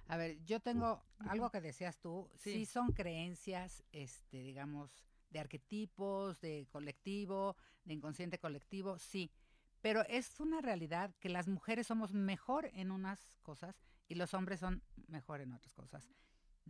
A 0.08 0.18
ver, 0.18 0.44
yo 0.46 0.60
tengo 0.60 1.06
algo 1.20 1.52
que 1.52 1.62
decías 1.62 2.00
tú, 2.00 2.28
sí, 2.36 2.66
son 2.66 2.94
creencias, 2.94 3.84
este, 3.92 4.42
digamos, 4.42 5.06
de 5.30 5.40
arquetipos, 5.40 6.42
de 6.42 6.68
colectivo, 6.72 7.56
de 7.84 7.94
inconsciente 7.94 8.40
colectivo, 8.40 8.98
sí 8.98 9.32
pero 9.82 10.04
es 10.08 10.40
una 10.40 10.62
realidad 10.62 11.12
que 11.20 11.30
las 11.30 11.48
mujeres 11.48 11.88
somos 11.88 12.14
mejor 12.14 12.70
en 12.74 12.92
unas 12.92 13.20
cosas 13.42 13.76
y 14.08 14.16
los 14.16 14.34
hombres 14.34 14.60
son 14.60 14.84
mejor 15.08 15.42
en 15.42 15.54
otras 15.54 15.74
cosas. 15.74 16.10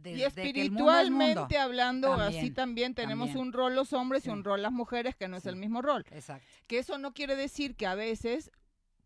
y 0.04 0.22
espiritualmente 0.22 1.58
hablando, 1.58 2.14
así 2.14 2.52
también 2.52 2.96
tenemos 2.96 3.36
un 3.36 3.52
rol 3.52 3.76
los 3.76 3.92
hombres 3.94 4.26
y 4.26 4.30
un 4.30 4.44
rol 4.44 4.62
las 4.62 4.72
mujeres 4.72 5.16
que 5.16 5.28
no 5.28 5.38
es 5.38 5.46
el 5.46 5.56
mismo 5.56 5.82
rol. 5.82 6.06
Exacto. 6.12 6.48
Que 6.68 6.80
eso 6.80 6.98
no 6.98 7.14
quiere 7.14 7.36
decir 7.36 7.76
que 7.76 7.86
a 7.86 7.96
veces 7.96 8.52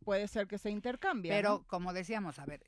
puede 0.03 0.27
ser 0.27 0.47
que 0.47 0.57
se 0.57 0.69
intercambie. 0.69 1.31
Pero 1.31 1.63
como 1.67 1.93
decíamos, 1.93 2.37
a 2.37 2.45
ver, 2.45 2.61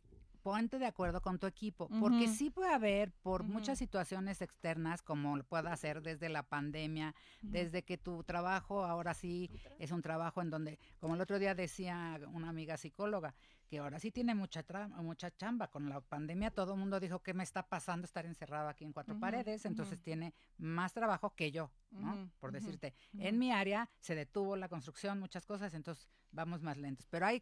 ponte 0.45 0.77
de 0.77 0.85
acuerdo 0.85 1.23
con 1.23 1.39
tu 1.39 1.47
equipo, 1.47 1.89
porque 1.99 2.27
sí 2.27 2.51
puede 2.51 2.71
haber 2.71 3.11
por 3.23 3.41
muchas 3.41 3.79
situaciones 3.79 4.43
externas, 4.43 5.01
como 5.01 5.41
pueda 5.41 5.75
ser 5.75 6.03
desde 6.03 6.29
la 6.29 6.43
pandemia, 6.43 7.15
desde 7.41 7.83
que 7.83 7.97
tu 7.97 8.23
trabajo 8.23 8.85
ahora 8.85 9.15
sí 9.15 9.49
es 9.79 9.89
un 9.89 10.03
trabajo 10.03 10.43
en 10.43 10.51
donde, 10.51 10.77
como 10.99 11.15
el 11.15 11.21
otro 11.21 11.39
día 11.39 11.55
decía 11.55 12.19
una 12.31 12.49
amiga 12.49 12.77
psicóloga, 12.77 13.33
que 13.67 13.79
ahora 13.79 13.99
sí 13.99 14.11
tiene 14.11 14.35
mucha 14.35 14.63
mucha 14.97 15.35
chamba. 15.35 15.71
Con 15.71 15.89
la 15.89 15.99
pandemia 15.99 16.51
todo 16.51 16.73
el 16.73 16.79
mundo 16.79 16.99
dijo, 16.99 17.23
¿qué 17.23 17.33
me 17.33 17.43
está 17.43 17.67
pasando 17.67 18.05
estar 18.05 18.27
encerrado 18.27 18.69
aquí 18.69 18.83
en 18.83 18.93
cuatro 18.93 19.19
paredes? 19.19 19.65
Entonces 19.65 19.99
tiene 19.99 20.35
más 20.59 20.93
trabajo 20.93 21.33
que 21.33 21.51
yo, 21.51 21.71
¿no? 21.89 22.29
Por 22.39 22.51
decirte, 22.51 22.93
en 23.17 23.39
mi 23.39 23.51
área 23.51 23.89
se 23.99 24.13
detuvo 24.13 24.55
la 24.55 24.69
construcción, 24.69 25.19
muchas 25.19 25.47
cosas, 25.47 25.73
entonces 25.73 26.07
vamos 26.31 26.61
más 26.61 26.77
lentos. 26.77 27.07
Pero 27.09 27.25
hay 27.25 27.41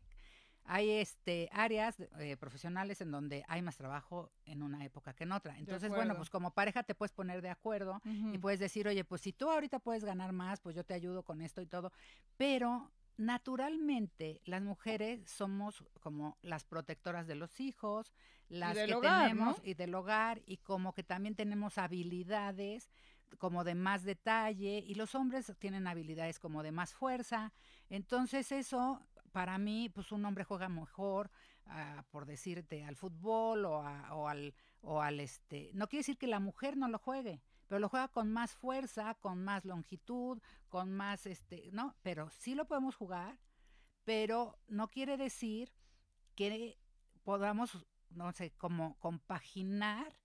hay 0.65 0.89
este 0.91 1.49
áreas 1.51 1.99
eh, 2.19 2.37
profesionales 2.37 3.01
en 3.01 3.11
donde 3.11 3.43
hay 3.47 3.61
más 3.61 3.77
trabajo 3.77 4.31
en 4.45 4.63
una 4.63 4.83
época 4.85 5.13
que 5.13 5.23
en 5.25 5.31
otra. 5.31 5.57
Entonces, 5.57 5.89
bueno, 5.89 6.15
pues 6.15 6.29
como 6.29 6.51
pareja 6.51 6.83
te 6.83 6.95
puedes 6.95 7.11
poner 7.11 7.41
de 7.41 7.49
acuerdo 7.49 8.01
y 8.05 8.37
puedes 8.37 8.59
decir, 8.59 8.87
oye, 8.87 9.03
pues 9.03 9.21
si 9.21 9.33
tú 9.33 9.49
ahorita 9.49 9.79
puedes 9.79 10.03
ganar 10.03 10.31
más, 10.31 10.61
pues 10.61 10.75
yo 10.75 10.83
te 10.83 10.93
ayudo 10.93 11.23
con 11.23 11.41
esto 11.41 11.61
y 11.61 11.65
todo. 11.65 11.91
Pero 12.37 12.91
naturalmente 13.17 14.41
las 14.45 14.61
mujeres 14.61 15.29
somos 15.29 15.83
como 15.99 16.37
las 16.41 16.63
protectoras 16.63 17.27
de 17.27 17.35
los 17.35 17.59
hijos, 17.59 18.13
las 18.49 18.75
que 18.77 18.95
tenemos 18.95 19.61
y 19.63 19.73
del 19.73 19.93
hogar 19.95 20.41
y 20.45 20.57
como 20.57 20.93
que 20.93 21.03
también 21.03 21.35
tenemos 21.35 21.77
habilidades 21.77 22.89
como 23.37 23.63
de 23.63 23.75
más 23.75 24.03
detalle 24.03 24.83
y 24.85 24.95
los 24.95 25.15
hombres 25.15 25.51
tienen 25.59 25.87
habilidades 25.87 26.39
como 26.39 26.63
de 26.63 26.71
más 26.71 26.93
fuerza. 26.93 27.51
Entonces 27.89 28.51
eso 28.51 29.01
para 29.33 29.57
mí, 29.57 29.89
pues 29.89 30.11
un 30.11 30.23
hombre 30.23 30.45
juega 30.45 30.69
mejor, 30.69 31.29
ah, 31.65 32.05
por 32.11 32.25
decirte, 32.25 32.85
al 32.85 32.95
fútbol 32.95 33.65
o, 33.65 33.79
o, 34.11 34.29
al, 34.29 34.53
o 34.81 35.01
al 35.01 35.19
este. 35.19 35.71
No 35.73 35.87
quiere 35.87 36.01
decir 36.01 36.17
que 36.17 36.27
la 36.27 36.39
mujer 36.39 36.77
no 36.77 36.87
lo 36.87 36.99
juegue, 36.99 37.41
pero 37.67 37.79
lo 37.79 37.89
juega 37.89 38.07
con 38.07 38.31
más 38.31 38.55
fuerza, 38.55 39.15
con 39.15 39.43
más 39.43 39.65
longitud, 39.65 40.39
con 40.69 40.93
más, 40.93 41.25
este, 41.25 41.69
¿no? 41.73 41.95
Pero 42.03 42.29
sí 42.29 42.53
lo 42.53 42.65
podemos 42.65 42.95
jugar, 42.95 43.39
pero 44.03 44.59
no 44.67 44.89
quiere 44.89 45.17
decir 45.17 45.73
que 46.35 46.77
podamos, 47.23 47.85
no 48.11 48.31
sé, 48.33 48.51
como 48.51 48.99
compaginar 48.99 50.15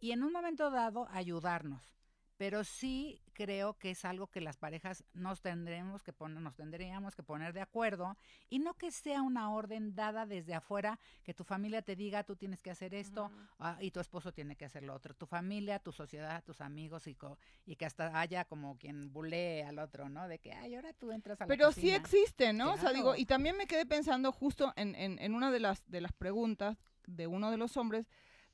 y 0.00 0.10
en 0.10 0.24
un 0.24 0.32
momento 0.32 0.70
dado 0.70 1.06
ayudarnos. 1.10 1.95
Pero 2.36 2.64
sí 2.64 3.22
creo 3.32 3.74
que 3.78 3.90
es 3.90 4.04
algo 4.04 4.26
que 4.26 4.40
las 4.40 4.56
parejas 4.56 5.04
nos 5.14 5.40
tendremos 5.40 6.02
que 6.02 6.12
poner, 6.12 6.40
nos 6.40 6.54
tendríamos 6.54 7.14
que 7.14 7.22
poner 7.22 7.52
de 7.52 7.60
acuerdo 7.60 8.16
y 8.48 8.58
no 8.58 8.74
que 8.74 8.90
sea 8.90 9.22
una 9.22 9.50
orden 9.50 9.94
dada 9.94 10.26
desde 10.26 10.54
afuera, 10.54 10.98
que 11.22 11.34
tu 11.34 11.44
familia 11.44 11.82
te 11.82 11.96
diga 11.96 12.24
tú 12.24 12.36
tienes 12.36 12.62
que 12.62 12.70
hacer 12.70 12.94
esto 12.94 13.30
ah, 13.58 13.78
y 13.80 13.90
tu 13.90 14.00
esposo 14.00 14.32
tiene 14.32 14.56
que 14.56 14.64
hacer 14.64 14.82
lo 14.82 14.94
otro. 14.94 15.14
Tu 15.14 15.26
familia, 15.26 15.78
tu 15.78 15.92
sociedad, 15.92 16.42
tus 16.44 16.60
amigos 16.60 17.06
y, 17.06 17.16
y 17.64 17.76
que 17.76 17.86
hasta 17.86 18.18
haya 18.18 18.44
como 18.44 18.76
quien 18.78 19.12
bulee 19.12 19.62
al 19.62 19.78
otro, 19.78 20.08
¿no? 20.08 20.28
De 20.28 20.38
que, 20.38 20.52
ay, 20.52 20.74
ahora 20.74 20.92
tú 20.92 21.12
entras 21.12 21.40
a 21.40 21.44
la 21.44 21.48
Pero 21.48 21.72
sí 21.72 21.90
existe, 21.90 22.52
¿no? 22.52 22.74
O 22.74 22.76
sea, 22.76 22.92
digo, 22.92 23.16
y 23.16 23.26
también 23.26 23.56
me 23.56 23.66
quedé 23.66 23.86
pensando 23.86 24.32
justo 24.32 24.72
en, 24.76 24.94
en, 24.94 25.18
en 25.18 25.34
una 25.34 25.50
de 25.50 25.60
las, 25.60 25.88
de 25.90 26.00
las 26.00 26.12
preguntas 26.12 26.76
de 27.06 27.26
uno 27.26 27.50
de 27.50 27.56
los 27.56 27.76
hombres, 27.76 28.06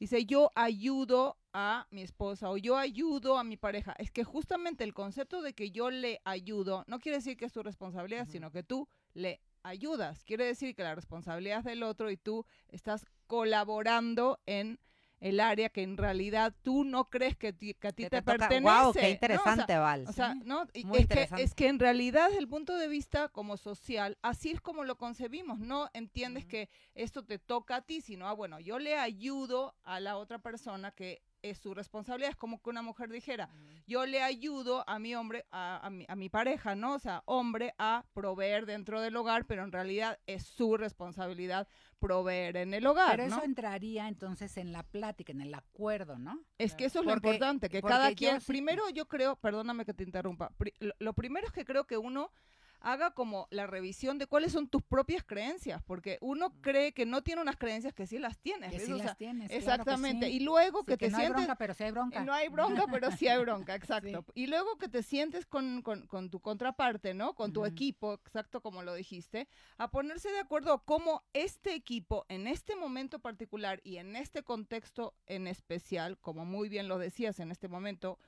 dice, 0.02 0.24
yo 0.24 0.50
ayudo 0.56 1.38
a 1.52 1.86
mi 1.92 2.02
esposa 2.02 2.50
o 2.50 2.56
yo 2.56 2.76
ayudo 2.76 3.38
a 3.38 3.44
mi 3.44 3.56
pareja. 3.56 3.94
Es 3.98 4.10
que 4.10 4.24
justamente 4.24 4.82
el 4.82 4.94
concepto 4.94 5.42
de 5.42 5.54
que 5.54 5.70
yo 5.70 5.90
le 5.90 6.20
ayudo 6.24 6.84
no 6.88 6.98
quiere 6.98 7.18
decir 7.18 7.36
que 7.36 7.44
es 7.44 7.52
tu 7.52 7.62
responsabilidad, 7.62 8.26
sino 8.26 8.50
que 8.50 8.64
tú 8.64 8.88
le 9.14 9.40
ayudas. 9.62 10.24
Quiere 10.24 10.44
decir 10.44 10.74
que 10.74 10.82
la 10.82 10.96
responsabilidad 10.96 11.60
es 11.60 11.64
del 11.64 11.84
otro 11.84 12.10
y 12.10 12.16
tú 12.16 12.46
estás 12.68 13.06
colaborando 13.28 14.40
en 14.44 14.80
el 15.22 15.38
área 15.38 15.68
que 15.68 15.82
en 15.82 15.96
realidad 15.96 16.52
tú 16.62 16.82
no 16.82 17.08
crees 17.08 17.36
que, 17.36 17.48
a 17.48 17.52
ti 17.52 17.74
te, 17.74 18.22
pertenece. 18.22 18.60
Wow, 18.60 18.92
qué 18.92 19.10
interesante, 19.10 19.78
Val. 19.78 20.04
O 20.08 20.12
sea, 20.12 20.34
¿no? 20.34 20.66
es, 20.74 21.06
que, 21.06 21.28
es 21.38 21.54
que 21.54 21.68
en 21.68 21.78
realidad 21.78 22.26
desde 22.26 22.40
el 22.40 22.48
punto 22.48 22.76
de 22.76 22.88
vista 22.88 23.28
como 23.28 23.56
social, 23.56 24.18
así 24.20 24.50
es 24.50 24.60
como 24.60 24.82
lo 24.82 24.98
concebimos. 24.98 25.60
No 25.60 25.88
entiendes 25.94 26.44
que 26.44 26.68
esto 26.96 27.24
te 27.24 27.38
toca 27.38 27.76
a 27.76 27.82
ti, 27.82 28.00
sino, 28.00 28.26
ah, 28.26 28.32
bueno, 28.32 28.58
yo 28.58 28.80
le 28.80 28.96
ayudo 28.98 29.76
a 29.84 30.00
la 30.00 30.16
otra 30.16 30.40
persona 30.40 30.90
que 30.90 31.22
es 31.42 31.58
su 31.58 31.74
responsabilidad. 31.74 32.30
Es 32.30 32.36
como 32.36 32.62
que 32.62 32.70
una 32.70 32.82
mujer 32.82 33.10
dijera, 33.10 33.48
yo 33.86 34.06
le 34.06 34.22
ayudo 34.22 34.88
a 34.88 34.98
mi 34.98 35.14
hombre, 35.14 35.46
a, 35.50 35.88
mi, 35.90 36.06
a, 36.08 36.16
mi, 36.16 36.28
pareja, 36.28 36.74
¿no? 36.74 36.94
O 36.94 36.98
sea, 36.98 37.22
hombre 37.26 37.74
a 37.78 38.04
proveer 38.14 38.66
dentro 38.66 39.00
del 39.00 39.16
hogar, 39.16 39.46
pero 39.46 39.64
en 39.64 39.72
realidad 39.72 40.18
es 40.26 40.44
su 40.44 40.76
responsabilidad 40.76 41.68
proveer 41.98 42.56
en 42.56 42.74
el 42.74 42.86
hogar. 42.86 43.12
Pero 43.12 43.24
eso 43.24 43.44
entraría 43.44 44.08
entonces 44.08 44.56
en 44.56 44.72
la 44.72 44.82
plática, 44.82 45.32
en 45.32 45.40
el 45.40 45.54
acuerdo, 45.54 46.18
¿no? 46.18 46.44
Es 46.58 46.74
que 46.74 46.86
eso 46.86 47.00
es 47.00 47.06
lo 47.06 47.12
importante, 47.12 47.68
que 47.68 47.80
cada 47.82 48.14
quien, 48.14 48.40
primero 48.40 48.88
yo 48.90 49.06
creo, 49.06 49.36
perdóname 49.36 49.84
que 49.84 49.94
te 49.94 50.02
interrumpa, 50.02 50.52
lo 50.98 51.12
primero 51.12 51.46
es 51.46 51.52
que 51.52 51.64
creo 51.64 51.86
que 51.86 51.96
uno 51.96 52.32
haga 52.82 53.12
como 53.12 53.48
la 53.50 53.66
revisión 53.66 54.18
de 54.18 54.26
cuáles 54.26 54.52
son 54.52 54.68
tus 54.68 54.82
propias 54.82 55.22
creencias, 55.24 55.82
porque 55.82 56.18
uno 56.20 56.50
mm. 56.50 56.60
cree 56.60 56.92
que 56.92 57.06
no 57.06 57.22
tiene 57.22 57.40
unas 57.40 57.56
creencias 57.56 57.94
que 57.94 58.06
sí 58.06 58.18
las 58.18 58.38
tienes. 58.38 58.72
Que 58.72 58.80
sí 58.80 58.92
las 58.92 59.16
tienes. 59.16 59.50
Exactamente. 59.50 60.28
Y 60.28 60.40
luego 60.40 60.84
que, 60.84 60.96
te 60.96 61.10
no 61.10 61.18
sientes. 61.18 61.36
Hay 61.36 61.44
bronca, 61.44 61.56
pero 61.56 61.74
sí 61.74 61.84
hay 61.84 61.90
bronca. 61.92 62.24
No 62.24 62.32
hay 62.32 62.48
bronca, 62.48 62.86
pero 62.90 63.10
sí 63.12 63.28
hay 63.28 63.40
bronca, 63.40 63.74
exacto. 63.74 64.24
Y 64.34 64.46
luego 64.46 64.76
que 64.78 64.88
te 64.88 65.02
sientes 65.02 65.46
con, 65.46 65.82
con, 65.82 66.30
tu 66.30 66.40
contraparte, 66.40 67.14
¿no? 67.14 67.34
Con 67.34 67.52
tu 67.52 67.64
equipo, 67.64 68.14
exacto 68.14 68.60
como 68.60 68.82
lo 68.82 68.94
dijiste, 68.94 69.48
a 69.78 69.90
ponerse 69.90 70.30
de 70.30 70.40
acuerdo 70.40 70.84
cómo 70.84 71.22
este 71.32 71.74
equipo 71.74 72.26
en 72.28 72.46
este 72.46 72.76
momento 72.76 73.18
particular 73.20 73.80
y 73.84 73.96
en 73.96 74.16
este 74.16 74.42
contexto 74.42 75.14
en 75.26 75.46
especial, 75.46 76.18
como 76.18 76.44
muy 76.44 76.68
bien 76.68 76.88
lo 76.88 76.98
decías 76.98 77.40
en 77.40 77.50
este 77.50 77.68
momento, 77.68 78.18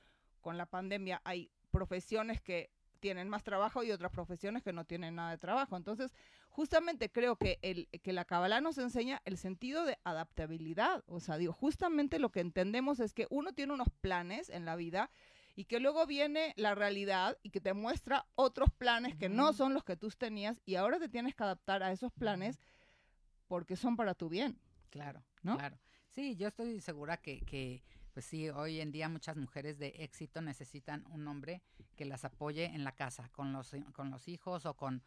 con 0.41 0.57
la 0.57 0.65
pandemia 0.65 1.21
hay 1.23 1.51
profesiones 1.71 2.41
que 2.41 2.71
tienen 3.05 3.29
más 3.29 3.43
trabajo 3.43 3.83
y 3.83 3.91
otras 3.91 4.11
profesiones 4.11 4.63
que 4.63 4.73
no 4.73 4.83
tienen 4.83 5.13
nada 5.13 5.29
de 5.29 5.37
trabajo. 5.37 5.77
Entonces, 5.77 6.11
justamente 6.49 7.11
creo 7.11 7.35
que, 7.35 7.59
el, 7.61 7.87
que 8.01 8.13
la 8.13 8.25
Kabbalah 8.25 8.61
nos 8.61 8.79
enseña 8.79 9.21
el 9.25 9.37
sentido 9.37 9.85
de 9.85 9.99
adaptabilidad. 10.03 11.03
O 11.05 11.19
sea, 11.19 11.37
digo, 11.37 11.53
justamente 11.53 12.17
lo 12.17 12.31
que 12.31 12.39
entendemos 12.39 12.99
es 12.99 13.13
que 13.13 13.27
uno 13.29 13.53
tiene 13.53 13.73
unos 13.73 13.89
planes 14.01 14.49
en 14.49 14.65
la 14.65 14.75
vida 14.75 15.11
y 15.55 15.65
que 15.65 15.79
luego 15.79 16.07
viene 16.07 16.55
la 16.57 16.73
realidad 16.73 17.37
y 17.43 17.51
que 17.51 17.61
te 17.61 17.75
muestra 17.75 18.25
otros 18.33 18.71
planes 18.71 19.15
que 19.15 19.29
no 19.29 19.53
son 19.53 19.75
los 19.75 19.83
que 19.83 19.97
tú 19.97 20.09
tenías 20.09 20.59
y 20.65 20.73
ahora 20.73 20.97
te 20.97 21.07
tienes 21.07 21.35
que 21.35 21.43
adaptar 21.43 21.83
a 21.83 21.91
esos 21.91 22.11
planes 22.11 22.57
porque 23.47 23.75
son 23.75 23.95
para 23.95 24.15
tu 24.15 24.29
bien. 24.29 24.57
Claro, 24.89 25.23
¿no? 25.43 25.59
Claro. 25.59 25.77
Sí, 26.09 26.35
yo 26.37 26.47
estoy 26.47 26.81
segura 26.81 27.17
que, 27.17 27.41
que 27.41 27.83
pues 28.15 28.27
sí, 28.27 28.49
hoy 28.49 28.79
en 28.79 28.93
día 28.93 29.09
muchas 29.09 29.35
mujeres 29.35 29.77
de 29.77 29.87
éxito 29.97 30.41
necesitan 30.41 31.03
un 31.11 31.27
hombre 31.27 31.61
que 31.97 32.05
las 32.05 32.23
apoye 32.23 32.63
en 32.63 32.85
la 32.85 32.93
casa, 32.93 33.27
con 33.33 33.51
los, 33.51 33.75
con 33.91 34.09
los 34.09 34.29
hijos 34.29 34.65
o 34.65 34.73
con... 34.73 35.03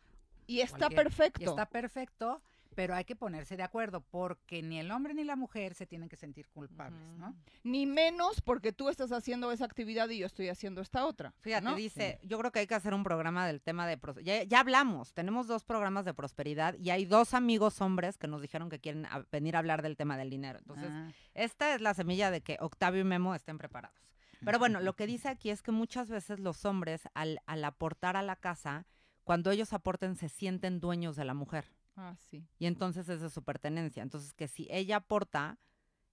Y 0.47 0.61
está 0.61 0.91
perfecto. 0.91 1.41
Y 1.41 1.45
está 1.45 1.65
perfecto, 1.65 2.43
pero 2.79 2.95
hay 2.95 3.05
que 3.05 3.17
ponerse 3.17 3.57
de 3.57 3.65
acuerdo 3.65 4.03
porque 4.03 4.63
ni 4.63 4.79
el 4.79 4.93
hombre 4.93 5.13
ni 5.13 5.25
la 5.25 5.35
mujer 5.35 5.75
se 5.75 5.85
tienen 5.85 6.09
que 6.09 6.15
sentir 6.15 6.49
culpables, 6.49 7.03
¿no? 7.17 7.35
Ni 7.65 7.87
menos 7.87 8.41
porque 8.41 8.73
tú 8.73 8.89
estás 8.89 9.11
haciendo 9.11 9.51
esa 9.51 9.65
actividad 9.65 10.09
y 10.11 10.19
yo 10.19 10.27
estoy 10.27 10.49
haciendo 10.49 10.81
esta 10.81 11.05
otra. 11.05 11.35
Fíjate, 11.41 11.75
dice, 11.75 12.21
yo 12.23 12.39
creo 12.39 12.53
que 12.53 12.61
hay 12.61 12.69
que 12.69 12.77
hacer 12.77 12.95
un 12.95 13.03
programa 13.03 13.49
del 13.49 13.61
tema 13.61 13.85
de... 13.89 13.99
Ya, 14.23 14.45
ya 14.45 14.61
hablamos, 14.61 15.13
tenemos 15.13 15.49
dos 15.49 15.65
programas 15.65 16.05
de 16.05 16.15
prosperidad 16.15 16.77
y 16.79 16.91
hay 16.91 17.05
dos 17.05 17.35
amigos 17.35 17.81
hombres 17.81 18.17
que 18.17 18.29
nos 18.29 18.43
dijeron 18.43 18.71
que 18.71 18.79
quieren 18.79 19.09
venir 19.33 19.57
a 19.57 19.59
hablar 19.59 19.83
del 19.83 19.97
tema 19.97 20.17
del 20.17 20.31
dinero. 20.31 20.61
Entonces, 20.61 20.89
ah. 20.89 21.11
esta 21.35 21.75
es 21.75 21.81
la 21.81 21.95
semilla 21.95 22.31
de 22.31 22.43
que 22.43 22.59
Octavio 22.61 23.01
y 23.01 23.05
Memo 23.05 23.35
estén 23.35 23.59
preparados. 23.59 23.99
Pero 24.45 24.61
bueno, 24.61 24.79
lo 24.79 24.95
que 24.95 25.09
dice 25.09 25.29
aquí 25.29 25.51
es 25.51 25.63
que 25.63 25.73
muchas 25.73 26.11
veces 26.11 26.39
los 26.39 26.65
hombres, 26.65 27.09
al, 27.15 27.41
al 27.47 27.65
aportar 27.65 28.17
a 28.17 28.23
la 28.23 28.37
casa, 28.37 28.87
cuando 29.25 29.51
ellos 29.51 29.73
aporten, 29.73 30.15
se 30.15 30.29
sienten 30.29 30.79
dueños 30.79 31.17
de 31.17 31.25
la 31.25 31.35
mujer. 31.35 31.65
Ah, 32.01 32.15
sí. 32.31 32.47
Y 32.61 32.67
entonces 32.67 33.09
es 33.09 33.21
de 33.21 33.29
su 33.29 33.43
pertenencia. 33.43 34.05
Entonces, 34.05 34.33
que 34.33 34.47
si 34.47 34.69
ella 34.71 34.97
aporta, 34.97 35.59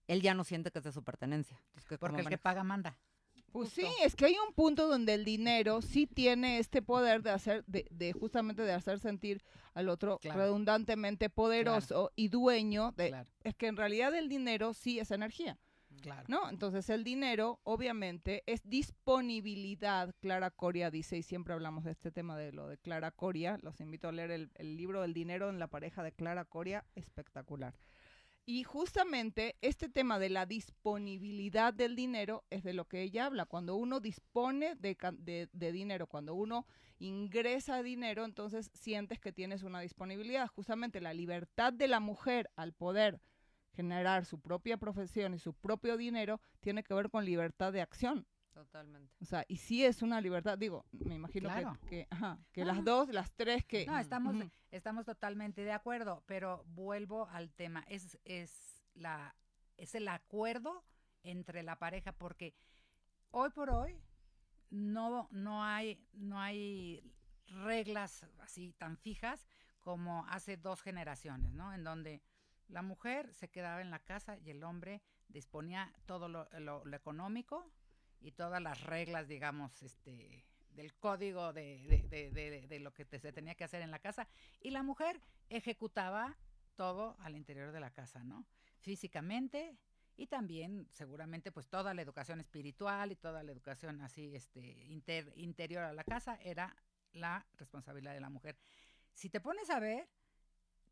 él 0.08 0.22
ya 0.24 0.34
no 0.34 0.44
siente 0.44 0.72
que 0.72 0.80
es 0.80 0.84
de 0.84 0.92
su 0.92 1.04
pertenencia. 1.04 1.62
Porque 2.00 2.22
el 2.22 2.28
que 2.28 2.40
paga 2.40 2.64
manda. 2.64 2.98
Pues 3.52 3.70
sí, 3.70 3.88
es 4.04 4.16
que 4.16 4.26
hay 4.26 4.36
un 4.46 4.54
punto 4.54 4.88
donde 4.88 5.14
el 5.14 5.24
dinero 5.24 5.82
sí 5.82 6.08
tiene 6.08 6.58
este 6.58 6.82
poder 6.82 7.22
de 7.22 7.30
hacer, 7.30 7.64
de, 7.68 7.88
de 7.90 8.12
justamente 8.12 8.64
de 8.64 8.74
hacer 8.74 9.00
sentir 9.00 9.44
al 9.74 9.88
otro 9.88 10.20
redundantemente 10.22 11.30
poderoso 11.30 12.12
y 12.18 12.28
dueño 12.28 12.92
de, 12.98 13.26
es 13.44 13.56
que 13.56 13.68
en 13.68 13.78
realidad 13.78 14.14
el 14.16 14.28
dinero 14.28 14.74
sí 14.74 15.00
es 15.00 15.12
energía. 15.12 15.58
¿No? 16.28 16.50
Entonces 16.50 16.90
el 16.90 17.04
dinero, 17.04 17.60
obviamente, 17.64 18.44
es 18.46 18.68
disponibilidad. 18.68 20.14
Clara 20.20 20.52
Coria 20.52 20.92
dice, 20.92 21.18
y 21.18 21.24
siempre 21.24 21.54
hablamos 21.54 21.84
de 21.84 21.92
este 21.92 22.12
tema 22.12 22.38
de 22.38 22.52
lo 22.52 22.68
de 22.68 22.78
Clara 22.78 23.12
Coria, 23.12 23.60
los 23.62 23.80
invito 23.82 24.08
a 24.08 24.12
leer 24.12 24.32
el, 24.32 24.78
libro 24.78 25.02
del 25.02 25.14
dinero 25.14 25.50
en 25.50 25.60
la 25.60 25.68
pareja 25.68 26.04
de 26.04 26.12
Clara 26.12 26.46
Coria, 26.46 26.86
espectacular. 26.96 27.76
Y 28.48 28.64
justamente 28.64 29.56
este 29.62 29.90
tema 29.90 30.20
de 30.20 30.30
la 30.30 30.46
disponibilidad 30.46 31.74
del 31.74 31.96
dinero 31.96 32.44
es 32.52 32.64
de 32.64 32.74
lo 32.74 32.86
que 32.86 33.02
ella 33.02 33.26
habla. 33.26 33.46
Cuando 33.46 33.76
uno 33.76 34.00
dispone 34.00 34.76
de, 34.76 35.50
dinero, 35.72 36.06
cuando 36.06 36.36
uno 36.36 36.68
ingresa 37.00 37.82
dinero, 37.82 38.24
entonces 38.24 38.70
sientes 38.74 39.20
que 39.20 39.32
tienes 39.32 39.64
una 39.64 39.80
disponibilidad. 39.80 40.48
Justamente 40.48 41.02
la 41.02 41.16
libertad 41.16 41.74
de 41.74 41.88
la 41.88 42.00
mujer 42.00 42.52
al 42.56 42.74
poder 42.74 43.20
generar 43.76 44.26
su 44.26 44.40
propia 44.40 44.78
profesión 44.78 45.34
y 45.34 45.40
su 45.40 45.54
propio 45.54 45.98
dinero 45.98 46.40
tiene 46.62 46.84
que 46.84 46.94
ver 46.94 47.10
con 47.10 47.26
libertad 47.26 47.74
de 47.74 47.82
acción. 47.82 48.26
Totalmente. 48.54 49.14
O 49.22 49.26
sea, 49.26 49.44
y 49.50 49.58
sí 49.58 49.84
es 49.84 50.02
una 50.02 50.22
libertad, 50.22 50.58
digo, 50.58 50.86
me 50.94 51.16
imagino 51.16 51.50
que, 51.90 52.08
que, 52.54 52.64
las 52.64 52.84
dos, 52.86 53.10
las 53.10 53.30
tres 53.34 53.66
que... 53.66 53.86
No, 53.86 53.98
estamos, 54.00 54.34
estamos 54.72 55.06
totalmente 55.06 55.66
de 55.66 55.74
acuerdo, 55.74 56.24
pero 56.26 56.64
vuelvo 56.68 57.28
al 57.28 57.52
tema, 57.52 57.84
es, 57.90 58.18
es, 58.24 58.88
la, 58.94 59.36
es 59.76 59.94
el 59.94 60.08
acuerdo 60.08 60.86
entre 61.24 61.64
la 61.64 61.78
pareja, 61.78 62.14
porque 62.14 62.56
hoy 63.32 63.50
por 63.50 63.70
hoy 63.72 64.02
no, 64.70 65.28
no, 65.32 65.66
hay, 65.66 66.02
no 66.14 66.40
hay 66.40 67.04
reglas 67.48 68.26
así 68.40 68.74
tan 68.78 68.96
fijas 68.98 69.46
como 69.80 70.26
hace 70.28 70.56
dos 70.56 70.82
generaciones, 70.82 71.54
¿no? 71.54 71.74
En 71.74 71.84
donde 71.84 72.22
la 72.70 72.82
mujer 72.82 73.34
se 73.34 73.50
quedaba 73.50 73.82
en 73.82 73.92
la 73.92 74.00
casa 74.00 74.38
y 74.38 74.50
el 74.50 74.64
hombre 74.64 75.02
disponía 75.28 75.94
todo 76.06 76.28
lo, 76.28 76.48
económico 76.94 77.70
y 78.22 78.32
todas 78.32 78.62
las 78.62 78.82
reglas, 78.82 79.28
digamos, 79.28 79.84
este, 79.84 80.46
del 80.72 80.94
código 80.96 81.54
de, 81.54 82.80
lo 82.82 82.94
que 82.94 83.06
se 83.06 83.32
tenía 83.32 83.56
que 83.56 83.64
hacer 83.64 83.82
en 83.82 83.92
la 83.92 84.00
casa. 84.00 84.28
Y 84.62 84.72
la 84.72 84.84
mujer 84.84 85.22
ejecutaba 85.50 86.38
todo 86.76 87.16
al 87.20 87.36
interior 87.36 87.72
de 87.72 87.80
la 87.80 87.92
casa, 87.92 88.24
¿no? 88.24 88.46
Físicamente 88.80 89.78
y 90.18 90.28
también 90.28 90.88
seguramente 90.92 91.52
pues 91.52 91.68
toda 91.68 91.94
la 91.94 92.02
educación 92.02 92.40
espiritual 92.40 93.12
y 93.12 93.16
toda 93.16 93.44
la 93.44 93.52
educación 93.52 94.02
así 94.02 94.34
este 94.34 94.62
interior 95.36 95.84
a 95.84 95.94
la 95.94 96.04
casa 96.04 96.40
era 96.42 96.76
la 97.12 97.46
responsabilidad 97.58 98.14
de 98.14 98.22
la 98.22 98.30
mujer. 98.30 98.58
Si 99.14 99.30
te 99.30 99.40
pones 99.40 99.70
a 99.70 99.80
ver, 99.80 100.10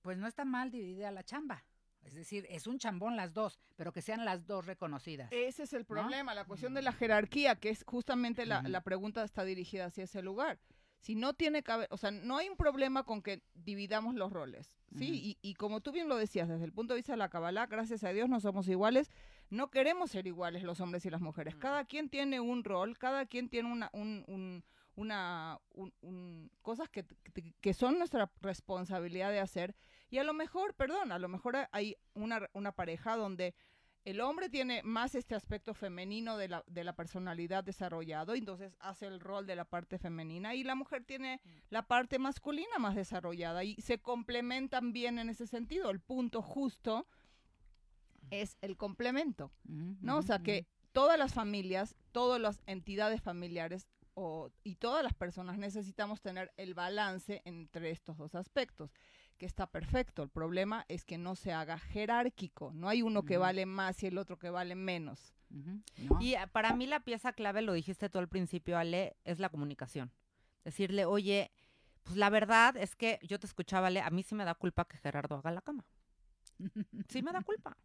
pues 0.03 0.17
no 0.19 0.27
está 0.27 0.45
mal 0.45 0.69
dividida 0.69 1.09
la 1.09 1.23
chamba. 1.23 1.65
Es 2.03 2.13
decir, 2.13 2.45
es 2.49 2.67
un 2.67 2.77
chambón 2.79 3.15
las 3.15 3.33
dos, 3.33 3.57
pero 3.77 3.93
que 3.93 4.01
sean 4.01 4.25
las 4.25 4.45
dos 4.45 4.65
reconocidas. 4.65 5.29
Ese 5.31 5.63
es 5.63 5.71
el 5.73 5.85
problema, 5.85 6.35
la 6.35 6.43
cuestión 6.45 6.73
de 6.73 6.81
la 6.81 6.91
jerarquía, 6.91 7.55
que 7.55 7.69
es 7.69 7.83
justamente 7.87 8.45
la, 8.45 8.61
la 8.61 8.81
pregunta 8.83 9.23
está 9.23 9.45
dirigida 9.45 9.85
hacia 9.85 10.03
ese 10.03 10.21
lugar. 10.21 10.59
Si 10.99 11.15
no 11.15 11.33
tiene 11.33 11.63
cabe- 11.63 11.87
o 11.89 11.97
sea, 11.97 12.11
no 12.11 12.37
hay 12.37 12.49
un 12.49 12.57
problema 12.57 13.03
con 13.03 13.21
que 13.21 13.41
dividamos 13.53 14.15
los 14.15 14.31
roles, 14.33 14.69
¿sí? 14.97 15.37
Y, 15.41 15.49
y 15.49 15.53
como 15.55 15.79
tú 15.81 15.91
bien 15.93 16.07
lo 16.09 16.17
decías, 16.17 16.47
desde 16.49 16.65
el 16.65 16.73
punto 16.73 16.93
de 16.93 16.99
vista 16.99 17.13
de 17.13 17.17
la 17.17 17.29
Kabbalah, 17.29 17.67
gracias 17.67 18.03
a 18.03 18.09
Dios 18.13 18.27
no 18.29 18.39
somos 18.41 18.67
iguales, 18.67 19.09
no 19.49 19.69
queremos 19.71 20.11
ser 20.11 20.27
iguales 20.27 20.63
los 20.63 20.79
hombres 20.81 21.05
y 21.05 21.09
las 21.09 21.21
mujeres. 21.21 21.55
Mm. 21.55 21.59
Cada 21.59 21.85
quien 21.85 22.09
tiene 22.09 22.39
un 22.41 22.63
rol, 22.65 22.97
cada 22.97 23.25
quien 23.25 23.47
tiene 23.49 23.71
una, 23.71 23.89
un, 23.93 24.23
un- 24.27 24.63
una, 24.95 25.59
un- 25.71 25.93
un- 26.01 26.51
cosas 26.61 26.89
que, 26.89 27.03
que- 27.33 27.53
que 27.59 27.73
son 27.73 27.97
nuestra 27.97 28.31
responsabilidad 28.41 29.31
de 29.31 29.39
hacer. 29.39 29.75
Y 30.09 30.19
a 30.19 30.23
lo 30.23 30.33
mejor, 30.33 30.75
perdón, 30.75 31.11
a 31.11 31.19
lo 31.19 31.27
mejor 31.27 31.55
hay 31.71 31.97
una, 32.13 32.47
una 32.53 32.71
pareja 32.71 33.15
donde 33.15 33.55
el 34.05 34.19
hombre 34.19 34.49
tiene 34.49 34.83
más 34.83 35.15
este 35.15 35.33
aspecto 35.33 35.73
femenino 35.73 36.35
de 36.37 36.49
la, 36.49 36.63
de 36.67 36.83
la 36.83 36.93
personalidad 36.93 37.63
desarrollado, 37.63 38.35
entonces 38.35 38.75
hace 38.81 39.07
el 39.07 39.21
rol 39.21 39.47
de 39.47 39.55
la 39.55 39.63
parte 39.63 39.97
femenina, 39.97 40.53
y 40.55 40.63
la 40.65 40.75
mujer 40.75 41.05
tiene 41.05 41.39
la 41.69 41.87
parte 41.87 42.19
masculina 42.19 42.77
más 42.79 42.95
desarrollada, 42.95 43.63
y 43.63 43.75
se 43.81 43.99
complementan 43.99 44.91
bien 44.91 45.19
en 45.19 45.29
ese 45.29 45.47
sentido. 45.47 45.89
El 45.89 46.01
punto 46.01 46.41
justo 46.41 47.07
es 48.29 48.57
el 48.61 48.77
complemento, 48.77 49.51
¿no? 50.01 50.17
O 50.17 50.21
sea, 50.21 50.39
que 50.39 50.67
todas 50.91 51.17
las 51.17 51.33
familias, 51.33 51.95
todas 52.11 52.41
las 52.41 52.61
entidades 52.65 53.21
familiares 53.21 53.87
o, 54.15 54.51
y 54.63 54.75
todas 54.75 55.03
las 55.03 55.13
personas 55.13 55.57
necesitamos 55.57 56.21
tener 56.21 56.51
el 56.57 56.73
balance 56.73 57.41
entre 57.45 57.91
estos 57.91 58.17
dos 58.17 58.35
aspectos, 58.35 58.91
que 59.37 59.45
está 59.45 59.67
perfecto. 59.67 60.23
El 60.23 60.29
problema 60.29 60.85
es 60.87 61.05
que 61.05 61.17
no 61.17 61.35
se 61.35 61.51
haga 61.51 61.79
jerárquico, 61.79 62.71
no 62.73 62.89
hay 62.89 63.01
uno 63.01 63.23
que 63.23 63.37
vale 63.37 63.65
más 63.65 64.01
y 64.03 64.07
el 64.07 64.17
otro 64.17 64.37
que 64.37 64.49
vale 64.49 64.75
menos. 64.75 65.33
Y 66.19 66.33
eh, 66.33 66.47
para 66.51 66.75
mí 66.75 66.87
la 66.87 67.01
pieza 67.01 67.33
clave, 67.33 67.61
lo 67.61 67.73
dijiste 67.73 68.09
tú 68.09 68.17
al 68.17 68.27
principio, 68.27 68.77
Ale, 68.77 69.17
es 69.23 69.39
la 69.39 69.49
comunicación. 69.49 70.11
Decirle, 70.63 71.05
oye, 71.05 71.51
pues 72.03 72.17
la 72.17 72.29
verdad 72.29 72.75
es 72.77 72.95
que 72.95 73.19
yo 73.21 73.39
te 73.39 73.45
escuchaba, 73.45 73.87
Ale, 73.87 74.01
a 74.01 74.09
mí 74.09 74.23
sí 74.23 74.33
me 74.35 74.45
da 74.45 74.55
culpa 74.55 74.85
que 74.85 74.97
Gerardo 74.97 75.35
haga 75.35 75.51
la 75.51 75.61
cama. 75.61 75.85
Sí 77.09 77.21
me 77.21 77.31
da 77.31 77.41
culpa. 77.41 77.77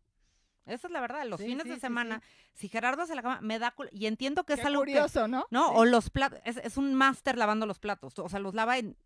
Esa 0.69 0.87
es 0.87 0.93
la 0.93 1.01
verdad. 1.01 1.25
Los 1.27 1.41
Sí, 1.41 1.47
fines 1.47 1.65
sí, 1.65 1.69
de 1.71 1.75
sí, 1.77 1.81
semana, 1.81 2.23
si 2.53 2.69
Gerardo 2.69 3.03
hace 3.03 3.15
la 3.15 3.23
cama, 3.23 3.41
me 3.41 3.59
da 3.59 3.71
culpa. 3.73 3.93
Y 3.95 4.07
entiendo 4.07 4.45
que 4.45 4.53
es 4.55 4.65
algo 4.65 4.83
que... 4.83 4.93
curioso, 4.93 5.27
¿no? 5.29 5.47
No, 5.51 5.71
o 5.73 5.85
los 5.85 6.11
platos, 6.11 6.41
es, 6.45 6.59
es 6.59 6.77
un 6.77 6.95
máster 6.95 7.37
lavando 7.39 7.67
los 7.67 7.79
platos. 7.79 8.19
O 8.19 8.29
sea, 8.29 8.39
los 8.39 8.55
lava 8.55 8.79
en 8.79 8.97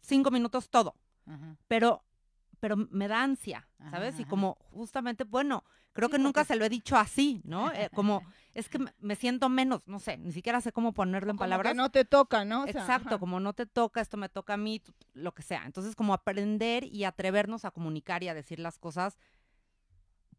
cinco 0.00 0.30
minutos 0.30 0.68
todo. 0.68 0.94
Ajá. 1.26 1.56
Pero, 1.68 2.04
pero 2.60 2.76
me 2.76 3.08
da 3.08 3.22
ansia, 3.22 3.66
¿sabes? 3.90 4.14
Ajá, 4.14 4.22
Y 4.22 4.24
como 4.26 4.56
justamente, 4.72 5.24
bueno, 5.24 5.64
creo 5.92 6.08
que 6.08 6.18
nunca 6.18 6.44
se 6.44 6.56
lo 6.56 6.64
he 6.64 6.68
dicho 6.68 6.96
así, 6.96 7.40
¿no? 7.44 7.70
Eh, 7.74 7.90
como, 7.94 8.22
es 8.54 8.68
que 8.68 8.78
me- 9.00 9.16
siento 9.16 9.48
menos, 9.48 9.82
no 9.86 9.98
sé, 9.98 10.16
ni 10.18 10.32
siquiera 10.32 10.60
sé 10.60 10.72
cómo 10.72 10.92
ponerlo 10.92 11.30
en 11.30 11.36
Como 11.36 11.46
que 11.46 11.50
palabras. 11.50 11.74
no 11.76 11.90
te 11.90 12.04
toca, 12.04 12.44
¿no? 12.44 12.62
O 12.64 12.66
sea, 12.66 12.80
Exacto, 12.82 13.08
ajá. 13.10 13.18
como 13.18 13.40
no 13.40 13.52
te 13.52 13.66
toca, 13.66 14.00
esto 14.00 14.16
me 14.16 14.28
toca 14.28 14.54
a 14.54 14.56
mí, 14.56 14.82
lo 15.14 15.32
que 15.34 15.42
sea. 15.42 15.64
Entonces, 15.66 15.94
como 15.96 16.14
aprender 16.14 16.84
y 16.84 17.04
atrevernos 17.04 17.64
a 17.64 17.70
comunicar 17.70 18.22
y 18.22 18.28
a 18.28 18.34
decir 18.34 18.58
las 18.58 18.78
cosas 18.78 19.18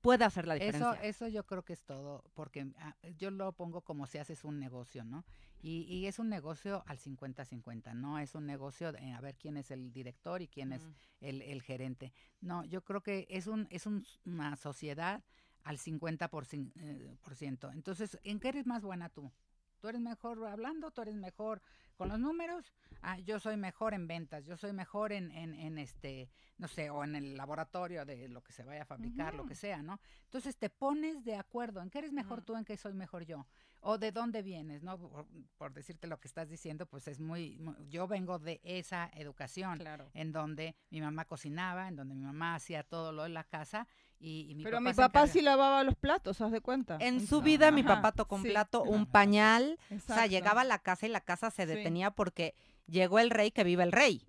puede 0.04 0.26
hacer 0.26 0.46
la 0.48 0.56
Eso, 0.58 0.66
diferencia. 0.66 1.02
eso 1.02 1.28
yo 1.30 1.46
creo 1.46 1.64
que 1.64 1.74
es 1.74 1.84
todo, 1.84 2.24
porque 2.36 2.68
ah, 2.78 2.96
yo 3.18 3.32
lo 3.32 3.54
pongo 3.54 3.82
como 3.82 4.06
si 4.06 4.20
haces 4.20 4.44
un 4.44 4.60
negocio, 4.60 5.04
¿no? 5.06 5.26
Y, 5.62 5.84
y 5.84 6.06
es 6.08 6.20
un 6.20 6.28
negocio 6.30 6.84
al 6.88 7.00
50-50, 7.00 7.94
no 7.96 8.20
es 8.20 8.36
un 8.36 8.46
negocio 8.46 8.92
de 8.92 9.14
a 9.14 9.22
ver 9.22 9.36
quién 9.38 9.56
es 9.58 9.72
el 9.72 9.92
director 9.94 10.42
y 10.42 10.48
quién 10.50 10.74
es 10.74 10.86
el, 11.22 11.42
el 11.42 11.62
gerente. 11.62 12.12
No, 12.42 12.66
yo 12.66 12.84
creo 12.84 13.02
que 13.02 13.26
es, 13.30 13.48
un, 13.48 13.66
es 13.72 13.86
un- 13.88 14.06
una 14.26 14.58
sociedad 14.58 15.24
al 15.64 15.78
50%. 15.78 16.30
Por, 16.30 16.46
eh, 16.54 17.16
por 17.24 17.36
ciento. 17.36 17.72
Entonces, 17.72 18.20
¿en 18.24 18.42
qué 18.42 18.50
eres 18.50 18.68
más 18.68 18.84
buena 18.84 19.08
tú? 19.08 19.32
¿Tú 19.84 19.90
eres 19.90 20.00
mejor 20.00 20.48
hablando? 20.48 20.92
¿Tú 20.92 21.02
eres 21.02 21.16
mejor 21.16 21.62
con 21.98 22.08
los 22.08 22.18
números? 22.18 22.72
Ah, 23.02 23.20
yo 23.20 23.38
soy 23.38 23.58
mejor 23.58 23.94
en 23.94 24.08
ventas, 24.08 24.46
yo 24.46 24.56
soy 24.56 24.72
mejor 24.72 25.12
en, 25.12 25.30
en, 25.32 25.54
en 25.54 25.78
este, 25.78 26.30
no 26.58 26.70
sé, 26.70 26.90
o 26.90 27.04
en 27.04 27.18
el 27.18 27.36
laboratorio 27.36 28.06
de 28.06 28.30
lo 28.30 28.42
que 28.42 28.54
se 28.54 28.64
vaya 28.64 28.84
a 28.84 28.86
fabricar, 28.86 29.34
lo 29.34 29.42
Ujú. 29.42 29.50
que 29.50 29.56
sea, 29.56 29.82
¿no? 29.84 30.00
Entonces 30.24 30.56
te 30.56 30.70
pones 30.70 31.26
de 31.26 31.36
acuerdo 31.36 31.82
en 31.82 31.90
qué 31.90 31.98
eres 31.98 32.14
mejor 32.14 32.38
Ujú. 32.40 32.46
tú, 32.46 32.56
en 32.56 32.64
qué 32.64 32.78
soy 32.78 32.94
mejor 32.94 33.26
yo, 33.26 33.46
o 33.82 33.98
de 33.98 34.14
dónde 34.14 34.42
vienes, 34.42 34.84
¿no? 34.84 34.98
Por, 34.98 35.28
por 35.58 35.74
decirte 35.74 36.08
lo 36.08 36.18
que 36.18 36.30
estás 36.30 36.48
diciendo, 36.48 36.86
pues 36.86 37.10
es 37.10 37.20
muy, 37.20 37.58
mu- 37.58 37.76
yo 37.90 38.08
vengo 38.08 38.40
de 38.40 38.62
esa 38.64 39.12
educación 39.16 39.80
Claro. 39.80 40.10
en 40.14 40.32
donde 40.32 40.78
mi 40.92 41.02
mamá 41.02 41.26
cocinaba, 41.26 41.90
en 41.90 41.98
donde 41.98 42.16
mi 42.16 42.24
mamá 42.24 42.56
hacía 42.56 42.84
todo 42.84 43.12
lo 43.12 43.24
de 43.24 43.30
la 43.30 43.44
casa 43.44 43.86
y, 44.24 44.50
y 44.50 44.56
mi 44.56 44.64
Pero 44.64 44.78
papá 44.78 44.90
mi 44.90 44.94
papá 44.94 45.28
sí 45.28 45.42
lavaba 45.42 45.84
los 45.84 45.96
platos, 45.96 46.40
¿haz 46.40 46.52
de 46.52 46.62
cuenta? 46.62 46.98
En 47.02 47.26
su 47.28 47.42
vida 47.42 47.72
mi 47.72 47.84
papá 47.84 48.14
tocó 48.14 48.36
un 48.36 48.44
sí, 48.44 48.50
plato, 48.50 48.82
un 48.84 49.06
pañal, 49.06 49.78
o 49.92 50.00
sea, 50.00 50.26
llegaba 50.28 50.62
a 50.62 50.66
la 50.66 50.80
casa 50.80 51.06
y 51.06 51.10
la 51.10 51.22
casa 51.22 51.52
se 51.52 51.64
Sí. 51.64 51.70
detenía 51.70 52.12
porque 52.12 52.56
llegó 52.88 53.20
el 53.20 53.30
rey, 53.30 53.52
que 53.52 53.64
vive 53.64 53.84
el 53.84 53.92
rey. 53.92 54.26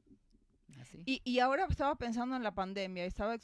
Así. 0.80 1.02
Y, 1.06 1.22
y 1.24 1.38
ahora 1.38 1.66
estaba 1.70 1.94
pensando 1.94 2.34
en 2.34 2.42
la 2.42 2.54
pandemia, 2.54 3.04
estaba 3.04 3.36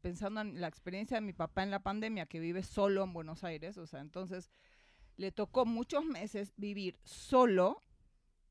pensando 0.00 0.40
en 0.40 0.60
la 0.60 0.68
experiencia 0.68 1.16
de 1.16 1.20
mi 1.22 1.32
papá 1.32 1.64
en 1.64 1.70
la 1.72 1.82
pandemia, 1.82 2.26
que 2.26 2.38
vive 2.38 2.62
solo 2.62 3.02
en 3.02 3.12
Buenos 3.12 3.42
Aires, 3.42 3.76
o 3.76 3.86
sea, 3.86 4.00
entonces 4.00 4.50
le 5.16 5.32
tocó 5.32 5.66
muchos 5.66 6.04
meses 6.04 6.52
vivir 6.56 6.98
solo 7.02 7.82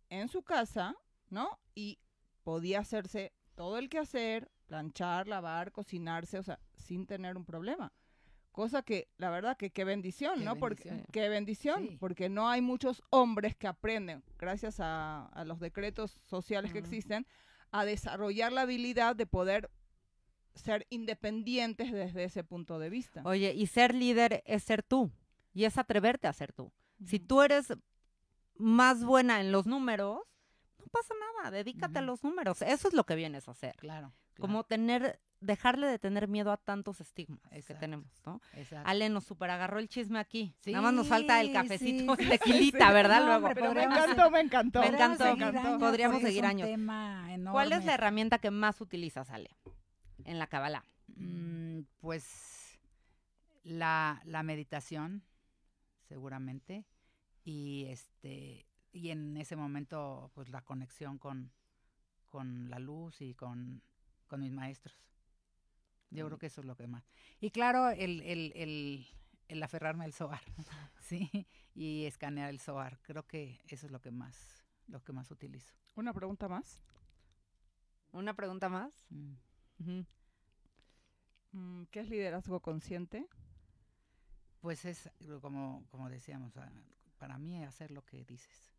en 0.10 0.28
su 0.28 0.44
casa, 0.44 0.96
¿no? 1.30 1.58
Y 1.74 2.00
podía 2.44 2.80
hacerse 2.80 3.34
todo 3.56 3.78
el 3.78 3.90
quehacer, 3.90 4.52
planchar, 4.68 5.28
lavar, 5.28 5.72
cocinarse, 5.72 6.38
o 6.40 6.44
sea, 6.44 6.60
sin 6.76 7.06
tener 7.06 7.38
un 7.38 7.46
problema. 7.46 7.92
Cosa 8.52 8.84
que, 8.84 9.10
la 9.18 9.30
verdad, 9.30 9.58
que 9.58 9.70
qué 9.72 9.84
bendición, 9.84 10.40
Qué 10.40 10.46
¿no? 10.46 10.56
Porque, 10.56 10.90
bendición. 10.90 11.12
qué 11.12 11.30
bendición, 11.30 11.88
Sí. 11.90 11.98
porque 12.00 12.30
no 12.30 12.50
hay 12.50 12.62
muchos 12.62 13.04
hombres 13.10 13.56
que 13.56 13.68
aprenden, 13.68 14.24
gracias 14.38 14.80
a, 14.80 15.26
a 15.26 15.44
los 15.44 15.60
decretos 15.60 16.20
sociales 16.24 16.72
que 16.72 16.80
existen, 16.80 17.28
a 17.72 17.84
desarrollar 17.84 18.54
la 18.54 18.62
habilidad 18.62 19.16
de 19.16 19.26
poder 19.26 19.70
ser 20.54 20.88
independientes 20.90 21.92
desde 21.92 22.24
ese 22.24 22.46
punto 22.46 22.80
de 22.80 22.90
vista. 22.90 23.22
Oye, 23.26 23.54
y 23.54 23.68
ser 23.68 23.94
líder 23.94 24.42
es 24.46 24.64
ser 24.64 24.84
tú, 24.84 25.12
y 25.54 25.66
es 25.66 25.78
atreverte 25.78 26.28
a 26.30 26.34
ser 26.34 26.54
tú. 26.54 26.72
Si 27.06 27.20
tú 27.20 27.42
eres 27.42 27.74
más 28.56 29.04
buena 29.04 29.42
en 29.42 29.52
los 29.52 29.66
números, 29.66 30.22
pasa 30.96 31.14
nada, 31.38 31.52
dedícate 31.52 32.00
a 32.00 32.02
los 32.02 32.24
números. 32.24 32.62
Eso 32.62 32.88
es 32.88 32.94
lo 32.94 33.06
que 33.06 33.16
vienes 33.16 33.48
a 33.48 33.52
hacer. 33.52 33.76
Claro. 33.78 34.14
Como 34.40 34.64
tener, 34.64 35.20
dejarle 35.40 35.88
de 35.88 36.00
tener 36.00 36.28
miedo 36.28 36.52
a 36.52 36.58
tantos 36.58 37.00
estigmas 37.02 37.40
que 37.50 37.74
tenemos, 37.76 38.12
¿no? 38.26 38.42
exacto. 38.54 38.90
Ale 38.90 39.10
nos 39.10 39.24
super 39.24 39.50
agarró 39.50 39.80
el 39.80 39.88
chisme 39.88 40.20
aquí. 40.20 40.54
Nada 40.66 40.82
más 40.82 40.94
nos 40.94 41.08
falta 41.08 41.40
el 41.40 41.54
cafecito, 41.54 42.16
sí, 42.16 42.24
sí, 42.24 42.30
tequilita. 42.30 42.92
¿verdad? 42.92 43.22
No, 43.22 43.26
Luego. 43.28 43.48
Pero 43.50 43.62
me 43.62 43.68
podríamos 43.68 43.98
encantó, 43.98 44.32
me 44.32 44.40
encantó. 44.42 44.80
Me 44.82 44.88
Podríamos 44.88 45.20
encantó. 45.20 45.36
seguir 45.36 45.56
años, 45.66 45.80
Podríamos 45.80 46.22
seguir 46.22 46.46
años. 46.46 47.52
¿Cuál 47.52 47.72
es 47.72 47.86
la 47.86 47.94
herramienta 47.94 48.40
que 48.40 48.52
más 48.52 48.82
utilizas, 48.82 49.30
Ale, 49.30 49.56
en 50.24 50.40
la 50.40 50.48
Kabbalah? 50.48 50.84
Mm, 51.16 51.82
pues 52.00 52.78
la, 53.64 54.22
la 54.26 54.44
meditación, 54.44 55.24
seguramente, 56.08 56.86
y 57.44 57.86
este 57.90 58.66
y 58.96 59.12
en 59.12 59.36
ese 59.36 59.58
momento 59.58 60.32
pues 60.34 60.48
la 60.48 60.62
conexión 60.62 61.18
con, 61.18 61.52
con 62.28 62.70
la 62.70 62.80
luz 62.80 63.22
y 63.22 63.36
con, 63.36 63.84
con 64.26 64.40
mis 64.40 64.54
maestros. 64.54 64.96
Yo 66.12 66.26
creo 66.28 66.38
que 66.40 66.46
eso 66.46 66.62
es 66.62 66.68
lo 66.68 66.78
que 66.78 66.88
más. 66.88 67.04
Y 67.42 67.50
claro, 67.52 67.90
el, 67.90 68.22
el, 68.22 68.54
el, 68.56 69.06
el 69.50 69.64
aferrarme 69.64 70.06
al 70.06 70.14
SOAR, 70.14 70.40
sí, 71.02 71.30
y 71.74 72.06
escanear 72.06 72.50
el 72.50 72.62
SOAR. 72.62 72.98
Creo 73.02 73.28
que 73.28 73.60
eso 73.68 73.86
es 73.86 73.92
lo 73.92 74.00
que 74.00 74.12
más, 74.12 74.64
lo 74.88 75.04
que 75.04 75.12
más 75.12 75.30
utilizo. 75.30 75.74
Una 75.96 76.14
pregunta 76.14 76.48
más. 76.48 76.80
¿Una 78.14 78.34
pregunta 78.34 78.70
más? 78.70 79.06
Mm. 79.10 80.04
Mm, 81.52 81.84
¿Qué 81.92 82.00
es 82.00 82.10
liderazgo 82.10 82.62
consciente? 82.62 83.28
Pues 84.62 84.86
es 84.86 85.12
como, 85.42 85.86
como 85.92 86.10
decíamos, 86.10 86.56
ah, 86.56 86.72
para 87.18 87.38
mí 87.38 87.62
hacer 87.62 87.92
lo 87.92 88.06
que 88.06 88.24
dices. 88.24 88.75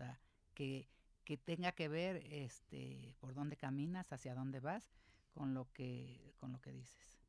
Sea, 0.00 0.18
que, 0.54 0.88
que 1.24 1.36
tenga 1.36 1.72
que 1.72 1.88
ver 1.88 2.16
este 2.30 3.14
por 3.20 3.34
dónde 3.34 3.56
caminas, 3.56 4.12
hacia 4.12 4.34
dónde 4.34 4.60
vas, 4.60 4.90
con 5.34 5.52
lo 5.52 5.70
que, 5.72 6.34
con 6.38 6.52
lo 6.52 6.60
que 6.60 6.72
dices. 6.72 7.20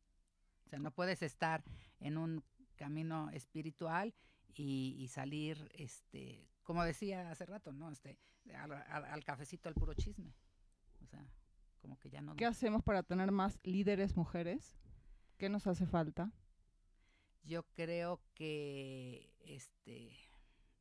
O 0.66 0.70
sea, 0.70 0.80
no 0.80 0.92
puedes 0.92 1.22
estar 1.22 1.64
en 2.00 2.18
un 2.18 2.44
camino 2.78 3.30
espiritual 3.32 4.14
y, 4.54 4.96
y 4.98 5.08
salir, 5.10 5.70
este, 5.74 6.48
como 6.64 6.84
decía 6.84 7.30
hace 7.30 7.46
rato, 7.46 7.74
¿no? 7.74 7.92
Este, 7.92 8.18
al, 8.56 8.72
al- 8.72 9.06
al 9.06 9.24
cafecito 9.26 9.68
al 9.68 9.76
puro 9.76 9.94
chisme. 9.94 10.34
O 11.04 11.08
sea, 11.08 11.26
como 11.82 12.00
que 12.00 12.10
ya 12.10 12.22
no. 12.22 12.36
¿Qué 12.38 12.46
hacemos 12.46 12.84
para 12.84 13.04
tener 13.04 13.32
más 13.32 13.60
líderes 13.64 14.16
mujeres? 14.16 14.78
¿Qué 15.38 15.50
nos 15.50 15.68
hace 15.68 15.86
falta? 15.86 16.32
Yo 17.44 17.64
creo 17.74 18.22
que 18.34 19.34
este 19.40 20.16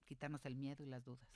quitarnos 0.04 0.44
el 0.46 0.56
miedo 0.56 0.82
y 0.82 0.86
las 0.86 1.04
dudas. 1.04 1.28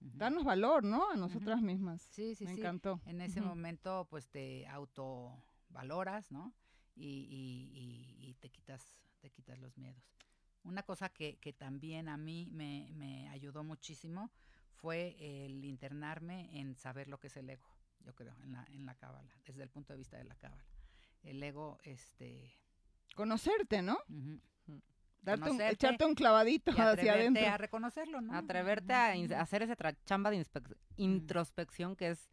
Darnos 0.00 0.44
valor, 0.44 0.84
¿no? 0.84 1.10
A 1.10 1.16
nosotras 1.16 1.60
mismas. 1.60 2.02
Sí, 2.02 2.34
sí, 2.34 2.44
Me 2.44 2.54
sí. 2.54 2.60
encantó. 2.60 3.00
En 3.06 3.20
ese 3.20 3.40
momento, 3.40 4.06
pues 4.10 4.28
te 4.28 4.66
autovaloras, 4.68 6.30
¿no? 6.30 6.54
y, 7.00 8.36
te 8.40 8.50
quitas 8.50 8.98
te 9.20 9.30
quitas 9.30 9.58
los 9.58 9.76
miedos. 9.76 10.02
Una 10.62 10.82
cosa 10.82 11.08
que, 11.08 11.38
que 11.38 11.52
también 11.52 12.08
a 12.08 12.16
mí 12.16 12.48
me, 12.52 12.90
me 12.94 13.28
ayudó 13.28 13.64
muchísimo 13.64 14.30
fue 14.74 15.16
el 15.18 15.64
internarme 15.64 16.48
en 16.60 16.76
saber 16.76 17.08
lo 17.08 17.18
que 17.18 17.28
es 17.28 17.36
el 17.36 17.50
ego, 17.50 17.68
yo 18.00 18.14
creo, 18.14 18.36
en 18.42 18.52
la, 18.52 18.64
en 18.70 18.86
la 18.86 18.94
cábala, 18.94 19.32
desde 19.44 19.62
el 19.62 19.70
punto 19.70 19.92
de 19.92 19.98
vista 19.98 20.16
de 20.16 20.24
la 20.24 20.36
cábala. 20.36 20.64
El 21.22 21.42
ego, 21.42 21.78
este... 21.82 22.54
Conocerte, 23.16 23.82
¿no? 23.82 23.98
Darte 25.22 25.50
un, 25.50 25.60
echarte 25.60 26.04
un 26.04 26.14
clavadito 26.14 26.70
hacia 26.70 27.12
adentro. 27.12 27.46
a 27.46 27.58
reconocerlo, 27.58 28.20
¿no? 28.20 28.34
Atreverte 28.34 28.92
a, 28.92 29.12
hacer 29.40 29.62
esa 29.62 29.76
chamba 30.04 30.30
de 30.30 30.44
introspección 30.96 31.96
que 31.96 32.10
es, 32.10 32.30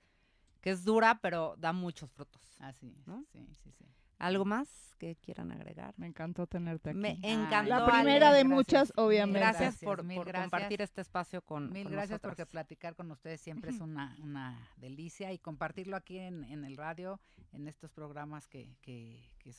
que 0.61 0.71
es 0.71 0.83
dura, 0.83 1.19
pero 1.21 1.55
da 1.57 1.73
muchos 1.73 2.11
frutos. 2.11 2.41
Así, 2.59 2.95
sí, 3.33 3.45
sí, 3.63 3.71
sí. 3.71 3.85
¿Algo 4.17 4.45
más 4.45 4.95
que 4.97 5.17
quieran 5.17 5.51
agregar? 5.51 5.93
Me 5.97 6.07
encantó 6.07 6.47
tenerte 6.47 6.91
aquí. 6.91 6.99
Me 6.99 7.19
encantó. 7.21 7.69
La 7.69 7.85
primera 7.85 8.31
de 8.31 8.45
muchas, 8.45 8.93
obviamente. 8.95 9.39
Gracias, 9.39 9.77
por, 9.77 10.05
compartir 10.05 10.81
este 10.81 11.01
espacio 11.01 11.41
con 11.41 11.71
Mil 11.73 11.89
gracias 11.89 12.21
porque 12.21 12.45
platicar 12.45 12.95
con 12.95 13.11
ustedes 13.11 13.41
siempre 13.41 13.71
es 13.71 13.81
una, 13.81 14.15
una 14.21 14.57
delicia 14.77 15.33
y 15.33 15.39
compartirlo 15.39 15.97
aquí 15.97 16.17
en, 16.17 16.45
en 16.45 16.63
el 16.63 16.77
radio, 16.77 17.19
en 17.51 17.67
estos 17.67 17.91
programas 17.91 18.47
que, 18.47 18.77
que, 18.81 19.21
que 19.39 19.53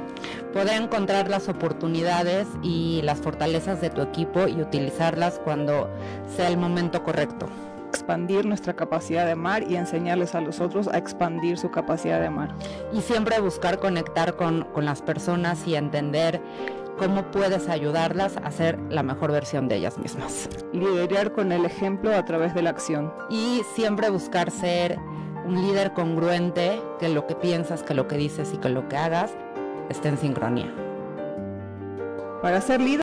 Poder 0.52 0.80
encontrar 0.80 1.28
las 1.28 1.48
oportunidades 1.48 2.46
y 2.62 3.02
las 3.02 3.18
fortalezas 3.18 3.80
de 3.80 3.90
tu 3.90 4.02
equipo 4.02 4.46
y 4.46 4.62
utilizarlas 4.62 5.40
cuando 5.40 5.90
sea 6.28 6.46
el 6.46 6.58
momento 6.58 7.02
correcto 7.02 7.48
expandir 7.90 8.46
nuestra 8.46 8.74
capacidad 8.74 9.26
de 9.26 9.32
amar 9.32 9.64
y 9.68 9.74
enseñarles 9.76 10.34
a 10.34 10.40
los 10.40 10.60
otros 10.60 10.86
a 10.88 10.96
expandir 10.96 11.58
su 11.58 11.70
capacidad 11.70 12.20
de 12.20 12.28
amar. 12.28 12.54
Y 12.92 13.00
siempre 13.00 13.40
buscar 13.40 13.80
conectar 13.80 14.36
con, 14.36 14.64
con 14.72 14.84
las 14.84 15.02
personas 15.02 15.66
y 15.66 15.74
entender 15.74 16.40
cómo 16.98 17.30
puedes 17.30 17.68
ayudarlas 17.68 18.36
a 18.36 18.50
ser 18.50 18.78
la 18.90 19.02
mejor 19.02 19.32
versión 19.32 19.68
de 19.68 19.76
ellas 19.76 19.98
mismas. 19.98 20.48
Liderar 20.72 21.32
con 21.32 21.50
el 21.50 21.64
ejemplo 21.64 22.14
a 22.14 22.24
través 22.24 22.54
de 22.54 22.62
la 22.62 22.70
acción. 22.70 23.12
Y 23.28 23.62
siempre 23.74 24.08
buscar 24.08 24.50
ser 24.50 24.98
un 25.44 25.60
líder 25.60 25.92
congruente, 25.92 26.80
que 27.00 27.08
lo 27.08 27.26
que 27.26 27.34
piensas, 27.34 27.82
que 27.82 27.94
lo 27.94 28.06
que 28.06 28.16
dices 28.16 28.52
y 28.54 28.58
que 28.58 28.68
lo 28.68 28.88
que 28.88 28.96
hagas 28.96 29.32
esté 29.88 30.08
en 30.08 30.18
sincronía. 30.18 30.72
Para 32.42 32.60
ser 32.60 32.80
líder 32.80 32.98